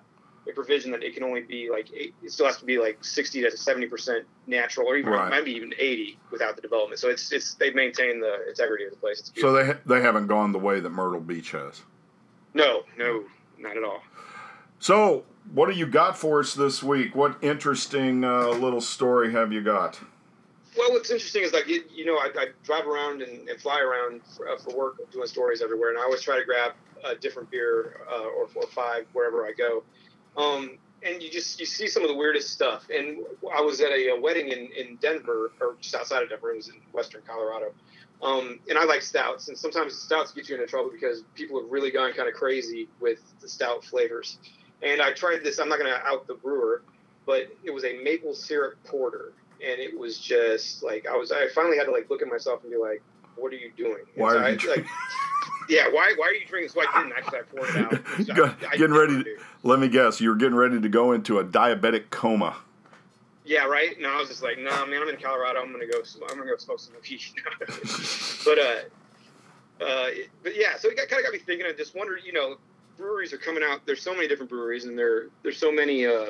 a 0.49 0.53
provision 0.53 0.91
that 0.91 1.01
it 1.03 1.13
can 1.13 1.23
only 1.23 1.41
be 1.41 1.69
like 1.71 1.88
it 1.93 2.13
still 2.27 2.47
has 2.47 2.57
to 2.57 2.65
be 2.65 2.77
like 2.77 2.97
60 3.03 3.41
to 3.43 3.55
70 3.55 3.88
percent 3.88 4.25
natural, 4.47 4.86
or 4.88 4.97
even 4.97 5.13
Right. 5.13 5.30
maybe 5.30 5.51
even 5.51 5.73
80 5.77 6.17
without 6.32 6.57
the 6.57 6.61
development. 6.61 6.99
So 6.99 7.07
it's 7.09 7.32
it's 7.32 7.53
they 7.55 7.71
maintain 7.71 8.19
the 8.19 8.49
integrity 8.49 8.84
of 8.84 8.91
the 8.91 8.97
place. 8.97 9.19
It's 9.21 9.39
So 9.39 9.53
they 9.53 9.65
ha- 9.65 9.80
they 9.86 10.01
haven't 10.01 10.27
gone 10.27 10.51
the 10.51 10.59
way 10.59 10.82
that 10.82 10.89
Myrtle 10.89 11.21
Beach 11.21 11.51
has. 11.51 11.82
no 12.53 12.82
no 12.97 13.23
not 13.57 13.77
at 13.77 13.84
all. 13.86 14.01
So, 14.82 15.25
what 15.54 15.70
do 15.70 15.76
you 15.76 15.88
got 15.88 16.18
for 16.18 16.39
us 16.39 16.54
this 16.54 16.84
week? 16.84 17.16
What 17.16 17.38
interesting 17.41 18.24
uh, 18.24 18.50
little 18.50 18.82
story 18.82 19.32
have 19.32 19.52
you 19.52 19.62
got? 19.62 20.00
Well, 20.78 20.91
what's 20.91 21.10
interesting 21.10 21.43
is 21.43 21.54
like 21.54 21.68
you, 21.68 21.84
you 21.93 22.06
know 22.06 22.16
I, 22.16 22.30
I 22.38 22.47
drive 22.64 22.88
around 22.88 23.22
and, 23.22 23.50
and 23.50 23.60
fly 23.60 23.82
around 23.82 24.22
for, 24.36 24.50
uh, 24.50 24.58
for 24.58 24.76
work, 24.76 25.12
doing 25.12 25.28
stories 25.28 25.62
everywhere, 25.62 25.89
and 25.89 25.97
I 25.97 26.04
always 26.04 26.22
try 26.22 26.38
to 26.38 26.45
grab 26.45 26.74
a 27.04 27.16
different 27.16 27.50
beer 27.50 28.02
uh, 28.12 28.26
or 28.26 28.47
four 28.47 28.64
or 28.64 28.70
five 28.70 29.06
wherever 29.14 29.45
I 29.45 29.52
go. 29.54 29.84
Um, 30.38 30.78
and 31.02 31.22
you 31.24 31.30
just 31.30 31.60
you 31.60 31.66
see 31.66 31.88
some 31.88 32.04
of 32.04 32.10
the 32.10 32.16
weirdest 32.16 32.52
stuff. 32.52 32.88
And 32.93 33.26
I 33.56 33.62
was 33.62 33.82
at 33.82 33.91
a, 33.91 34.10
a 34.10 34.20
wedding 34.20 34.50
in, 34.50 34.70
in 34.78 34.97
Denver, 34.97 35.52
or 35.60 35.76
just 35.82 35.95
outside 35.95 36.24
of 36.24 36.30
Denver. 36.30 36.52
It 36.52 36.58
was 36.58 36.70
in 36.70 36.76
western 36.91 37.22
Colorado. 37.26 37.74
Um, 38.22 38.60
and 38.70 38.78
I 38.78 38.84
like 38.84 39.02
stouts, 39.02 39.47
and 39.47 39.58
sometimes 39.58 39.95
stouts 39.97 40.34
get 40.34 40.50
you 40.50 40.56
into 40.56 40.68
trouble 40.68 40.91
because 40.91 41.24
people 41.36 41.60
have 41.62 41.72
really 41.72 41.89
gone 41.89 42.12
kind 42.14 42.28
of 42.28 42.36
crazy 42.36 42.89
with 43.00 43.20
the 43.39 43.47
stout 43.47 43.84
flavors. 43.84 44.38
And 44.82 45.01
I 45.01 45.11
tried 45.13 45.43
this. 45.43 45.59
I'm 45.59 45.69
not 45.69 45.80
going 45.80 45.91
to 45.91 46.01
out 46.05 46.27
the 46.27 46.36
brewer, 46.36 46.82
but 47.25 47.53
it 47.63 47.71
was 47.71 47.84
a 47.84 48.01
maple 48.01 48.34
syrup 48.34 48.75
porter, 48.86 49.34
and 49.65 49.80
it 49.80 49.97
was 49.97 50.17
just 50.17 50.84
like 50.84 51.05
I 51.07 51.15
was. 51.15 51.32
I 51.32 51.47
finally 51.53 51.77
had 51.77 51.86
to 51.86 51.91
like 51.91 52.09
look 52.09 52.21
at 52.21 52.27
myself 52.27 52.63
and 52.63 52.71
be 52.71 52.77
like, 52.77 53.01
"What 53.36 53.51
are 53.51 53.57
you 53.57 53.71
doing?" 53.75 54.03
And 54.15 54.23
Why 54.23 54.32
so 54.34 54.38
are 54.39 54.43
I, 54.43 54.49
you 54.51 54.69
like, 54.69 54.86
yeah, 55.69 55.88
why 55.89 56.13
why 56.17 56.27
are 56.27 56.34
you 56.34 56.45
drinking? 56.45 56.69
So 56.69 56.82
I 56.82 57.03
didn't 57.03 57.17
actually. 57.17 57.39
I 57.39 57.41
poured 57.41 57.69
it 57.69 57.75
out. 57.77 58.03
I- 58.30 58.34
Go- 58.34 58.55
I 58.71 58.77
getting 58.77 58.95
ready. 58.95 59.23
To, 59.23 59.38
let 59.63 59.80
me 59.80 59.88
guess. 59.89 60.21
You 60.21 60.30
were 60.30 60.36
getting 60.36 60.55
ready 60.55 60.80
to 60.80 60.89
go 60.89 61.11
into 61.11 61.39
a 61.39 61.43
diabetic 61.43 62.09
coma. 62.09 62.55
Yeah, 63.45 63.65
right. 63.65 63.99
No, 63.99 64.09
I 64.11 64.17
was 64.17 64.30
just 64.30 64.43
like, 64.43 64.59
no, 64.59 64.86
man, 64.86 65.01
I'm 65.01 65.09
in 65.09 65.17
Colorado. 65.17 65.59
I'm 65.61 65.71
gonna 65.71 65.88
go. 65.88 66.01
I'm 66.30 66.38
gonna 66.38 66.49
go 66.49 66.57
smoke 66.57 66.80
some 66.80 66.93
weed. 67.01 67.21
but 68.45 68.59
uh, 68.59 69.84
uh, 69.84 70.09
but 70.43 70.55
yeah. 70.55 70.77
So 70.77 70.89
it 70.89 70.97
got, 70.97 71.07
kind 71.09 71.19
of 71.19 71.25
got 71.25 71.34
me 71.34 71.39
thinking. 71.39 71.65
I 71.67 71.73
just 71.73 71.95
wondered, 71.95 72.21
you 72.25 72.34
know, 72.34 72.57
breweries 73.00 73.34
are 73.34 73.38
coming 73.38 73.64
out. 73.64 73.86
There's 73.88 74.02
so 74.02 74.14
many 74.14 74.28
different 74.28 74.50
breweries, 74.52 74.86
and 74.86 74.97
there 75.00 75.28
there's 75.41 75.58
so 75.58 75.72
many 75.72 76.06
uh, 76.06 76.28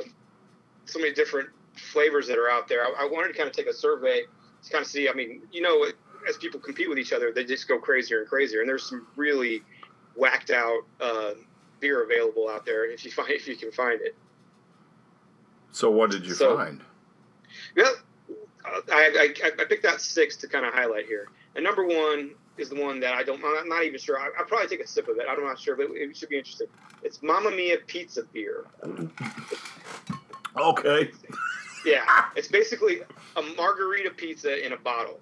so 0.86 1.00
many 1.00 1.14
different 1.14 1.50
flavors 1.76 2.28
that 2.28 2.38
are 2.38 2.50
out 2.50 2.68
there. 2.70 2.84
I, 2.84 2.94
I 3.02 3.10
wanted 3.12 3.30
to 3.30 3.34
kind 3.34 3.50
of 3.50 3.56
take 3.56 3.68
a 3.68 3.74
survey 3.74 4.22
to 4.64 4.70
kind 4.72 4.82
of 4.84 4.88
see. 4.88 5.10
I 5.10 5.14
mean, 5.14 5.42
you 5.52 5.62
know, 5.62 5.86
as 6.30 6.38
people 6.38 6.60
compete 6.60 6.88
with 6.88 7.00
each 7.00 7.12
other, 7.12 7.32
they 7.34 7.44
just 7.44 7.68
go 7.68 7.80
crazier 7.80 8.20
and 8.22 8.30
crazier. 8.30 8.62
And 8.62 8.70
there's 8.70 8.88
some 8.88 9.08
really 9.16 9.64
whacked 10.16 10.52
out 10.52 10.82
uh, 11.02 11.32
beer 11.80 12.04
available 12.04 12.48
out 12.50 12.66
there 12.66 12.90
if 12.90 13.04
you 13.04 13.12
find 13.12 13.30
if 13.32 13.48
you 13.48 13.56
can 13.58 13.72
find 13.72 14.00
it. 14.02 14.16
So, 15.72 15.92
what 15.92 16.12
did 16.12 16.26
you 16.26 16.34
So- 16.34 16.56
find? 16.58 16.82
Well, 17.76 17.96
uh, 18.64 18.82
I, 18.92 19.34
I, 19.44 19.52
I 19.62 19.66
picked 19.66 19.86
out 19.86 20.00
six 20.02 20.36
to 20.38 20.48
kind 20.48 20.66
of 20.66 20.74
highlight 20.74 21.08
here. 21.08 21.28
And 21.56 21.64
number 21.64 21.84
one 21.86 22.32
is 22.60 22.70
the 22.70 22.82
one 22.82 22.99
that 22.99 23.14
I 23.14 23.24
don't, 23.24 23.41
I'm 23.43 23.70
not 23.70 23.84
even 23.84 23.99
sure. 23.99 24.20
I, 24.20 24.30
I'll 24.38 24.45
probably 24.45 24.68
take 24.68 24.82
a 24.82 24.88
sip 24.88 25.07
of 25.07 25.18
it. 25.18 25.26
I'm 25.30 25.43
not 25.43 25.60
sure, 25.60 25.76
but 25.76 25.88
it 25.91 26.16
should 26.16 26.30
be 26.30 26.38
interesting. 26.38 26.68
It's 27.03 27.22
Mamma 27.24 27.51
Mia 27.51 27.78
Pizza 27.88 28.24
Beer. 28.34 28.66
Okay. 30.57 31.12
Yeah, 31.86 32.26
it's 32.36 32.47
basically 32.47 33.01
a 33.36 33.41
margarita 33.55 34.12
pizza 34.12 34.66
in 34.66 34.74
a 34.74 34.78
bottle. 34.78 35.20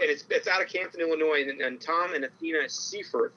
And 0.00 0.08
it's, 0.08 0.24
it's 0.30 0.48
out 0.48 0.62
of 0.62 0.68
Campton, 0.68 1.00
Illinois. 1.00 1.42
And, 1.48 1.60
and 1.60 1.80
Tom 1.80 2.14
and 2.14 2.24
Athena 2.24 2.68
Seefurth, 2.68 3.32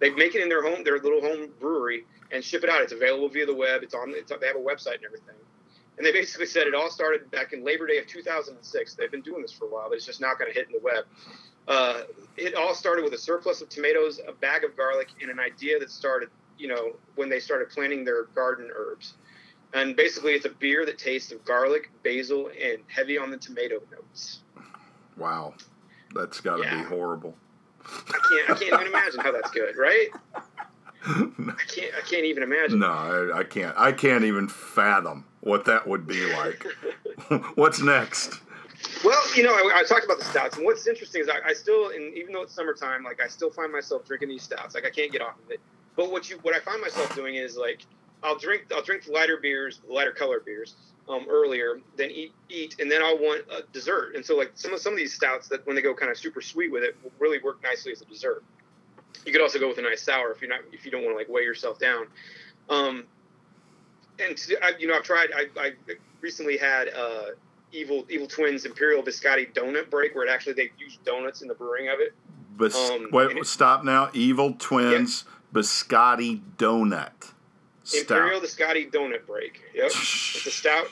they 0.00 0.10
make 0.10 0.34
it 0.34 0.42
in 0.42 0.48
their 0.48 0.62
home, 0.62 0.82
their 0.82 0.98
little 0.98 1.20
home 1.20 1.50
brewery, 1.60 2.04
and 2.32 2.42
ship 2.42 2.64
it 2.64 2.70
out. 2.70 2.82
It's 2.82 2.92
available 2.92 3.28
via 3.28 3.46
the 3.46 3.54
web. 3.54 3.82
It's 3.82 3.94
on. 3.94 4.12
It's, 4.14 4.32
they 4.40 4.46
have 4.46 4.56
a 4.56 4.58
website 4.58 4.96
and 4.96 5.04
everything. 5.04 5.36
And 5.96 6.06
they 6.06 6.12
basically 6.12 6.46
said 6.46 6.66
it 6.66 6.74
all 6.74 6.90
started 6.90 7.28
back 7.30 7.52
in 7.52 7.64
Labor 7.64 7.86
Day 7.86 7.98
of 7.98 8.06
2006. 8.06 8.94
They've 8.94 9.10
been 9.10 9.22
doing 9.22 9.42
this 9.42 9.52
for 9.52 9.64
a 9.64 9.68
while, 9.68 9.88
but 9.88 9.96
it's 9.96 10.06
just 10.06 10.20
not 10.20 10.38
going 10.38 10.50
to 10.50 10.56
hit 10.56 10.68
in 10.68 10.72
the 10.72 10.80
web. 10.80 11.04
Uh, 11.68 12.00
it 12.36 12.54
all 12.54 12.74
started 12.74 13.04
with 13.04 13.12
a 13.12 13.18
surplus 13.18 13.60
of 13.60 13.68
tomatoes, 13.68 14.20
a 14.26 14.32
bag 14.32 14.64
of 14.64 14.76
garlic, 14.76 15.08
and 15.20 15.30
an 15.30 15.38
idea 15.38 15.78
that 15.78 15.90
started, 15.90 16.30
you 16.56 16.66
know, 16.66 16.96
when 17.14 17.28
they 17.28 17.38
started 17.38 17.68
planting 17.68 18.04
their 18.04 18.24
garden 18.34 18.70
herbs. 18.74 19.14
And 19.74 19.94
basically, 19.94 20.32
it's 20.32 20.46
a 20.46 20.50
beer 20.50 20.86
that 20.86 20.96
tastes 20.98 21.30
of 21.30 21.44
garlic, 21.44 21.90
basil, 22.02 22.48
and 22.48 22.78
heavy 22.88 23.18
on 23.18 23.30
the 23.30 23.36
tomato 23.36 23.80
notes. 23.92 24.40
Wow. 25.18 25.54
That's 26.14 26.40
got 26.40 26.56
to 26.56 26.62
Yeah. 26.62 26.82
be 26.82 26.88
horrible. 26.88 27.36
I 27.84 28.18
can't, 28.30 28.50
I 28.50 28.54
can't 28.54 28.72
even 28.74 28.86
imagine 28.86 29.20
how 29.20 29.32
that's 29.32 29.50
good, 29.50 29.76
right? 29.76 30.08
I 31.04 31.62
can't, 31.68 31.94
I 31.96 32.00
can't 32.00 32.24
even 32.24 32.42
imagine. 32.42 32.78
No, 32.78 32.86
I, 32.90 33.40
I 33.40 33.44
can't. 33.44 33.74
I 33.76 33.92
can't 33.92 34.24
even 34.24 34.48
fathom 34.48 35.24
what 35.40 35.66
that 35.66 35.86
would 35.86 36.06
be 36.06 36.24
like. 36.34 36.64
What's 37.56 37.80
next? 37.80 38.40
Well, 39.04 39.36
you 39.36 39.44
know, 39.44 39.52
I, 39.52 39.80
I 39.80 39.84
talked 39.84 40.04
about 40.04 40.18
the 40.18 40.24
stouts, 40.24 40.56
and 40.56 40.64
what's 40.64 40.86
interesting 40.86 41.20
is 41.20 41.28
I, 41.28 41.50
I 41.50 41.52
still, 41.52 41.90
and 41.90 42.14
even 42.16 42.32
though 42.32 42.42
it's 42.42 42.54
summertime, 42.54 43.04
like 43.04 43.20
I 43.20 43.28
still 43.28 43.50
find 43.50 43.72
myself 43.72 44.04
drinking 44.04 44.28
these 44.28 44.42
stouts. 44.42 44.74
Like 44.74 44.84
I 44.84 44.90
can't 44.90 45.12
get 45.12 45.22
off 45.22 45.38
of 45.44 45.50
it. 45.50 45.60
But 45.96 46.10
what 46.10 46.28
you, 46.30 46.38
what 46.42 46.54
I 46.54 46.60
find 46.60 46.80
myself 46.80 47.14
doing 47.14 47.36
is 47.36 47.56
like 47.56 47.82
I'll 48.22 48.38
drink 48.38 48.64
I'll 48.74 48.82
drink 48.82 49.06
lighter 49.08 49.38
beers, 49.40 49.80
lighter 49.88 50.12
color 50.12 50.40
beers, 50.40 50.74
um, 51.08 51.26
earlier, 51.28 51.80
then 51.96 52.10
eat 52.10 52.32
eat, 52.48 52.76
and 52.80 52.90
then 52.90 53.02
I'll 53.02 53.18
want 53.18 53.44
a 53.50 53.62
dessert. 53.72 54.14
And 54.16 54.24
so 54.24 54.36
like 54.36 54.52
some 54.54 54.72
of 54.72 54.80
some 54.80 54.92
of 54.92 54.98
these 54.98 55.14
stouts 55.14 55.48
that 55.48 55.66
when 55.66 55.76
they 55.76 55.82
go 55.82 55.94
kind 55.94 56.10
of 56.10 56.18
super 56.18 56.40
sweet 56.40 56.72
with 56.72 56.82
it 56.82 56.96
will 57.02 57.12
really 57.18 57.38
work 57.38 57.62
nicely 57.62 57.92
as 57.92 58.02
a 58.02 58.04
dessert. 58.04 58.42
You 59.24 59.32
could 59.32 59.40
also 59.42 59.58
go 59.58 59.68
with 59.68 59.78
a 59.78 59.82
nice 59.82 60.02
sour 60.02 60.32
if 60.32 60.40
you're 60.40 60.50
not 60.50 60.60
if 60.72 60.84
you 60.84 60.90
don't 60.90 61.02
want 61.02 61.14
to 61.14 61.18
like 61.18 61.28
weigh 61.28 61.42
yourself 61.42 61.78
down. 61.78 62.06
Um, 62.68 63.04
and 64.18 64.38
I, 64.62 64.72
you 64.78 64.88
know 64.88 64.94
I've 64.94 65.04
tried 65.04 65.30
I, 65.34 65.46
I 65.56 65.72
recently 66.20 66.56
had 66.56 66.88
uh, 66.88 67.26
Evil 67.72 68.06
Evil 68.08 68.26
Twins 68.26 68.64
Imperial 68.64 69.02
Biscotti 69.02 69.52
Donut 69.52 69.90
Break 69.90 70.14
where 70.14 70.24
it 70.24 70.30
actually 70.30 70.54
they 70.54 70.70
use 70.78 70.98
donuts 71.04 71.42
in 71.42 71.48
the 71.48 71.54
brewing 71.54 71.88
of 71.88 72.00
it. 72.00 72.14
But 72.56 72.74
Um, 72.74 73.08
wait, 73.12 73.36
it- 73.36 73.46
stop 73.46 73.84
now. 73.84 74.10
Evil 74.14 74.54
Twins 74.58 75.24
biscotti 75.54 76.40
donut. 76.56 77.32
Imperial 77.94 78.40
Biscotti 78.40 78.90
Donut 78.90 79.26
Break. 79.26 79.62
Yep, 79.74 79.86
it's 79.86 80.46
a 80.46 80.50
stout. 80.50 80.88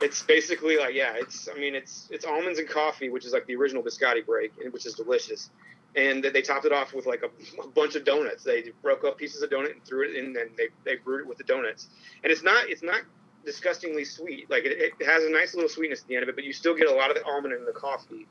It's 0.00 0.22
basically 0.22 0.76
like 0.78 0.94
yeah, 0.94 1.14
it's 1.16 1.48
I 1.48 1.58
mean 1.58 1.74
it's 1.74 2.08
it's 2.10 2.24
almonds 2.24 2.58
and 2.58 2.68
coffee, 2.68 3.08
which 3.08 3.24
is 3.24 3.32
like 3.32 3.46
the 3.46 3.56
original 3.56 3.82
biscotti 3.82 4.24
break, 4.24 4.52
and- 4.62 4.72
which 4.72 4.86
is 4.86 4.94
delicious. 4.94 5.50
And 5.96 6.22
they 6.22 6.40
topped 6.40 6.64
it 6.66 6.72
off 6.72 6.94
with 6.94 7.06
like 7.06 7.22
a, 7.24 7.30
a 7.60 7.66
bunch 7.68 7.96
of 7.96 8.04
donuts. 8.04 8.44
They 8.44 8.70
broke 8.80 9.02
up 9.04 9.18
pieces 9.18 9.42
of 9.42 9.50
donut 9.50 9.72
and 9.72 9.84
threw 9.84 10.08
it 10.08 10.14
in, 10.14 10.36
and 10.36 10.56
they, 10.56 10.68
they 10.84 10.94
brewed 10.96 11.22
it 11.22 11.26
with 11.26 11.36
the 11.38 11.42
donuts. 11.44 11.88
And 12.22 12.30
it's 12.32 12.44
not 12.44 12.68
it's 12.70 12.82
not 12.84 13.00
disgustingly 13.44 14.04
sweet. 14.04 14.50
Like 14.50 14.64
it, 14.64 14.94
it 14.98 15.06
has 15.06 15.24
a 15.24 15.30
nice 15.30 15.54
little 15.54 15.68
sweetness 15.68 16.02
at 16.02 16.08
the 16.08 16.14
end 16.14 16.22
of 16.22 16.28
it, 16.28 16.34
but 16.34 16.44
you 16.44 16.52
still 16.52 16.74
get 16.74 16.88
a 16.88 16.94
lot 16.94 17.10
of 17.10 17.16
the 17.16 17.24
almond 17.24 17.54
in 17.54 17.64
the 17.64 17.72
coffee. 17.72 18.26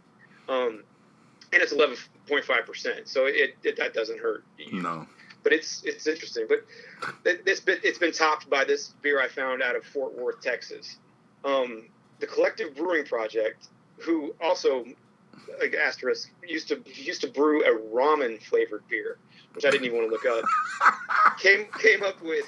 Um, 0.47 0.83
and 1.51 1.61
it's 1.61 1.71
eleven 1.71 1.97
point 2.27 2.45
five 2.45 2.65
percent, 2.65 3.07
so 3.07 3.25
it, 3.25 3.55
it 3.63 3.77
that 3.77 3.93
doesn't 3.93 4.19
hurt. 4.19 4.43
You. 4.57 4.81
No. 4.81 5.07
But 5.43 5.53
it's 5.53 5.83
it's 5.83 6.05
interesting. 6.05 6.47
But 6.47 6.65
this 7.45 7.59
bit 7.59 7.79
it's 7.83 7.97
been 7.97 8.11
topped 8.11 8.49
by 8.49 8.65
this 8.65 8.93
beer 9.01 9.21
I 9.21 9.27
found 9.27 9.61
out 9.61 9.75
of 9.75 9.83
Fort 9.83 10.17
Worth, 10.17 10.41
Texas. 10.41 10.97
Um, 11.45 11.87
the 12.19 12.27
Collective 12.27 12.75
Brewing 12.75 13.05
Project, 13.05 13.67
who 13.97 14.35
also 14.41 14.85
like 15.59 15.73
asterisk 15.73 16.31
used 16.47 16.67
to 16.67 16.83
used 16.85 17.21
to 17.21 17.27
brew 17.27 17.63
a 17.63 17.79
ramen 17.95 18.41
flavored 18.43 18.83
beer, 18.89 19.17
which 19.53 19.65
I 19.65 19.69
didn't 19.69 19.85
even 19.85 19.97
want 19.99 20.09
to 20.09 20.29
look 20.29 20.43
up. 20.43 21.37
came 21.39 21.67
came 21.79 22.03
up 22.03 22.21
with 22.21 22.45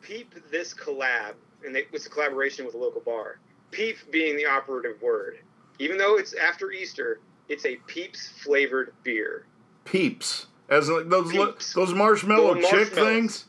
Peep 0.00 0.34
this 0.50 0.72
collab, 0.72 1.34
and 1.64 1.76
it 1.76 1.90
was 1.92 2.06
a 2.06 2.10
collaboration 2.10 2.64
with 2.64 2.74
a 2.74 2.78
local 2.78 3.00
bar. 3.00 3.38
Peep 3.70 3.96
being 4.10 4.36
the 4.36 4.46
operative 4.46 5.00
word. 5.02 5.38
Even 5.78 5.98
though 5.98 6.16
it's 6.16 6.34
after 6.34 6.70
Easter, 6.72 7.20
it's 7.48 7.64
a 7.64 7.76
Peeps 7.86 8.28
flavored 8.28 8.92
beer. 9.04 9.44
Peeps. 9.84 10.46
As 10.68 10.88
like 10.88 11.08
those 11.08 11.32
li- 11.32 11.54
those 11.74 11.94
marshmallow 11.94 12.54
Little 12.54 12.70
chick 12.70 12.88
things. 12.88 13.46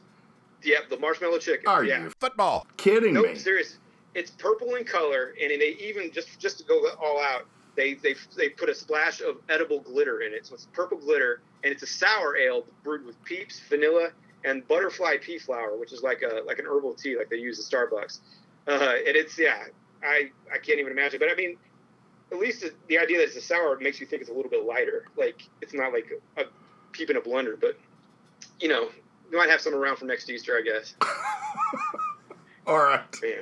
Yep, 0.63 0.89
the 0.89 0.99
marshmallow 0.99 1.39
chicken. 1.39 1.67
Are 1.67 1.83
yeah. 1.83 2.03
you 2.03 2.11
football 2.19 2.65
kidding 2.77 3.13
Nope, 3.13 3.27
me? 3.27 3.35
serious. 3.35 3.77
It's 4.15 4.31
purple 4.31 4.75
in 4.75 4.85
color, 4.85 5.33
and 5.41 5.49
they 5.51 5.77
even 5.79 6.11
just 6.11 6.39
just 6.39 6.59
to 6.59 6.63
go 6.63 6.87
all 7.01 7.19
out, 7.21 7.45
they 7.75 7.95
they 7.95 8.15
they 8.37 8.49
put 8.49 8.69
a 8.69 8.75
splash 8.75 9.21
of 9.21 9.37
edible 9.49 9.81
glitter 9.81 10.21
in 10.21 10.33
it. 10.33 10.45
So 10.45 10.55
it's 10.55 10.67
purple 10.73 10.97
glitter, 10.97 11.41
and 11.63 11.71
it's 11.71 11.83
a 11.83 11.87
sour 11.87 12.37
ale 12.37 12.65
brewed 12.83 13.05
with 13.05 13.21
peeps, 13.23 13.59
vanilla, 13.69 14.09
and 14.43 14.67
butterfly 14.67 15.17
pea 15.21 15.37
flower, 15.37 15.77
which 15.77 15.93
is 15.93 16.01
like 16.01 16.21
a 16.21 16.41
like 16.45 16.59
an 16.59 16.65
herbal 16.65 16.93
tea 16.93 17.17
like 17.17 17.29
they 17.29 17.37
use 17.37 17.59
at 17.59 17.65
Starbucks. 17.65 18.19
Uh, 18.67 18.95
and 19.05 19.15
it's 19.15 19.37
yeah, 19.37 19.65
I 20.03 20.29
I 20.53 20.57
can't 20.57 20.79
even 20.79 20.91
imagine. 20.91 21.19
But 21.19 21.29
I 21.31 21.35
mean, 21.35 21.57
at 22.31 22.39
least 22.39 22.61
the, 22.61 22.73
the 22.87 22.99
idea 22.99 23.17
that 23.17 23.25
it's 23.25 23.35
a 23.35 23.41
sour 23.41 23.77
makes 23.79 23.99
you 23.99 24.05
think 24.05 24.21
it's 24.21 24.31
a 24.31 24.33
little 24.33 24.51
bit 24.51 24.65
lighter. 24.65 25.05
Like 25.17 25.41
it's 25.61 25.73
not 25.73 25.93
like 25.93 26.11
a, 26.37 26.41
a 26.41 26.45
peep 26.91 27.09
in 27.09 27.17
a 27.17 27.21
blender, 27.21 27.59
but 27.59 27.77
you 28.59 28.67
know, 28.67 28.89
we 29.31 29.37
might 29.37 29.49
have 29.49 29.61
some 29.61 29.73
around 29.73 29.97
for 29.97 30.05
next 30.05 30.29
Easter, 30.29 30.57
I 30.57 30.61
guess. 30.61 30.95
All 32.67 32.77
right. 32.77 33.01
Man. 33.21 33.33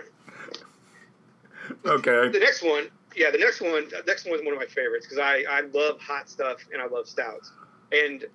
Okay. 1.85 2.29
the 2.29 2.39
next 2.39 2.63
one, 2.63 2.87
yeah, 3.15 3.29
the 3.29 3.37
next 3.37 3.61
one, 3.61 3.89
the 3.89 4.03
next 4.07 4.25
one 4.25 4.39
is 4.39 4.45
one 4.45 4.53
of 4.53 4.59
my 4.59 4.67
favorites 4.67 5.05
because 5.05 5.19
I, 5.19 5.43
I 5.49 5.61
love 5.73 5.99
hot 5.99 6.29
stuff 6.29 6.59
and 6.71 6.81
I 6.81 6.87
love 6.87 7.07
stouts. 7.07 7.51
And 7.91 8.25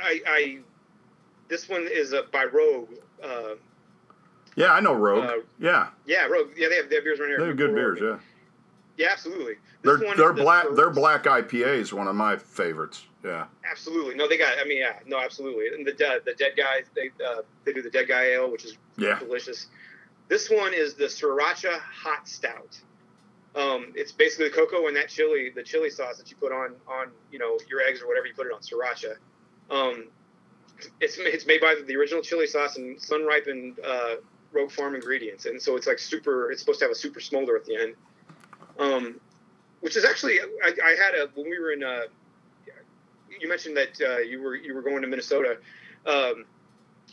I, 0.00 0.20
I 0.26 0.58
this 1.48 1.68
one 1.68 1.86
is 1.90 2.12
uh, 2.12 2.22
by 2.32 2.44
Rogue. 2.44 2.88
Uh, 3.22 3.54
Yeah, 4.56 4.72
I 4.72 4.80
know 4.80 4.92
Rogue. 4.94 5.24
Uh, 5.24 5.36
yeah, 5.58 5.88
yeah, 6.06 6.26
Rogue. 6.26 6.50
Yeah, 6.56 6.68
they 6.68 6.76
have, 6.76 6.88
they 6.88 6.96
have 6.96 7.04
beers 7.04 7.18
right 7.20 7.28
here. 7.28 7.38
they 7.40 7.46
have 7.48 7.56
good 7.56 7.74
beers. 7.74 7.98
Yeah, 8.00 8.18
Yeah, 8.96 9.12
absolutely. 9.12 9.54
their 9.82 9.96
This 9.98 10.06
one 10.06 10.16
their 10.16 10.30
is 10.30 10.36
the 10.36 10.42
black 10.42 10.66
their 10.76 10.90
black 10.90 11.24
IPA 11.24 11.78
is 11.80 11.92
one 11.92 12.08
of 12.08 12.14
my 12.14 12.36
favorites. 12.36 13.04
Yeah. 13.24 13.46
Absolutely. 13.70 14.14
No, 14.14 14.28
they 14.28 14.36
got. 14.38 14.58
I 14.58 14.64
mean, 14.64 14.78
yeah, 14.78 14.98
no, 15.06 15.18
absolutely. 15.18 15.68
And 15.68 15.86
the 15.86 15.92
uh, 15.92 16.18
the 16.24 16.34
dead 16.34 16.52
guys, 16.56 16.84
they 16.94 17.10
uh, 17.24 17.42
they 17.64 17.72
do 17.72 17.80
the 17.82 17.90
dead 17.90 18.06
guy 18.08 18.24
ale, 18.32 18.50
which 18.50 18.64
is 18.64 18.76
Yeah. 18.98 19.18
delicious. 19.18 19.68
This 20.28 20.48
one 20.50 20.72
is 20.74 20.94
the 20.94 21.04
Sriracha 21.04 21.78
Hot 21.80 22.26
Stout. 22.28 22.78
Um, 23.56 23.92
it's 23.94 24.10
basically 24.12 24.48
the 24.48 24.54
cocoa 24.54 24.88
and 24.88 24.96
that 24.96 25.08
chili, 25.08 25.50
the 25.54 25.62
chili 25.62 25.88
sauce 25.88 26.16
that 26.18 26.28
you 26.30 26.36
put 26.36 26.50
on 26.52 26.74
on 26.88 27.08
you 27.30 27.38
know 27.38 27.58
your 27.68 27.80
eggs 27.82 28.02
or 28.02 28.08
whatever 28.08 28.26
you 28.26 28.34
put 28.34 28.46
it 28.46 28.52
on 28.52 28.60
sriracha. 28.60 29.14
Um, 29.70 30.08
it's 31.00 31.16
it's 31.18 31.46
made 31.46 31.60
by 31.60 31.80
the 31.86 31.96
original 31.96 32.22
chili 32.22 32.46
sauce 32.46 32.76
and 32.76 33.00
sun 33.00 33.24
ripened 33.24 33.78
uh, 33.84 34.16
Rogue 34.52 34.70
Farm 34.70 34.94
ingredients, 34.94 35.46
and 35.46 35.60
so 35.60 35.76
it's 35.76 35.86
like 35.86 35.98
super. 35.98 36.50
It's 36.50 36.60
supposed 36.60 36.78
to 36.80 36.84
have 36.86 36.92
a 36.92 36.96
super 36.96 37.20
smolder 37.20 37.56
at 37.56 37.64
the 37.64 37.76
end. 37.76 37.94
Um, 38.78 39.20
which 39.80 39.96
is 39.96 40.04
actually 40.04 40.40
I, 40.40 40.72
I 40.84 40.90
had 40.90 41.14
a 41.14 41.28
when 41.34 41.48
we 41.48 41.58
were 41.58 41.72
in. 41.72 41.84
Uh, 41.84 42.02
you 43.40 43.48
mentioned 43.48 43.76
that 43.76 44.00
uh, 44.00 44.18
you 44.18 44.40
were 44.42 44.54
you 44.54 44.74
were 44.74 44.82
going 44.82 45.02
to 45.02 45.08
Minnesota. 45.08 45.58
Um, 46.06 46.44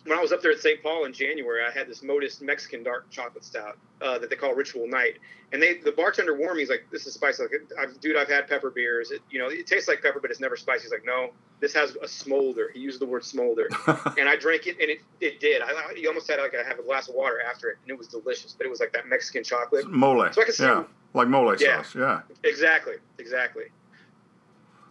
when 0.06 0.18
I 0.18 0.22
was 0.22 0.32
up 0.32 0.42
there 0.42 0.52
at 0.52 0.60
St. 0.60 0.82
Paul 0.82 1.06
in 1.06 1.14
January, 1.14 1.62
I 1.64 1.72
had 1.72 1.88
this 1.88 2.02
Modus 2.02 2.42
Mexican 2.42 2.84
dark 2.84 3.10
chocolate 3.12 3.44
stout 3.46 3.78
uh, 4.02 4.18
that 4.20 4.30
they 4.30 4.36
call 4.36 4.54
Ritual 4.56 4.88
Night, 4.88 5.18
and 5.54 5.62
they 5.62 5.78
the 5.78 5.92
bartender 5.92 6.36
warned 6.36 6.56
me 6.56 6.62
he's 6.62 6.70
like, 6.70 6.88
"This 6.92 7.06
is 7.06 7.14
spicy." 7.14 7.44
Like, 7.44 7.52
I've, 7.80 8.00
dude, 8.02 8.18
I've 8.18 8.28
had 8.30 8.48
pepper 8.48 8.72
beers. 8.72 9.12
It, 9.12 9.22
you 9.30 9.38
know, 9.40 9.48
it 9.50 9.68
tastes 9.68 9.88
like 9.88 10.02
pepper, 10.02 10.20
but 10.20 10.32
it's 10.32 10.40
never 10.40 10.58
spicy. 10.58 10.84
He's 10.84 10.92
like, 10.92 11.06
"No, 11.06 11.30
this 11.60 11.74
has 11.74 11.96
a 12.02 12.08
smolder." 12.08 12.72
He 12.74 12.80
used 12.80 13.00
the 13.00 13.06
word 13.06 13.24
smolder, 13.24 13.68
and 14.18 14.28
I 14.28 14.36
drank 14.38 14.66
it, 14.66 14.78
and 14.82 14.90
it, 14.90 15.02
it 15.20 15.40
did. 15.40 15.62
I, 15.62 15.68
I 15.68 15.94
you 15.96 16.08
almost 16.08 16.30
had 16.30 16.40
like 16.40 16.56
I 16.56 16.68
have 16.68 16.80
a 16.80 16.84
glass 16.84 17.08
of 17.08 17.16
water 17.16 17.40
after 17.42 17.70
it, 17.70 17.78
and 17.84 17.92
it 17.92 17.98
was 17.98 18.08
delicious. 18.08 18.54
But 18.58 18.66
it 18.66 18.70
was 18.70 18.80
like 18.80 18.94
that 18.94 19.08
Mexican 19.08 19.44
chocolate. 19.44 19.88
Mole. 19.88 20.28
So 20.32 20.42
I 20.42 20.46
can 20.46 20.54
see- 20.54 20.64
yeah, 20.64 20.84
like 21.14 21.28
mole 21.28 21.56
Yeah. 21.60 21.84
sauce. 21.84 21.96
Yeah. 21.96 22.22
Exactly, 22.44 22.96
exactly. 23.20 23.66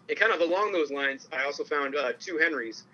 And 0.09 0.19
kind 0.19 0.33
of 0.33 0.41
along 0.41 0.73
those 0.73 0.91
lines, 0.91 1.29
I 1.33 1.45
also 1.45 1.65
found 1.65 1.95
uh, 1.97 2.13
Two 2.19 2.39
Henrys 2.39 2.85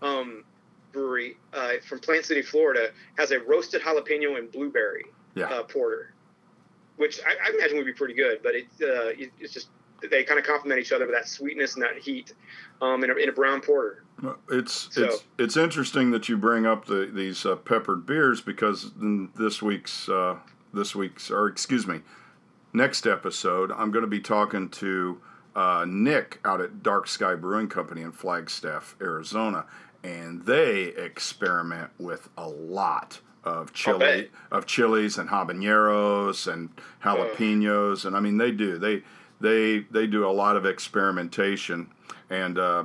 um, 0.00 0.44
Brewery 0.92 1.36
uh, 1.52 1.72
from 1.86 1.98
Plant 2.00 2.24
City, 2.24 2.42
Florida, 2.42 2.90
has 3.18 3.30
a 3.30 3.40
roasted 3.40 3.82
jalapeno 3.82 4.38
and 4.38 4.50
blueberry 4.52 5.04
Yeah. 5.34 5.46
uh, 5.46 5.62
porter, 5.64 6.14
which 6.96 7.20
I, 7.26 7.48
I 7.48 7.54
imagine 7.54 7.76
would 7.78 7.86
be 7.86 7.92
pretty 7.92 8.14
good. 8.14 8.40
But 8.42 8.54
it, 8.54 8.66
uh, 8.82 9.08
it, 9.18 9.30
it's 9.40 9.52
just 9.52 9.68
they 10.10 10.24
kind 10.24 10.38
of 10.40 10.44
complement 10.46 10.80
each 10.80 10.92
other 10.92 11.06
with 11.06 11.14
that 11.14 11.28
sweetness 11.28 11.74
and 11.74 11.82
that 11.84 11.96
heat 11.98 12.34
um, 12.80 13.04
in, 13.04 13.10
a, 13.10 13.14
in 13.14 13.28
a 13.28 13.32
brown 13.32 13.60
porter. 13.60 14.04
It's 14.50 14.88
So- 14.94 15.04
it's 15.04 15.24
it's 15.38 15.56
interesting 15.56 16.10
that 16.12 16.28
you 16.28 16.36
bring 16.36 16.66
up 16.66 16.84
the 16.86 17.10
these 17.12 17.44
uh, 17.46 17.56
peppered 17.56 18.06
beers 18.06 18.40
because 18.40 18.92
this 18.96 19.60
week's 19.62 20.08
uh, 20.08 20.36
this 20.72 20.94
week's 20.94 21.30
or 21.30 21.48
excuse 21.48 21.86
me 21.86 22.00
next 22.72 23.06
episode 23.06 23.70
I'm 23.72 23.90
going 23.90 24.04
to 24.04 24.08
be 24.10 24.20
talking 24.20 24.68
to 24.70 25.20
uh, 25.56 25.84
Nick 25.88 26.40
out 26.44 26.60
at 26.60 26.82
Dark 26.82 27.06
Sky 27.08 27.34
Brewing 27.34 27.68
Company 27.68 28.00
in 28.02 28.12
Flagstaff, 28.12 28.96
Arizona, 29.00 29.66
and 30.04 30.44
they 30.46 30.84
experiment 30.84 31.90
with 31.98 32.28
a 32.36 32.48
lot 32.48 33.20
of 33.44 33.72
chili 33.72 34.30
of 34.52 34.66
chilies 34.66 35.18
and 35.18 35.28
habaneros 35.30 36.52
and 36.52 36.68
jalapenos 37.04 38.04
and 38.04 38.16
I 38.16 38.20
mean 38.20 38.38
they 38.38 38.50
do 38.52 38.78
they 38.78 39.02
they 39.40 39.80
they 39.90 40.06
do 40.06 40.24
a 40.28 40.30
lot 40.30 40.56
of 40.56 40.64
experimentation 40.66 41.88
and 42.30 42.58
uh, 42.58 42.84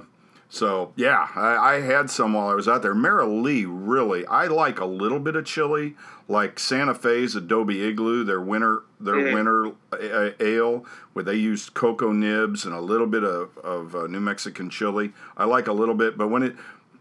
so 0.49 0.93
yeah, 0.95 1.28
I, 1.36 1.76
I 1.76 1.82
had 1.82 2.09
some 2.09 2.32
while 2.34 2.47
I 2.47 2.53
was 2.53 2.70
out 2.70 2.82
there. 2.82 2.95
Mara 2.95 3.28
Lee 3.28 3.65
really, 3.65 4.26
I 4.28 4.47
like 4.47 4.80
a 4.80 4.86
little 4.86 5.20
bit 5.20 5.36
of 5.36 5.43
chili, 5.45 5.95
like 6.30 6.57
Santa 6.57 6.95
Fe's 6.95 7.36
Adobe 7.36 7.82
Igloo, 7.86 8.24
their 8.24 8.39
winter 8.39 8.84
their 8.99 9.15
Mhm. 9.15 9.34
winter 9.34 9.68
uh, 9.91 10.32
ale, 10.39 10.86
where 11.13 11.24
they 11.24 11.36
used 11.36 11.74
cocoa 11.74 12.13
nibs 12.13 12.63
and 12.65 12.74
a 12.74 12.80
little 12.80 13.07
bit 13.07 13.24
of 13.26 13.57
of 13.57 13.93
uh, 13.95 14.07
New 14.07 14.22
Mexican 14.22 14.70
chili. 14.70 15.11
I 15.36 15.43
like 15.43 15.68
a 15.68 15.74
little 15.74 15.95
bit, 15.95 16.18
but 16.18 16.30
when 16.30 16.43
it, 16.43 16.55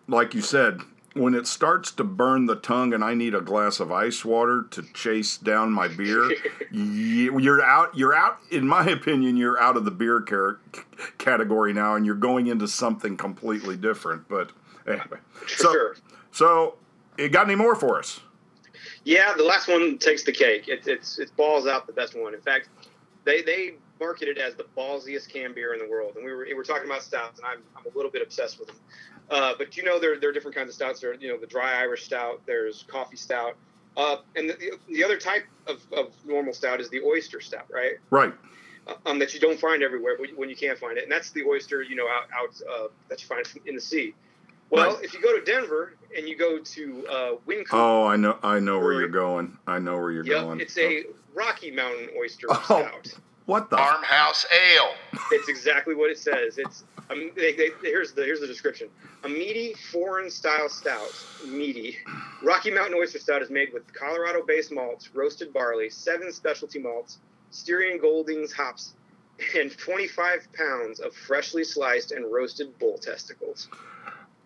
like 0.08 0.34
you 0.34 0.40
said, 0.40 0.80
when 1.14 1.34
it 1.34 1.46
starts 1.46 1.90
to 1.92 2.04
burn 2.04 2.44
the 2.46 2.56
tongue 2.56 2.92
and 2.92 3.02
I 3.02 3.14
need 3.14 3.34
a 3.34 3.40
glass 3.40 3.80
of 3.80 3.90
ice 3.90 4.24
water 4.24 4.66
to 4.70 4.82
chase 4.92 5.38
down 5.38 5.72
my 5.72 5.88
beer, 5.88 6.30
you- 6.70 7.38
you're 7.38 7.62
out. 7.64 7.96
You're 7.96 8.14
out. 8.14 8.38
In 8.50 8.66
my 8.66 8.84
opinion, 8.86 9.36
you're 9.36 9.58
out 9.60 9.76
of 9.76 9.84
the 9.84 9.90
beer 9.90 10.20
category 11.18 11.72
now, 11.72 11.94
and 11.94 12.04
you're 12.04 12.14
going 12.14 12.48
into 12.48 12.68
something 12.68 13.16
completely 13.16 13.76
different. 13.76 14.28
But 14.28 14.52
anyway, 14.86 15.18
so 15.46 15.72
sure. 15.72 15.96
so 16.32 16.74
it 17.16 17.30
got 17.30 17.46
any 17.46 17.54
more 17.56 17.74
for 17.74 17.98
us? 17.98 18.20
Yeah, 19.04 19.32
the 19.36 19.44
last 19.44 19.68
one 19.68 19.98
takes 19.98 20.24
the 20.24 20.32
cake. 20.32 20.68
It, 20.68 20.86
it's 20.86 21.18
it's 21.18 21.30
balls 21.30 21.66
out 21.66 21.86
the 21.86 21.92
best 21.92 22.18
one. 22.18 22.34
In 22.34 22.40
fact, 22.40 22.68
they 23.24 23.40
they 23.42 23.74
market 23.98 24.28
it 24.28 24.36
as 24.36 24.54
the 24.54 24.66
ballsiest 24.76 25.28
can 25.32 25.54
beer 25.54 25.72
in 25.72 25.80
the 25.80 25.88
world. 25.88 26.16
And 26.16 26.24
we 26.24 26.32
were 26.32 26.44
we 26.44 26.54
were 26.54 26.64
talking 26.64 26.86
about 26.86 27.02
stouts, 27.02 27.38
and 27.38 27.46
I'm, 27.46 27.58
I'm 27.76 27.90
a 27.90 27.96
little 27.96 28.10
bit 28.10 28.20
obsessed 28.22 28.58
with 28.58 28.68
them. 28.68 28.76
Uh, 29.30 29.52
but 29.58 29.76
you 29.76 29.82
know, 29.82 29.98
there 29.98 30.18
there 30.20 30.30
are 30.30 30.32
different 30.32 30.56
kinds 30.56 30.68
of 30.68 30.74
stouts. 30.74 31.00
There, 31.00 31.14
you 31.14 31.28
know, 31.28 31.38
the 31.38 31.46
dry 31.46 31.80
Irish 31.80 32.04
stout. 32.04 32.42
There's 32.46 32.84
coffee 32.88 33.16
stout. 33.16 33.54
Uh, 33.96 34.16
and 34.36 34.50
the, 34.50 34.78
the 34.88 35.02
other 35.02 35.16
type 35.16 35.44
of, 35.66 35.80
of 35.96 36.12
normal 36.26 36.52
stout 36.52 36.80
is 36.80 36.90
the 36.90 37.00
oyster 37.02 37.40
stout, 37.40 37.64
right? 37.72 37.94
Right. 38.10 38.32
Uh, 38.86 38.92
um, 39.06 39.18
that 39.18 39.32
you 39.32 39.40
don't 39.40 39.58
find 39.58 39.82
everywhere 39.82 40.16
when- 40.18 40.36
when 40.36 40.50
you 40.50 40.54
can't 40.54 40.78
find 40.78 40.98
it, 40.98 41.02
and 41.04 41.10
that's 41.10 41.30
the 41.30 41.42
oyster, 41.44 41.80
you 41.82 41.96
know, 41.96 42.06
out, 42.06 42.24
out 42.38 42.60
uh, 42.70 42.88
that 43.08 43.22
you 43.22 43.26
find 43.26 43.42
in 43.64 43.74
the 43.74 43.80
sea. 43.80 44.14
Well, 44.68 44.94
Right. 44.96 45.04
if 45.04 45.14
you 45.14 45.20
go 45.22 45.36
to 45.36 45.42
Denver 45.44 45.94
and 46.16 46.28
you 46.28 46.36
go 46.36 46.58
to 46.58 47.06
uh, 47.08 47.30
Wynkoop, 47.48 47.66
Oh, 47.72 48.04
I 48.04 48.16
know. 48.16 48.38
I 48.42 48.58
know 48.60 48.74
where 48.78 48.88
Brewery. 48.88 48.98
you're 49.04 49.08
going. 49.08 49.56
I 49.66 49.78
know 49.78 49.96
where 49.98 50.10
you're 50.12 50.26
yep, 50.26 50.42
going. 50.42 50.60
it's 50.60 50.76
a 50.76 51.04
Rocky 51.34 51.70
Mountain 51.70 52.10
oyster 52.18 52.46
Oh. 52.50 52.62
stout. 52.64 53.14
what 53.46 53.70
the? 53.70 53.76
Farmhouse 53.76 54.44
Ale. 54.52 54.94
It's 55.32 55.48
exactly 55.48 55.94
what 55.94 56.10
it 56.10 56.18
says. 56.18 56.58
It's 56.58 56.84
um, 57.10 57.30
they, 57.36 57.52
they, 57.52 57.70
here's 57.82 58.12
the 58.12 58.22
here's 58.22 58.40
the 58.40 58.46
description: 58.46 58.88
a 59.24 59.28
meaty 59.28 59.74
foreign 59.92 60.30
style 60.30 60.68
stout. 60.68 61.12
Meaty 61.44 61.96
Rocky 62.42 62.70
Mountain 62.70 62.98
Oyster 62.98 63.18
Stout 63.18 63.42
is 63.42 63.50
made 63.50 63.72
with 63.72 63.92
Colorado-based 63.92 64.72
malts, 64.72 65.10
roasted 65.14 65.52
barley, 65.52 65.90
seven 65.90 66.32
specialty 66.32 66.78
malts, 66.78 67.18
Styrian 67.50 67.98
Goldings 67.98 68.52
hops, 68.52 68.94
and 69.54 69.76
25 69.76 70.48
pounds 70.52 71.00
of 71.00 71.14
freshly 71.14 71.64
sliced 71.64 72.12
and 72.12 72.32
roasted 72.32 72.78
bull 72.78 72.98
testicles. 72.98 73.68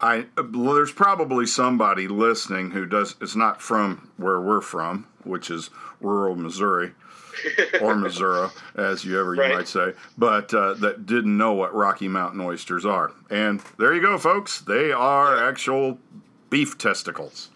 I 0.00 0.26
well, 0.36 0.74
there's 0.74 0.92
probably 0.92 1.46
somebody 1.46 2.08
listening 2.08 2.70
who 2.70 2.86
does 2.86 3.16
is 3.20 3.36
not 3.36 3.60
from 3.60 4.10
where 4.16 4.40
we're 4.40 4.60
from, 4.60 5.06
which 5.24 5.50
is 5.50 5.70
rural 6.00 6.36
Missouri 6.36 6.92
or 7.80 7.94
Missouri, 7.94 8.48
as 8.76 9.04
you 9.04 9.18
ever 9.20 9.34
you 9.34 9.40
Right. 9.42 9.54
might 9.54 9.68
say, 9.68 9.92
but 10.16 10.52
uh, 10.54 10.74
that 10.74 11.06
didn't 11.06 11.36
know 11.36 11.52
what 11.52 11.74
Rocky 11.74 12.08
Mountain 12.08 12.40
oysters 12.40 12.84
are. 12.86 13.12
And 13.30 13.60
there 13.78 13.94
you 13.94 14.00
go, 14.02 14.18
folks. 14.18 14.60
They 14.60 14.90
are 14.92 15.48
actual 15.48 15.98
beef 16.48 16.78
testicles. 16.78 17.50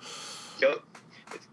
Yep. 0.61 0.83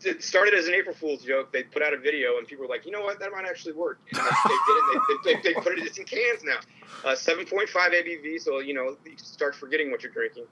It, 0.04 0.24
started 0.24 0.54
as 0.54 0.68
an 0.68 0.74
April 0.74 0.96
Fool's 0.96 1.24
joke. 1.24 1.52
They 1.52 1.64
put 1.64 1.82
out 1.82 1.94
a 1.94 1.98
video, 1.98 2.38
and 2.38 2.48
people 2.48 2.66
were 2.66 2.70
like, 2.70 2.86
"You 2.86 2.92
know 2.92 3.02
what? 3.02 3.20
That 3.20 3.32
might 3.32 3.46
actually 3.46 3.74
work." 3.74 4.00
And 4.12 4.20
they, 4.20 4.24
they 4.24 4.58
did 4.68 4.76
it. 4.78 5.02
They, 5.24 5.34
they, 5.34 5.54
they 5.54 5.62
put 5.62 5.78
it. 5.78 5.86
It's 5.86 5.98
in 5.98 6.06
cans 6.06 6.44
now. 6.44 6.60
Uh, 7.04 7.16
7.5 7.16 7.68
ABV, 7.68 8.40
so 8.42 8.60
you 8.60 8.74
know 8.74 8.96
you 9.06 9.14
start 9.18 9.56
forgetting 9.56 9.90
what 9.92 10.04
you're 10.04 10.12
drinking. 10.12 10.46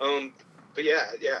Um, 0.00 0.32
but 0.74 0.84
yeah, 0.84 1.10
yeah, 1.20 1.40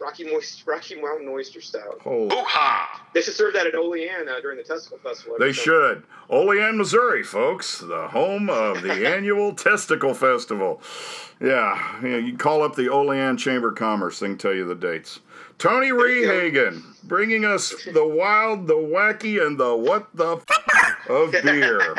Rocky 0.00 0.24
Moist, 0.24 0.66
Rocky 0.66 1.00
Mountain 1.00 1.28
Oyster 1.28 1.60
Stout. 1.60 2.00
Holy 2.00 2.34
Hoo-ha! 2.34 3.06
They 3.14 3.20
should 3.20 3.34
serve 3.34 3.52
that 3.54 3.66
at 3.66 3.74
Olean 3.74 4.28
uh, 4.28 4.40
during 4.40 4.56
the 4.56 4.64
Testicle 4.64 4.98
Festival. 4.98 5.36
They 5.38 5.46
every 5.46 5.52
should. 5.54 6.04
Olean, 6.30 6.78
Missouri, 6.78 7.22
folks, 7.22 7.80
the 7.80 8.08
home 8.08 8.48
of 8.48 8.82
the 8.82 9.06
annual 9.08 9.52
Testicle 9.54 10.14
Festival. 10.14 10.80
Yeah, 11.40 12.00
yeah, 12.02 12.16
you 12.16 12.36
call 12.36 12.62
up 12.62 12.76
the 12.76 12.88
Olean 12.88 13.36
Chamber 13.36 13.68
of 13.68 13.76
Commerce, 13.76 14.18
they 14.20 14.26
can 14.28 14.38
tell 14.38 14.54
you 14.54 14.66
the 14.66 14.74
dates. 14.74 15.20
Tony 15.58 15.90
Rehagen, 15.90 16.82
bringing 17.04 17.44
us 17.44 17.74
the 17.92 18.06
wild, 18.06 18.66
the 18.66 18.74
wacky, 18.74 19.44
and 19.46 19.58
the 19.58 19.76
what 19.76 20.08
the 20.14 20.36
f- 20.36 21.08
of 21.10 21.32
beer. 21.32 21.94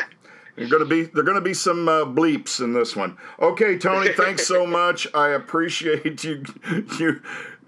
There're 0.55 0.67
gonna 0.67 0.85
be 0.85 1.03
there 1.03 1.23
gonna 1.23 1.41
be 1.41 1.53
some 1.53 1.87
uh, 1.87 2.05
bleeps 2.05 2.59
in 2.59 2.73
this 2.73 2.95
one. 2.95 3.17
Okay, 3.39 3.77
Tony, 3.77 4.11
thanks 4.13 4.47
so 4.47 4.65
much. 4.67 5.07
I 5.13 5.29
appreciate 5.29 6.23
you. 6.23 6.43
You, 6.99 7.21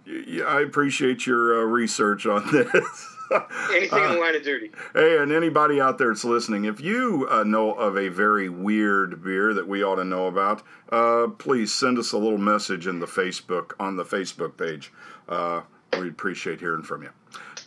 you 0.06 0.46
I 0.46 0.62
appreciate 0.62 1.26
your 1.26 1.62
uh, 1.62 1.66
research 1.66 2.26
on 2.26 2.50
this. 2.52 3.10
Anything 3.72 4.04
in 4.04 4.12
the 4.12 4.20
line 4.20 4.36
of 4.36 4.44
duty. 4.44 4.72
Hey, 4.94 5.18
and 5.18 5.32
anybody 5.32 5.82
out 5.82 5.98
there 5.98 6.10
that's 6.10 6.24
listening, 6.24 6.66
if 6.66 6.82
you 6.82 7.28
uh, 7.32 7.44
know 7.44 7.74
of 7.74 7.98
a 7.98 8.10
very 8.10 8.50
weird 8.50 9.24
beer 9.24 9.54
that 9.54 9.68
we 9.68 9.84
ought 9.84 9.96
to 9.96 10.04
know 10.04 10.28
about, 10.28 10.62
uh, 10.92 11.28
please 11.38 11.74
send 11.74 11.98
us 11.98 12.12
a 12.12 12.18
little 12.18 12.38
message 12.38 12.86
in 12.86 13.00
the 13.00 13.08
Facebook 13.08 13.72
on 13.80 13.96
the 13.96 14.04
Facebook 14.04 14.58
page. 14.58 14.92
Uh, 15.28 15.62
we'd 15.98 16.10
appreciate 16.10 16.60
hearing 16.60 16.84
from 16.84 17.02
you. 17.02 17.10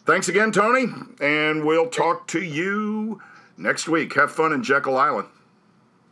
Thanks 0.05 0.29
again, 0.29 0.53
Tony, 0.53 0.87
and 1.21 1.65
we'll 1.65 1.89
talk 1.89 2.29
to 2.29 2.41
you 2.41 3.21
next 3.57 3.89
week. 3.89 4.15
Have 4.15 4.33
fun 4.33 4.53
in 4.53 4.63
Jekyll 4.63 4.97
Island. 4.97 5.29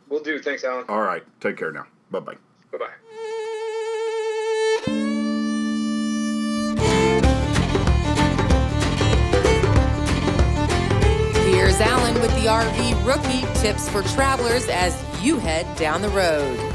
We'll 0.09 0.23
do. 0.23 0.39
Thanks, 0.39 0.63
Alan. 0.63 0.85
All 0.87 1.01
right, 1.01 1.23
take 1.39 1.57
care 1.57 1.71
now. 1.71 1.87
Bye 2.11 2.19
bye. 2.19 2.35
Bye 2.71 2.77
bye. 2.77 3.95
Here's 11.45 11.79
Alan 11.81 12.15
with 12.21 12.31
the 12.35 12.47
RV 12.47 13.05
Rookie 13.05 13.59
tips 13.59 13.89
for 13.89 14.03
travelers 14.03 14.67
as 14.69 15.01
you 15.23 15.39
head 15.39 15.65
down 15.77 16.01
the 16.01 16.09
road. 16.09 16.74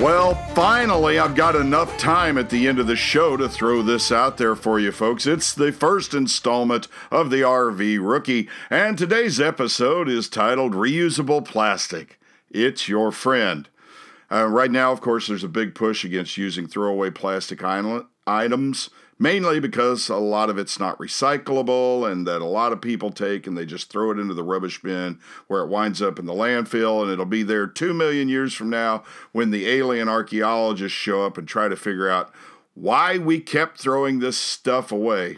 Well, 0.00 0.36
finally, 0.54 1.18
I've 1.18 1.34
got 1.34 1.56
enough 1.56 1.98
time 1.98 2.38
at 2.38 2.50
the 2.50 2.68
end 2.68 2.78
of 2.78 2.86
the 2.86 2.94
show 2.94 3.36
to 3.36 3.48
throw 3.48 3.82
this 3.82 4.12
out 4.12 4.36
there 4.36 4.54
for 4.54 4.78
you 4.78 4.92
folks. 4.92 5.26
It's 5.26 5.52
the 5.52 5.72
first 5.72 6.14
installment 6.14 6.86
of 7.10 7.30
the 7.30 7.40
RV 7.40 7.98
Rookie, 8.00 8.48
and 8.70 8.96
today's 8.96 9.40
episode 9.40 10.08
is 10.08 10.28
titled 10.28 10.74
Reusable 10.74 11.44
Plastic. 11.44 12.20
It's 12.48 12.88
your 12.88 13.10
friend. 13.10 13.68
Uh, 14.30 14.46
right 14.46 14.70
now, 14.70 14.92
of 14.92 15.00
course, 15.00 15.26
there's 15.26 15.42
a 15.42 15.48
big 15.48 15.74
push 15.74 16.04
against 16.04 16.36
using 16.36 16.68
throwaway 16.68 17.10
plastic 17.10 17.64
items, 17.64 18.90
mainly 19.18 19.60
because 19.60 20.08
a 20.08 20.16
lot 20.16 20.50
of 20.50 20.58
it's 20.58 20.78
not 20.78 20.98
recyclable 20.98 22.10
and 22.10 22.26
that 22.26 22.40
a 22.40 22.46
lot 22.46 22.72
of 22.72 22.80
people 22.80 23.10
take 23.10 23.46
and 23.46 23.56
they 23.56 23.66
just 23.66 23.90
throw 23.90 24.10
it 24.10 24.18
into 24.18 24.34
the 24.34 24.44
rubbish 24.44 24.80
bin 24.82 25.18
where 25.48 25.62
it 25.62 25.68
winds 25.68 26.00
up 26.00 26.18
in 26.18 26.26
the 26.26 26.32
landfill 26.32 27.02
and 27.02 27.10
it'll 27.10 27.24
be 27.24 27.42
there 27.42 27.66
two 27.66 27.92
million 27.92 28.28
years 28.28 28.54
from 28.54 28.70
now 28.70 29.02
when 29.32 29.50
the 29.50 29.68
alien 29.68 30.08
archaeologists 30.08 30.96
show 30.96 31.24
up 31.24 31.36
and 31.36 31.48
try 31.48 31.68
to 31.68 31.76
figure 31.76 32.08
out 32.08 32.32
why 32.74 33.18
we 33.18 33.40
kept 33.40 33.78
throwing 33.78 34.20
this 34.20 34.38
stuff 34.38 34.92
away. 34.92 35.36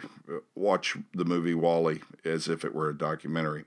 Watch 0.54 0.96
the 1.14 1.24
movie 1.24 1.54
WALL-E 1.54 2.02
as 2.24 2.48
if 2.48 2.64
it 2.64 2.74
were 2.74 2.90
a 2.90 2.96
documentary. 2.96 3.64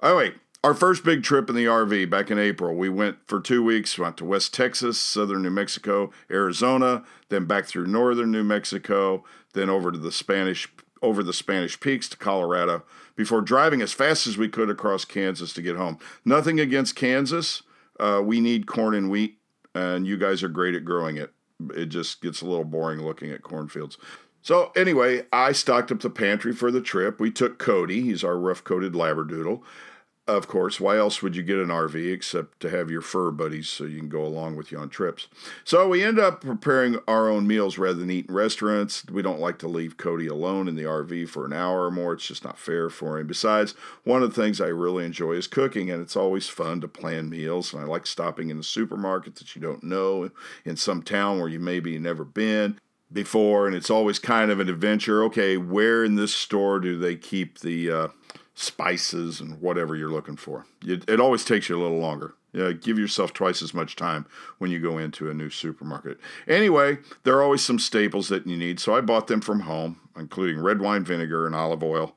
Oh, 0.00 0.16
wait. 0.18 0.34
Our 0.62 0.74
first 0.74 1.04
big 1.04 1.22
trip 1.22 1.48
in 1.48 1.56
the 1.56 1.64
RV 1.64 2.10
back 2.10 2.30
in 2.30 2.38
April, 2.38 2.74
we 2.74 2.90
went 2.90 3.16
for 3.26 3.40
two 3.40 3.64
weeks, 3.64 3.98
went 3.98 4.18
to 4.18 4.26
West 4.26 4.52
Texas, 4.52 4.98
southern 4.98 5.42
New 5.42 5.50
Mexico, 5.50 6.10
Arizona, 6.30 7.02
then 7.30 7.46
back 7.46 7.64
through 7.64 7.86
northern 7.86 8.30
New 8.30 8.44
Mexico, 8.44 9.24
then 9.54 9.70
over 9.70 9.90
to 9.90 9.98
the 9.98 10.12
Spanish 10.12 10.68
over 11.00 11.22
the 11.22 11.32
Spanish 11.32 11.80
Peaks 11.80 12.10
to 12.10 12.16
Colorado 12.18 12.84
before 13.16 13.40
driving 13.40 13.80
as 13.80 13.94
fast 13.94 14.26
as 14.26 14.36
we 14.36 14.50
could 14.50 14.68
across 14.68 15.06
Kansas 15.06 15.54
to 15.54 15.62
get 15.62 15.76
home. 15.76 15.98
Nothing 16.26 16.60
against 16.60 16.94
Kansas. 16.94 17.62
Uh, 17.98 18.20
we 18.22 18.38
need 18.38 18.66
corn 18.66 18.94
and 18.94 19.08
wheat, 19.08 19.38
and 19.74 20.06
you 20.06 20.18
guys 20.18 20.42
are 20.42 20.48
great 20.48 20.74
at 20.74 20.84
growing 20.84 21.16
it. 21.16 21.32
It 21.74 21.86
just 21.86 22.20
gets 22.20 22.42
a 22.42 22.46
little 22.46 22.64
boring 22.64 23.00
looking 23.00 23.30
at 23.30 23.40
cornfields. 23.40 23.96
So 24.42 24.72
anyway, 24.76 25.24
I 25.32 25.52
stocked 25.52 25.90
up 25.90 26.00
the 26.00 26.10
pantry 26.10 26.52
for 26.52 26.70
the 26.70 26.82
trip. 26.82 27.18
We 27.18 27.30
took 27.30 27.58
Cody, 27.58 28.02
he's 28.02 28.22
our 28.22 28.38
rough-coated 28.38 28.92
labradoodle. 28.92 29.62
Of 30.36 30.46
course, 30.46 30.78
why 30.78 30.96
else 30.96 31.22
would 31.22 31.34
you 31.34 31.42
get 31.42 31.58
an 31.58 31.68
RV 31.68 32.12
except 32.12 32.60
to 32.60 32.70
have 32.70 32.88
your 32.88 33.00
fur 33.00 33.32
buddies 33.32 33.68
so 33.68 33.84
you 33.84 33.98
can 33.98 34.08
go 34.08 34.24
along 34.24 34.54
with 34.54 34.70
you 34.70 34.78
on 34.78 34.88
trips? 34.88 35.26
So 35.64 35.88
we 35.88 36.04
end 36.04 36.20
up 36.20 36.40
preparing 36.40 36.98
our 37.08 37.28
own 37.28 37.48
meals 37.48 37.78
rather 37.78 37.98
than 37.98 38.10
eating 38.10 38.34
restaurants. 38.34 39.04
We 39.06 39.22
don't 39.22 39.40
like 39.40 39.58
to 39.58 39.68
leave 39.68 39.96
Cody 39.96 40.28
alone 40.28 40.68
in 40.68 40.76
the 40.76 40.84
RV 40.84 41.28
for 41.28 41.44
an 41.44 41.52
hour 41.52 41.84
or 41.84 41.90
more. 41.90 42.12
It's 42.12 42.26
just 42.26 42.44
not 42.44 42.58
fair 42.58 42.88
for 42.90 43.18
him. 43.18 43.26
Besides, 43.26 43.74
one 44.04 44.22
of 44.22 44.32
the 44.32 44.40
things 44.40 44.60
I 44.60 44.68
really 44.68 45.04
enjoy 45.04 45.32
is 45.32 45.48
cooking, 45.48 45.90
and 45.90 46.00
it's 46.00 46.16
always 46.16 46.48
fun 46.48 46.80
to 46.82 46.88
plan 46.88 47.28
meals. 47.28 47.72
And 47.72 47.82
I 47.82 47.86
like 47.86 48.06
stopping 48.06 48.50
in 48.50 48.56
the 48.56 48.62
supermarket 48.62 49.34
that 49.36 49.56
you 49.56 49.60
don't 49.60 49.82
know 49.82 50.30
in 50.64 50.76
some 50.76 51.02
town 51.02 51.40
where 51.40 51.48
you 51.48 51.58
maybe 51.58 51.98
never 51.98 52.24
been 52.24 52.78
before, 53.12 53.66
and 53.66 53.74
it's 53.74 53.90
always 53.90 54.18
kind 54.18 54.50
of 54.50 54.60
an 54.60 54.68
adventure. 54.68 55.24
Okay, 55.24 55.56
where 55.56 56.04
in 56.04 56.14
this 56.14 56.34
store 56.34 56.78
do 56.78 56.96
they 56.96 57.16
keep 57.16 57.58
the 57.58 57.90
uh, 57.90 58.08
spices 58.60 59.40
and 59.40 59.60
whatever 59.60 59.96
you're 59.96 60.10
looking 60.10 60.36
for? 60.36 60.66
It, 60.84 61.08
it 61.08 61.20
always 61.20 61.44
takes 61.44 61.68
you 61.68 61.76
a 61.76 61.82
little 61.82 61.98
longer. 61.98 62.34
Yeah, 62.52 62.72
give 62.72 62.98
yourself 62.98 63.32
twice 63.32 63.62
as 63.62 63.72
much 63.72 63.94
time 63.94 64.26
when 64.58 64.70
you 64.70 64.80
go 64.80 64.98
into 64.98 65.30
a 65.30 65.34
new 65.34 65.50
supermarket. 65.50 66.18
Anyway, 66.48 66.98
there 67.22 67.36
are 67.36 67.42
always 67.42 67.62
some 67.62 67.78
staples 67.78 68.28
that 68.28 68.46
you 68.46 68.56
need, 68.56 68.80
so 68.80 68.94
I 68.94 69.00
bought 69.00 69.28
them 69.28 69.40
from 69.40 69.60
home, 69.60 70.00
including 70.16 70.60
red 70.60 70.80
wine 70.80 71.04
vinegar 71.04 71.46
and 71.46 71.54
olive 71.54 71.84
oil, 71.84 72.16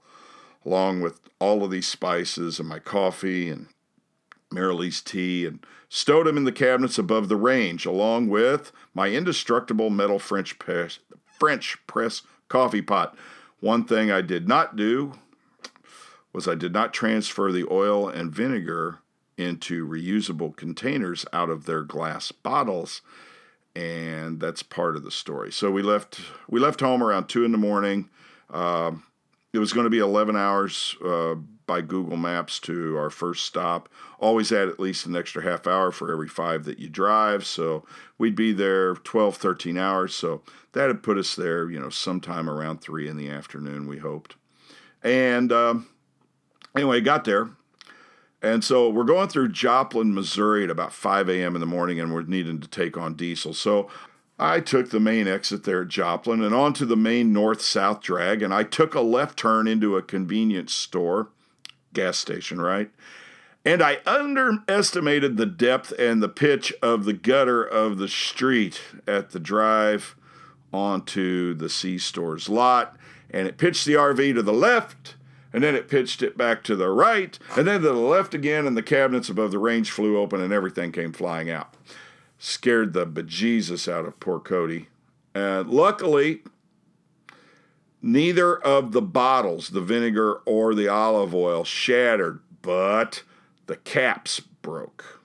along 0.65 1.01
with 1.01 1.19
all 1.39 1.63
of 1.63 1.71
these 1.71 1.87
spices 1.87 2.59
and 2.59 2.67
my 2.67 2.79
coffee 2.79 3.49
and 3.49 3.67
Marilee's 4.51 5.01
tea 5.01 5.45
and 5.45 5.63
stowed 5.87 6.25
them 6.25 6.37
in 6.37 6.45
the 6.45 6.51
cabinets 6.51 6.97
above 6.97 7.29
the 7.29 7.35
range, 7.35 7.85
along 7.85 8.27
with 8.29 8.71
my 8.93 9.09
indestructible 9.09 9.91
metal 9.91 10.17
French 10.19 10.57
press, 10.57 10.99
French 11.39 11.77
press 11.85 12.23
coffee 12.47 12.81
pot. 12.81 13.15
One 13.59 13.85
thing 13.85 14.11
I 14.11 14.21
did 14.21 14.47
not 14.47 14.75
do 14.75 15.13
was 16.33 16.47
I 16.47 16.55
did 16.55 16.73
not 16.73 16.93
transfer 16.93 17.51
the 17.51 17.67
oil 17.69 18.09
and 18.09 18.33
vinegar 18.33 18.99
into 19.37 19.87
reusable 19.87 20.55
containers 20.55 21.25
out 21.31 21.49
of 21.49 21.65
their 21.65 21.83
glass 21.83 22.31
bottles 22.31 23.01
and 23.75 24.39
that's 24.39 24.61
part 24.61 24.95
of 24.95 25.03
the 25.03 25.11
story 25.11 25.51
so 25.51 25.71
we 25.71 25.81
left 25.81 26.19
we 26.47 26.59
left 26.59 26.81
home 26.81 27.01
around 27.01 27.27
two 27.27 27.43
in 27.43 27.51
the 27.51 27.57
morning 27.57 28.09
um, 28.51 29.03
it 29.53 29.59
was 29.59 29.71
going 29.71 29.85
to 29.85 29.89
be 29.89 29.99
11 29.99 30.35
hours 30.35 30.95
uh, 31.05 31.35
by 31.65 31.81
Google 31.81 32.17
Maps 32.17 32.59
to 32.61 32.97
our 32.97 33.11
first 33.11 33.45
stop. 33.45 33.87
Always 34.19 34.51
add 34.51 34.67
at 34.67 34.79
least 34.79 35.05
an 35.05 35.15
extra 35.15 35.43
half 35.43 35.67
hour 35.67 35.91
for 35.91 36.11
every 36.11 36.27
five 36.27 36.65
that 36.65 36.79
you 36.79 36.89
drive. 36.89 37.45
So 37.45 37.85
we'd 38.17 38.35
be 38.35 38.51
there 38.51 38.95
12, 38.95 39.37
13 39.37 39.77
hours. 39.77 40.15
So 40.15 40.41
that 40.73 40.87
had 40.87 41.03
put 41.03 41.17
us 41.17 41.35
there, 41.35 41.69
you 41.69 41.79
know, 41.79 41.89
sometime 41.89 42.49
around 42.49 42.81
three 42.81 43.07
in 43.07 43.15
the 43.15 43.29
afternoon, 43.29 43.87
we 43.87 43.99
hoped. 43.99 44.35
And 45.03 45.51
um, 45.51 45.87
anyway, 46.75 47.01
got 47.01 47.25
there. 47.25 47.49
And 48.41 48.63
so 48.63 48.89
we're 48.89 49.05
going 49.05 49.29
through 49.29 49.49
Joplin, 49.53 50.13
Missouri 50.13 50.65
at 50.65 50.69
about 50.69 50.91
5 50.91 51.29
a.m. 51.29 51.55
in 51.55 51.61
the 51.61 51.65
morning, 51.65 51.99
and 51.99 52.13
we're 52.13 52.23
needing 52.23 52.59
to 52.59 52.67
take 52.67 52.97
on 52.97 53.13
diesel. 53.13 53.53
So 53.53 53.89
I 54.37 54.59
took 54.59 54.89
the 54.89 54.99
main 54.99 55.27
exit 55.27 55.63
there 55.63 55.83
at 55.83 55.87
Joplin 55.87 56.43
and 56.43 56.53
onto 56.53 56.85
the 56.85 56.97
main 56.97 57.31
north 57.31 57.61
south 57.61 58.01
drag, 58.01 58.41
and 58.41 58.53
I 58.53 58.63
took 58.63 58.95
a 58.95 59.01
left 59.01 59.39
turn 59.39 59.67
into 59.67 59.95
a 59.95 60.01
convenience 60.01 60.73
store, 60.73 61.29
gas 61.93 62.17
station, 62.17 62.59
right? 62.59 62.89
And 63.63 63.81
I 63.81 63.99
underestimated 64.05 65.37
the 65.37 65.45
depth 65.45 65.93
and 65.97 66.21
the 66.21 66.27
pitch 66.27 66.73
of 66.81 67.05
the 67.05 67.13
gutter 67.13 67.63
of 67.63 67.97
the 67.97 68.09
street 68.09 68.81
at 69.07 69.29
the 69.29 69.39
drive 69.39 70.15
onto 70.73 71.53
the 71.53 71.69
C 71.69 71.97
Stores 71.97 72.49
lot. 72.49 72.97
And 73.29 73.47
it 73.47 73.57
pitched 73.57 73.85
the 73.85 73.93
RV 73.93 74.33
to 74.33 74.43
the 74.43 74.51
left, 74.51 75.15
and 75.53 75.63
then 75.63 75.75
it 75.75 75.87
pitched 75.87 76.21
it 76.21 76.37
back 76.37 76.63
to 76.63 76.75
the 76.75 76.89
right, 76.89 77.39
and 77.55 77.67
then 77.67 77.81
to 77.81 77.87
the 77.87 77.93
left 77.93 78.33
again, 78.33 78.67
and 78.67 78.75
the 78.75 78.83
cabinets 78.83 79.29
above 79.29 79.51
the 79.51 79.59
range 79.59 79.91
flew 79.91 80.17
open, 80.17 80.41
and 80.41 80.51
everything 80.51 80.91
came 80.91 81.13
flying 81.13 81.49
out 81.49 81.75
scared 82.43 82.91
the 82.91 83.07
bejesus 83.07 83.89
out 83.89 84.03
of 84.03 84.19
poor 84.19 84.37
Cody. 84.37 84.89
And 85.33 85.69
luckily, 85.69 86.41
neither 88.01 88.57
of 88.57 88.91
the 88.91 89.01
bottles, 89.01 89.69
the 89.69 89.79
vinegar 89.79 90.41
or 90.45 90.75
the 90.75 90.89
olive 90.89 91.33
oil, 91.33 91.63
shattered, 91.63 92.41
but 92.61 93.23
the 93.67 93.77
caps 93.77 94.41
broke. 94.41 95.21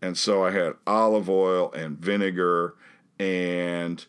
And 0.00 0.16
so 0.16 0.42
I 0.42 0.52
had 0.52 0.76
olive 0.86 1.28
oil 1.28 1.70
and 1.72 1.98
vinegar, 1.98 2.74
and, 3.18 4.02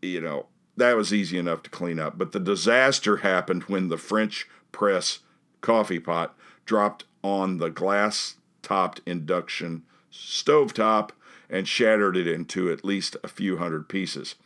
you 0.00 0.20
know, 0.20 0.46
that 0.80 0.96
was 0.96 1.12
easy 1.12 1.38
enough 1.38 1.62
to 1.62 1.70
clean 1.70 1.98
up. 1.98 2.18
But 2.18 2.32
the 2.32 2.40
disaster 2.40 3.18
happened 3.18 3.64
when 3.64 3.88
the 3.88 3.98
French 3.98 4.48
press 4.72 5.20
coffee 5.60 6.00
pot 6.00 6.34
dropped 6.64 7.04
on 7.22 7.58
the 7.58 7.70
glass 7.70 8.36
topped 8.62 9.00
induction 9.06 9.82
stovetop 10.12 11.10
and 11.48 11.66
shattered 11.66 12.16
it 12.16 12.26
into 12.26 12.70
at 12.70 12.84
least 12.84 13.16
a 13.22 13.28
few 13.28 13.56
hundred 13.56 13.88
pieces. 13.88 14.36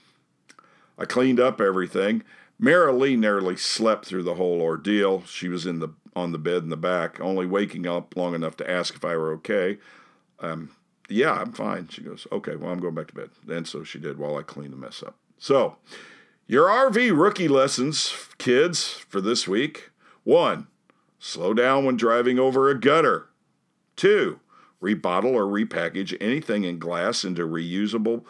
I 0.98 1.04
cleaned 1.04 1.40
up 1.40 1.60
everything. 1.60 2.22
Mara 2.58 2.92
Lee 2.92 3.16
nearly 3.16 3.56
slept 3.56 4.06
through 4.06 4.22
the 4.22 4.34
whole 4.34 4.60
ordeal. 4.62 5.24
She 5.24 5.48
was 5.48 5.66
in 5.66 5.80
the 5.80 5.90
on 6.16 6.32
the 6.32 6.38
bed 6.38 6.62
in 6.62 6.68
the 6.68 6.76
back, 6.76 7.20
only 7.20 7.44
waking 7.44 7.86
up 7.86 8.16
long 8.16 8.34
enough 8.34 8.56
to 8.56 8.70
ask 8.70 8.94
if 8.94 9.04
I 9.04 9.16
were 9.16 9.32
okay. 9.32 9.78
Um, 10.38 10.70
yeah, 11.08 11.32
I'm 11.32 11.52
fine. 11.52 11.88
She 11.88 12.02
goes, 12.02 12.26
okay, 12.30 12.54
well, 12.54 12.70
I'm 12.70 12.80
going 12.80 12.94
back 12.94 13.08
to 13.08 13.14
bed. 13.14 13.30
And 13.48 13.66
so 13.66 13.82
she 13.82 13.98
did 13.98 14.16
while 14.16 14.36
I 14.36 14.42
cleaned 14.42 14.72
the 14.72 14.76
mess 14.76 15.02
up. 15.02 15.16
So, 15.38 15.76
your 16.46 16.68
RV 16.68 17.18
rookie 17.18 17.48
lessons, 17.48 18.14
kids, 18.38 18.88
for 18.90 19.20
this 19.20 19.48
week. 19.48 19.90
One, 20.24 20.66
slow 21.18 21.54
down 21.54 21.84
when 21.84 21.96
driving 21.96 22.38
over 22.38 22.68
a 22.68 22.78
gutter. 22.78 23.28
Two, 23.96 24.40
rebottle 24.82 25.32
or 25.32 25.44
repackage 25.44 26.16
anything 26.20 26.64
in 26.64 26.78
glass 26.78 27.24
into 27.24 27.46
reusable, 27.46 28.24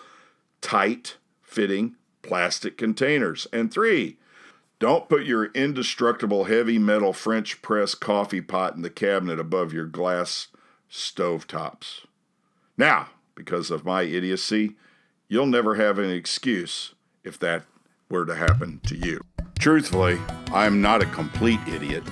tight 0.60 1.16
fitting 1.42 1.96
plastic 2.22 2.78
containers. 2.78 3.46
And 3.52 3.72
three, 3.72 4.18
don't 4.78 5.08
put 5.08 5.24
your 5.24 5.46
indestructible 5.46 6.44
heavy 6.44 6.78
metal 6.78 7.12
French 7.12 7.62
press 7.62 7.94
coffee 7.94 8.40
pot 8.40 8.74
in 8.74 8.82
the 8.82 8.90
cabinet 8.90 9.38
above 9.38 9.72
your 9.72 9.86
glass 9.86 10.48
stove 10.88 11.46
tops. 11.46 12.06
Now, 12.76 13.08
because 13.34 13.70
of 13.70 13.84
my 13.84 14.02
idiocy, 14.02 14.76
you'll 15.28 15.46
never 15.46 15.76
have 15.76 15.98
an 15.98 16.10
excuse 16.10 16.94
if 17.22 17.38
that 17.38 17.64
were 18.10 18.26
to 18.26 18.34
happen 18.34 18.80
to 18.86 18.96
you. 18.96 19.20
Truthfully, 19.58 20.18
I'm 20.52 20.80
not 20.80 21.02
a 21.02 21.06
complete 21.06 21.60
idiot. 21.66 22.04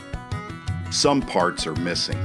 Some 0.90 1.22
parts 1.22 1.66
are 1.66 1.76
missing. 1.76 2.18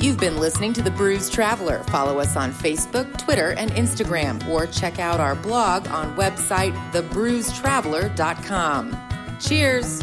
You've 0.00 0.18
been 0.18 0.38
listening 0.38 0.72
to 0.74 0.82
The 0.82 0.92
Brews 0.92 1.28
Traveler. 1.28 1.82
Follow 1.84 2.18
us 2.18 2.36
on 2.36 2.52
Facebook, 2.52 3.18
Twitter, 3.18 3.54
and 3.58 3.70
Instagram, 3.72 4.46
or 4.48 4.66
check 4.66 4.98
out 4.98 5.20
our 5.20 5.34
blog 5.34 5.88
on 5.88 6.16
website 6.16 6.72
thebrewstraveler.com. 6.92 8.96
Cheers. 9.40 10.02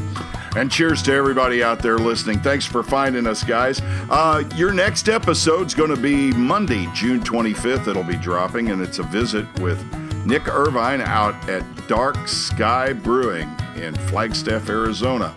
And 0.55 0.71
cheers 0.71 1.01
to 1.03 1.13
everybody 1.13 1.61
out 1.61 1.81
there 1.81 1.97
listening. 1.97 2.39
Thanks 2.39 2.65
for 2.65 2.81
finding 2.81 3.27
us, 3.27 3.43
guys. 3.43 3.81
Uh, 4.09 4.43
your 4.55 4.71
next 4.73 5.09
episode's 5.09 5.73
going 5.73 5.93
to 5.93 6.01
be 6.01 6.31
Monday, 6.31 6.87
June 6.93 7.19
25th. 7.19 7.87
It'll 7.87 8.03
be 8.03 8.15
dropping, 8.15 8.69
and 8.69 8.81
it's 8.81 8.99
a 8.99 9.03
visit 9.03 9.45
with 9.59 9.83
Nick 10.25 10.47
Irvine 10.47 11.01
out 11.01 11.35
at 11.49 11.63
Dark 11.87 12.27
Sky 12.27 12.93
Brewing 12.93 13.53
in 13.75 13.93
Flagstaff, 13.95 14.69
Arizona. 14.69 15.35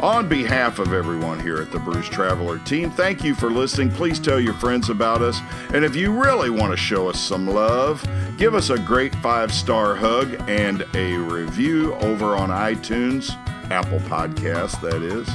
On 0.00 0.28
behalf 0.28 0.78
of 0.78 0.92
everyone 0.92 1.40
here 1.40 1.56
at 1.56 1.70
the 1.70 1.78
Brews 1.78 2.08
Traveler 2.08 2.58
team, 2.60 2.90
thank 2.90 3.24
you 3.24 3.34
for 3.34 3.50
listening. 3.50 3.90
Please 3.90 4.20
tell 4.20 4.38
your 4.38 4.52
friends 4.54 4.90
about 4.90 5.22
us. 5.22 5.40
And 5.72 5.86
if 5.86 5.96
you 5.96 6.12
really 6.12 6.50
want 6.50 6.72
to 6.72 6.76
show 6.76 7.08
us 7.08 7.18
some 7.18 7.46
love, 7.46 8.06
give 8.36 8.54
us 8.54 8.68
a 8.68 8.78
great 8.78 9.14
five 9.16 9.52
star 9.52 9.94
hug 9.94 10.34
and 10.48 10.86
a 10.94 11.16
review 11.16 11.94
over 11.94 12.36
on 12.36 12.50
iTunes, 12.50 13.34
Apple 13.70 13.98
Podcasts, 14.00 14.80
that 14.80 15.02
is. 15.02 15.28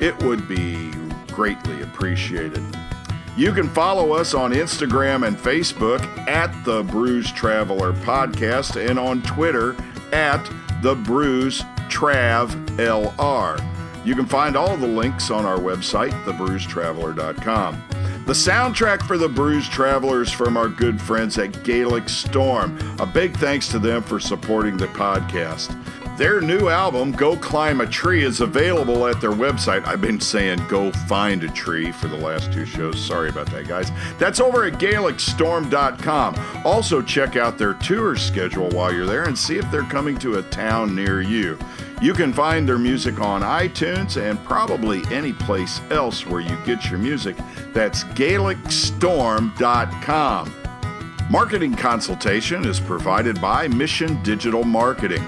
It 0.00 0.16
would 0.22 0.48
be 0.48 0.92
greatly 1.28 1.82
appreciated. 1.82 2.62
You 3.36 3.52
can 3.52 3.68
follow 3.68 4.12
us 4.12 4.34
on 4.34 4.52
Instagram 4.52 5.26
and 5.26 5.36
Facebook 5.36 6.02
at 6.28 6.52
the 6.64 6.82
Brews 6.82 7.30
Traveler 7.32 7.92
Podcast 7.92 8.76
and 8.76 8.98
on 8.98 9.22
Twitter 9.22 9.76
at 10.12 10.44
the 10.82 10.94
Bruise 10.94 11.62
Trav 11.88 12.48
LR. 12.76 13.64
You 14.04 14.14
can 14.14 14.26
find 14.26 14.56
all 14.56 14.76
the 14.76 14.86
links 14.86 15.30
on 15.30 15.44
our 15.44 15.58
website, 15.58 16.12
thebrewstraveler.com. 16.24 17.82
The 18.26 18.32
soundtrack 18.32 19.02
for 19.02 19.18
The 19.18 19.28
Brews 19.28 19.68
Travelers 19.68 20.30
from 20.30 20.56
our 20.56 20.68
good 20.68 21.00
friends 21.00 21.36
at 21.38 21.64
Gaelic 21.64 22.08
Storm. 22.08 22.78
A 22.98 23.06
big 23.06 23.36
thanks 23.36 23.68
to 23.68 23.78
them 23.78 24.02
for 24.02 24.20
supporting 24.20 24.76
the 24.76 24.86
podcast. 24.86 25.76
Their 26.20 26.40
new 26.42 26.68
album, 26.68 27.12
Go 27.12 27.34
Climb 27.34 27.80
a 27.80 27.86
Tree, 27.86 28.24
is 28.24 28.42
available 28.42 29.06
at 29.06 29.22
their 29.22 29.30
website. 29.30 29.86
I've 29.86 30.02
been 30.02 30.20
saying 30.20 30.66
go 30.68 30.92
find 30.92 31.42
a 31.42 31.48
tree 31.48 31.92
for 31.92 32.08
the 32.08 32.18
last 32.18 32.52
two 32.52 32.66
shows. 32.66 33.02
Sorry 33.02 33.30
about 33.30 33.50
that, 33.52 33.66
guys. 33.66 33.90
That's 34.18 34.38
over 34.38 34.66
at 34.66 34.74
GaelicStorm.com. 34.74 36.34
Also, 36.66 37.00
check 37.00 37.36
out 37.36 37.56
their 37.56 37.72
tour 37.72 38.16
schedule 38.16 38.68
while 38.68 38.92
you're 38.92 39.06
there 39.06 39.24
and 39.24 39.38
see 39.38 39.56
if 39.56 39.70
they're 39.70 39.82
coming 39.84 40.18
to 40.18 40.36
a 40.36 40.42
town 40.42 40.94
near 40.94 41.22
you. 41.22 41.58
You 42.02 42.12
can 42.12 42.34
find 42.34 42.68
their 42.68 42.76
music 42.76 43.18
on 43.18 43.40
iTunes 43.40 44.20
and 44.20 44.38
probably 44.44 45.00
any 45.10 45.32
place 45.32 45.80
else 45.88 46.26
where 46.26 46.42
you 46.42 46.58
get 46.66 46.90
your 46.90 46.98
music. 46.98 47.38
That's 47.72 48.04
GaelicStorm.com. 48.04 50.54
Marketing 51.30 51.74
consultation 51.74 52.66
is 52.66 52.78
provided 52.78 53.40
by 53.40 53.68
Mission 53.68 54.22
Digital 54.22 54.64
Marketing. 54.64 55.26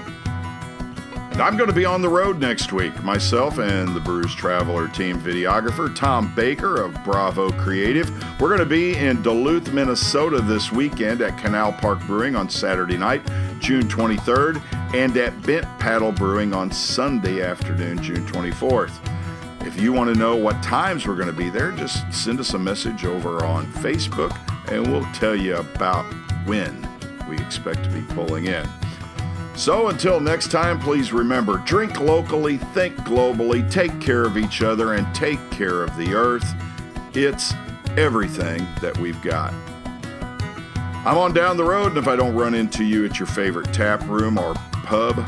I'm 1.41 1.57
going 1.57 1.69
to 1.69 1.75
be 1.75 1.83
on 1.83 2.03
the 2.03 2.09
road 2.09 2.39
next 2.39 2.71
week. 2.71 3.03
Myself 3.03 3.57
and 3.57 3.95
the 3.95 3.99
Brews 3.99 4.35
Traveler 4.35 4.87
team 4.87 5.19
videographer, 5.19 5.93
Tom 5.93 6.33
Baker 6.35 6.79
of 6.79 7.03
Bravo 7.03 7.51
Creative. 7.51 8.07
We're 8.39 8.49
going 8.49 8.59
to 8.59 8.65
be 8.67 8.95
in 8.95 9.23
Duluth, 9.23 9.73
Minnesota 9.73 10.41
this 10.41 10.71
weekend 10.71 11.21
at 11.21 11.37
Canal 11.39 11.73
Park 11.73 11.99
Brewing 12.05 12.35
on 12.35 12.49
Saturday 12.49 12.97
night, 12.97 13.25
June 13.59 13.87
23rd, 13.87 14.61
and 14.93 15.17
at 15.17 15.41
Bent 15.41 15.65
Paddle 15.79 16.11
Brewing 16.11 16.53
on 16.53 16.71
Sunday 16.71 17.41
afternoon, 17.41 18.01
June 18.03 18.25
24th. 18.27 18.93
If 19.65 19.81
you 19.81 19.91
want 19.91 20.13
to 20.13 20.19
know 20.19 20.35
what 20.35 20.61
times 20.61 21.07
we're 21.07 21.15
going 21.15 21.27
to 21.27 21.33
be 21.33 21.49
there, 21.49 21.71
just 21.71 22.13
send 22.13 22.39
us 22.39 22.53
a 22.53 22.59
message 22.59 23.05
over 23.05 23.43
on 23.43 23.65
Facebook 23.73 24.37
and 24.71 24.85
we'll 24.91 25.11
tell 25.13 25.35
you 25.35 25.55
about 25.55 26.05
when 26.45 26.87
we 27.27 27.37
expect 27.37 27.83
to 27.85 27.89
be 27.89 28.01
pulling 28.13 28.45
in. 28.45 28.67
So 29.55 29.89
until 29.89 30.19
next 30.19 30.51
time, 30.51 30.79
please 30.79 31.13
remember 31.13 31.57
drink 31.59 31.99
locally, 31.99 32.57
think 32.57 32.95
globally, 32.97 33.69
take 33.71 34.01
care 34.01 34.25
of 34.25 34.37
each 34.37 34.61
other, 34.61 34.93
and 34.93 35.13
take 35.15 35.39
care 35.51 35.83
of 35.83 35.95
the 35.95 36.13
earth. 36.13 36.53
It's 37.13 37.53
everything 37.95 38.65
that 38.81 38.97
we've 38.97 39.21
got. 39.21 39.53
I'm 41.05 41.17
on 41.17 41.33
down 41.33 41.57
the 41.57 41.63
road, 41.63 41.89
and 41.89 41.97
if 41.97 42.07
I 42.07 42.15
don't 42.15 42.33
run 42.33 42.55
into 42.55 42.83
you 42.83 43.05
at 43.05 43.19
your 43.19 43.27
favorite 43.27 43.71
tap 43.73 44.01
room 44.07 44.39
or 44.39 44.53
pub, 44.71 45.23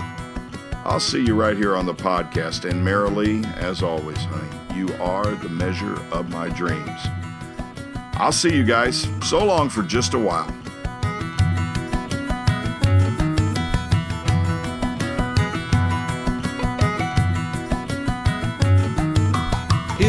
I'll 0.86 1.00
see 1.00 1.24
you 1.24 1.36
right 1.36 1.56
here 1.56 1.76
on 1.76 1.86
the 1.86 1.94
podcast. 1.94 2.70
And 2.70 2.84
merrily, 2.84 3.44
as 3.58 3.84
always, 3.84 4.18
honey, 4.18 4.78
you 4.80 4.94
are 4.96 5.26
the 5.36 5.50
measure 5.50 6.00
of 6.12 6.30
my 6.30 6.50
dreams. 6.50 7.02
I'll 8.14 8.32
see 8.32 8.56
you 8.56 8.64
guys. 8.64 9.08
So 9.24 9.44
long 9.44 9.70
for 9.70 9.84
just 9.84 10.14
a 10.14 10.20
while. 10.20 10.52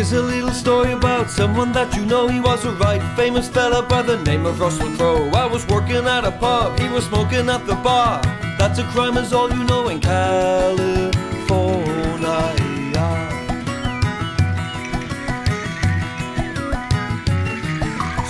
Here's 0.08 0.22
a 0.22 0.22
little 0.22 0.52
story 0.52 0.92
about 0.92 1.28
someone 1.30 1.72
that 1.72 1.96
you 1.96 2.06
know. 2.06 2.28
He 2.28 2.38
was 2.38 2.64
a 2.64 2.70
right 2.74 3.02
famous 3.16 3.48
fella 3.48 3.82
by 3.82 4.02
the 4.02 4.18
name 4.18 4.46
of 4.46 4.60
Russell 4.60 4.94
Crowe. 4.96 5.30
I 5.30 5.46
was 5.46 5.66
working 5.66 6.06
at 6.06 6.24
a 6.24 6.30
pub, 6.30 6.78
he 6.78 6.88
was 6.88 7.06
smoking 7.06 7.50
at 7.50 7.66
the 7.66 7.74
bar. 7.74 8.22
That's 8.56 8.78
a 8.78 8.84
crime, 8.84 9.16
is 9.16 9.32
all 9.32 9.50
you 9.50 9.64
know 9.64 9.88
in 9.88 9.98
California. 10.00 11.10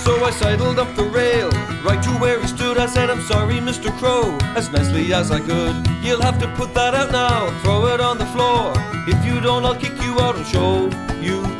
So 0.03 0.25
I 0.25 0.31
sidled 0.31 0.79
up 0.79 0.95
the 0.95 1.03
rail, 1.03 1.51
right 1.85 2.01
to 2.01 2.09
where 2.17 2.41
he 2.41 2.47
stood. 2.47 2.79
I 2.79 2.87
said, 2.87 3.11
I'm 3.11 3.21
sorry, 3.21 3.59
Mr. 3.59 3.95
Crowe, 3.99 4.35
as 4.55 4.71
nicely 4.71 5.13
as 5.13 5.29
I 5.29 5.41
could. 5.41 5.85
You'll 6.01 6.23
have 6.23 6.39
to 6.39 6.47
put 6.55 6.73
that 6.73 6.95
out 6.95 7.11
now, 7.11 7.51
throw 7.61 7.85
it 7.93 8.01
on 8.01 8.17
the 8.17 8.25
floor. 8.33 8.73
If 9.07 9.23
you 9.23 9.39
don't, 9.39 9.63
I'll 9.63 9.75
kick 9.75 9.93
you 10.01 10.19
out 10.19 10.35
and 10.37 10.47
show 10.47 10.89
you 11.21 11.56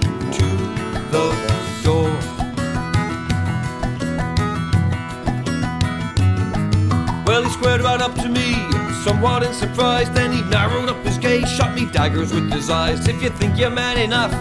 the 1.17 1.27
door. 1.83 2.11
Well, 7.25 7.43
he 7.43 7.49
squared 7.49 7.81
right 7.81 8.01
up 8.01 8.15
to 8.15 8.29
me, 8.29 8.53
somewhat 9.03 9.43
in 9.43 9.53
surprise. 9.53 10.09
Then 10.11 10.31
he 10.31 10.41
narrowed 10.43 10.89
up 10.89 11.03
his 11.05 11.17
gaze, 11.17 11.49
shot 11.49 11.73
me 11.75 11.85
daggers 11.91 12.33
with 12.33 12.51
his 12.51 12.69
eyes. 12.69 13.07
If 13.07 13.21
you 13.21 13.29
think 13.29 13.57
you're 13.57 13.69
man 13.69 13.97
enough, 13.97 14.31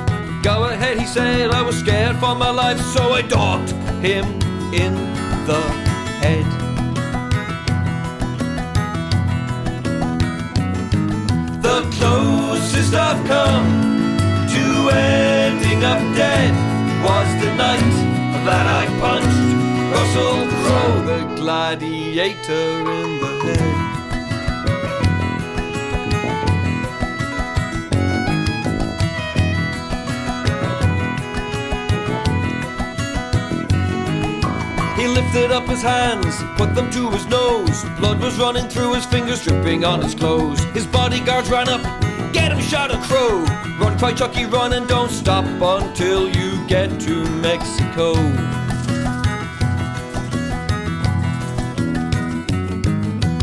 go 0.42 0.64
ahead, 0.64 0.98
he 0.98 1.06
said. 1.06 1.50
I 1.50 1.62
was 1.62 1.78
scared 1.78 2.16
for 2.16 2.34
my 2.34 2.50
life, 2.50 2.80
so 2.94 3.12
I 3.12 3.22
docked 3.22 3.72
him 4.00 4.24
in 4.72 4.94
the 5.46 5.60
head. 6.22 6.46
The 11.62 11.82
closest 11.98 12.94
I've 12.94 13.26
come 13.26 14.18
to 14.54 14.90
ending 15.76 15.88
up 15.88 16.16
dead 16.16 16.54
was 17.04 17.28
the 17.44 17.54
night 17.54 17.80
that 18.44 18.66
I 18.66 18.86
punched 19.00 19.26
Russell 19.92 20.46
Crowe, 20.62 21.02
the 21.04 21.20
gladiator 21.36 22.80
in 22.90 23.18
the 23.20 23.32
head. 23.44 23.76
He 34.98 35.06
lifted 35.08 35.50
up 35.52 35.66
his 35.68 35.82
hands, 35.82 36.42
put 36.56 36.74
them 36.74 36.90
to 36.92 37.10
his 37.10 37.26
nose. 37.26 37.84
Blood 37.98 38.20
was 38.20 38.38
running 38.38 38.68
through 38.68 38.94
his 38.94 39.04
fingers, 39.04 39.44
dripping 39.44 39.84
on 39.84 40.00
his 40.00 40.14
clothes. 40.14 40.62
His 40.72 40.86
bodyguards 40.86 41.50
ran 41.50 41.68
up, 41.68 41.82
get 42.32 42.52
him 42.52 42.60
shot 42.60 42.90
a 42.90 42.98
crow. 43.02 43.65
Run, 43.78 43.98
cry 43.98 44.14
Chucky, 44.14 44.46
run 44.46 44.72
and 44.72 44.88
don't 44.88 45.10
stop 45.10 45.44
until 45.44 46.28
you 46.28 46.66
get 46.66 46.88
to 47.00 47.24
Mexico. 47.42 48.14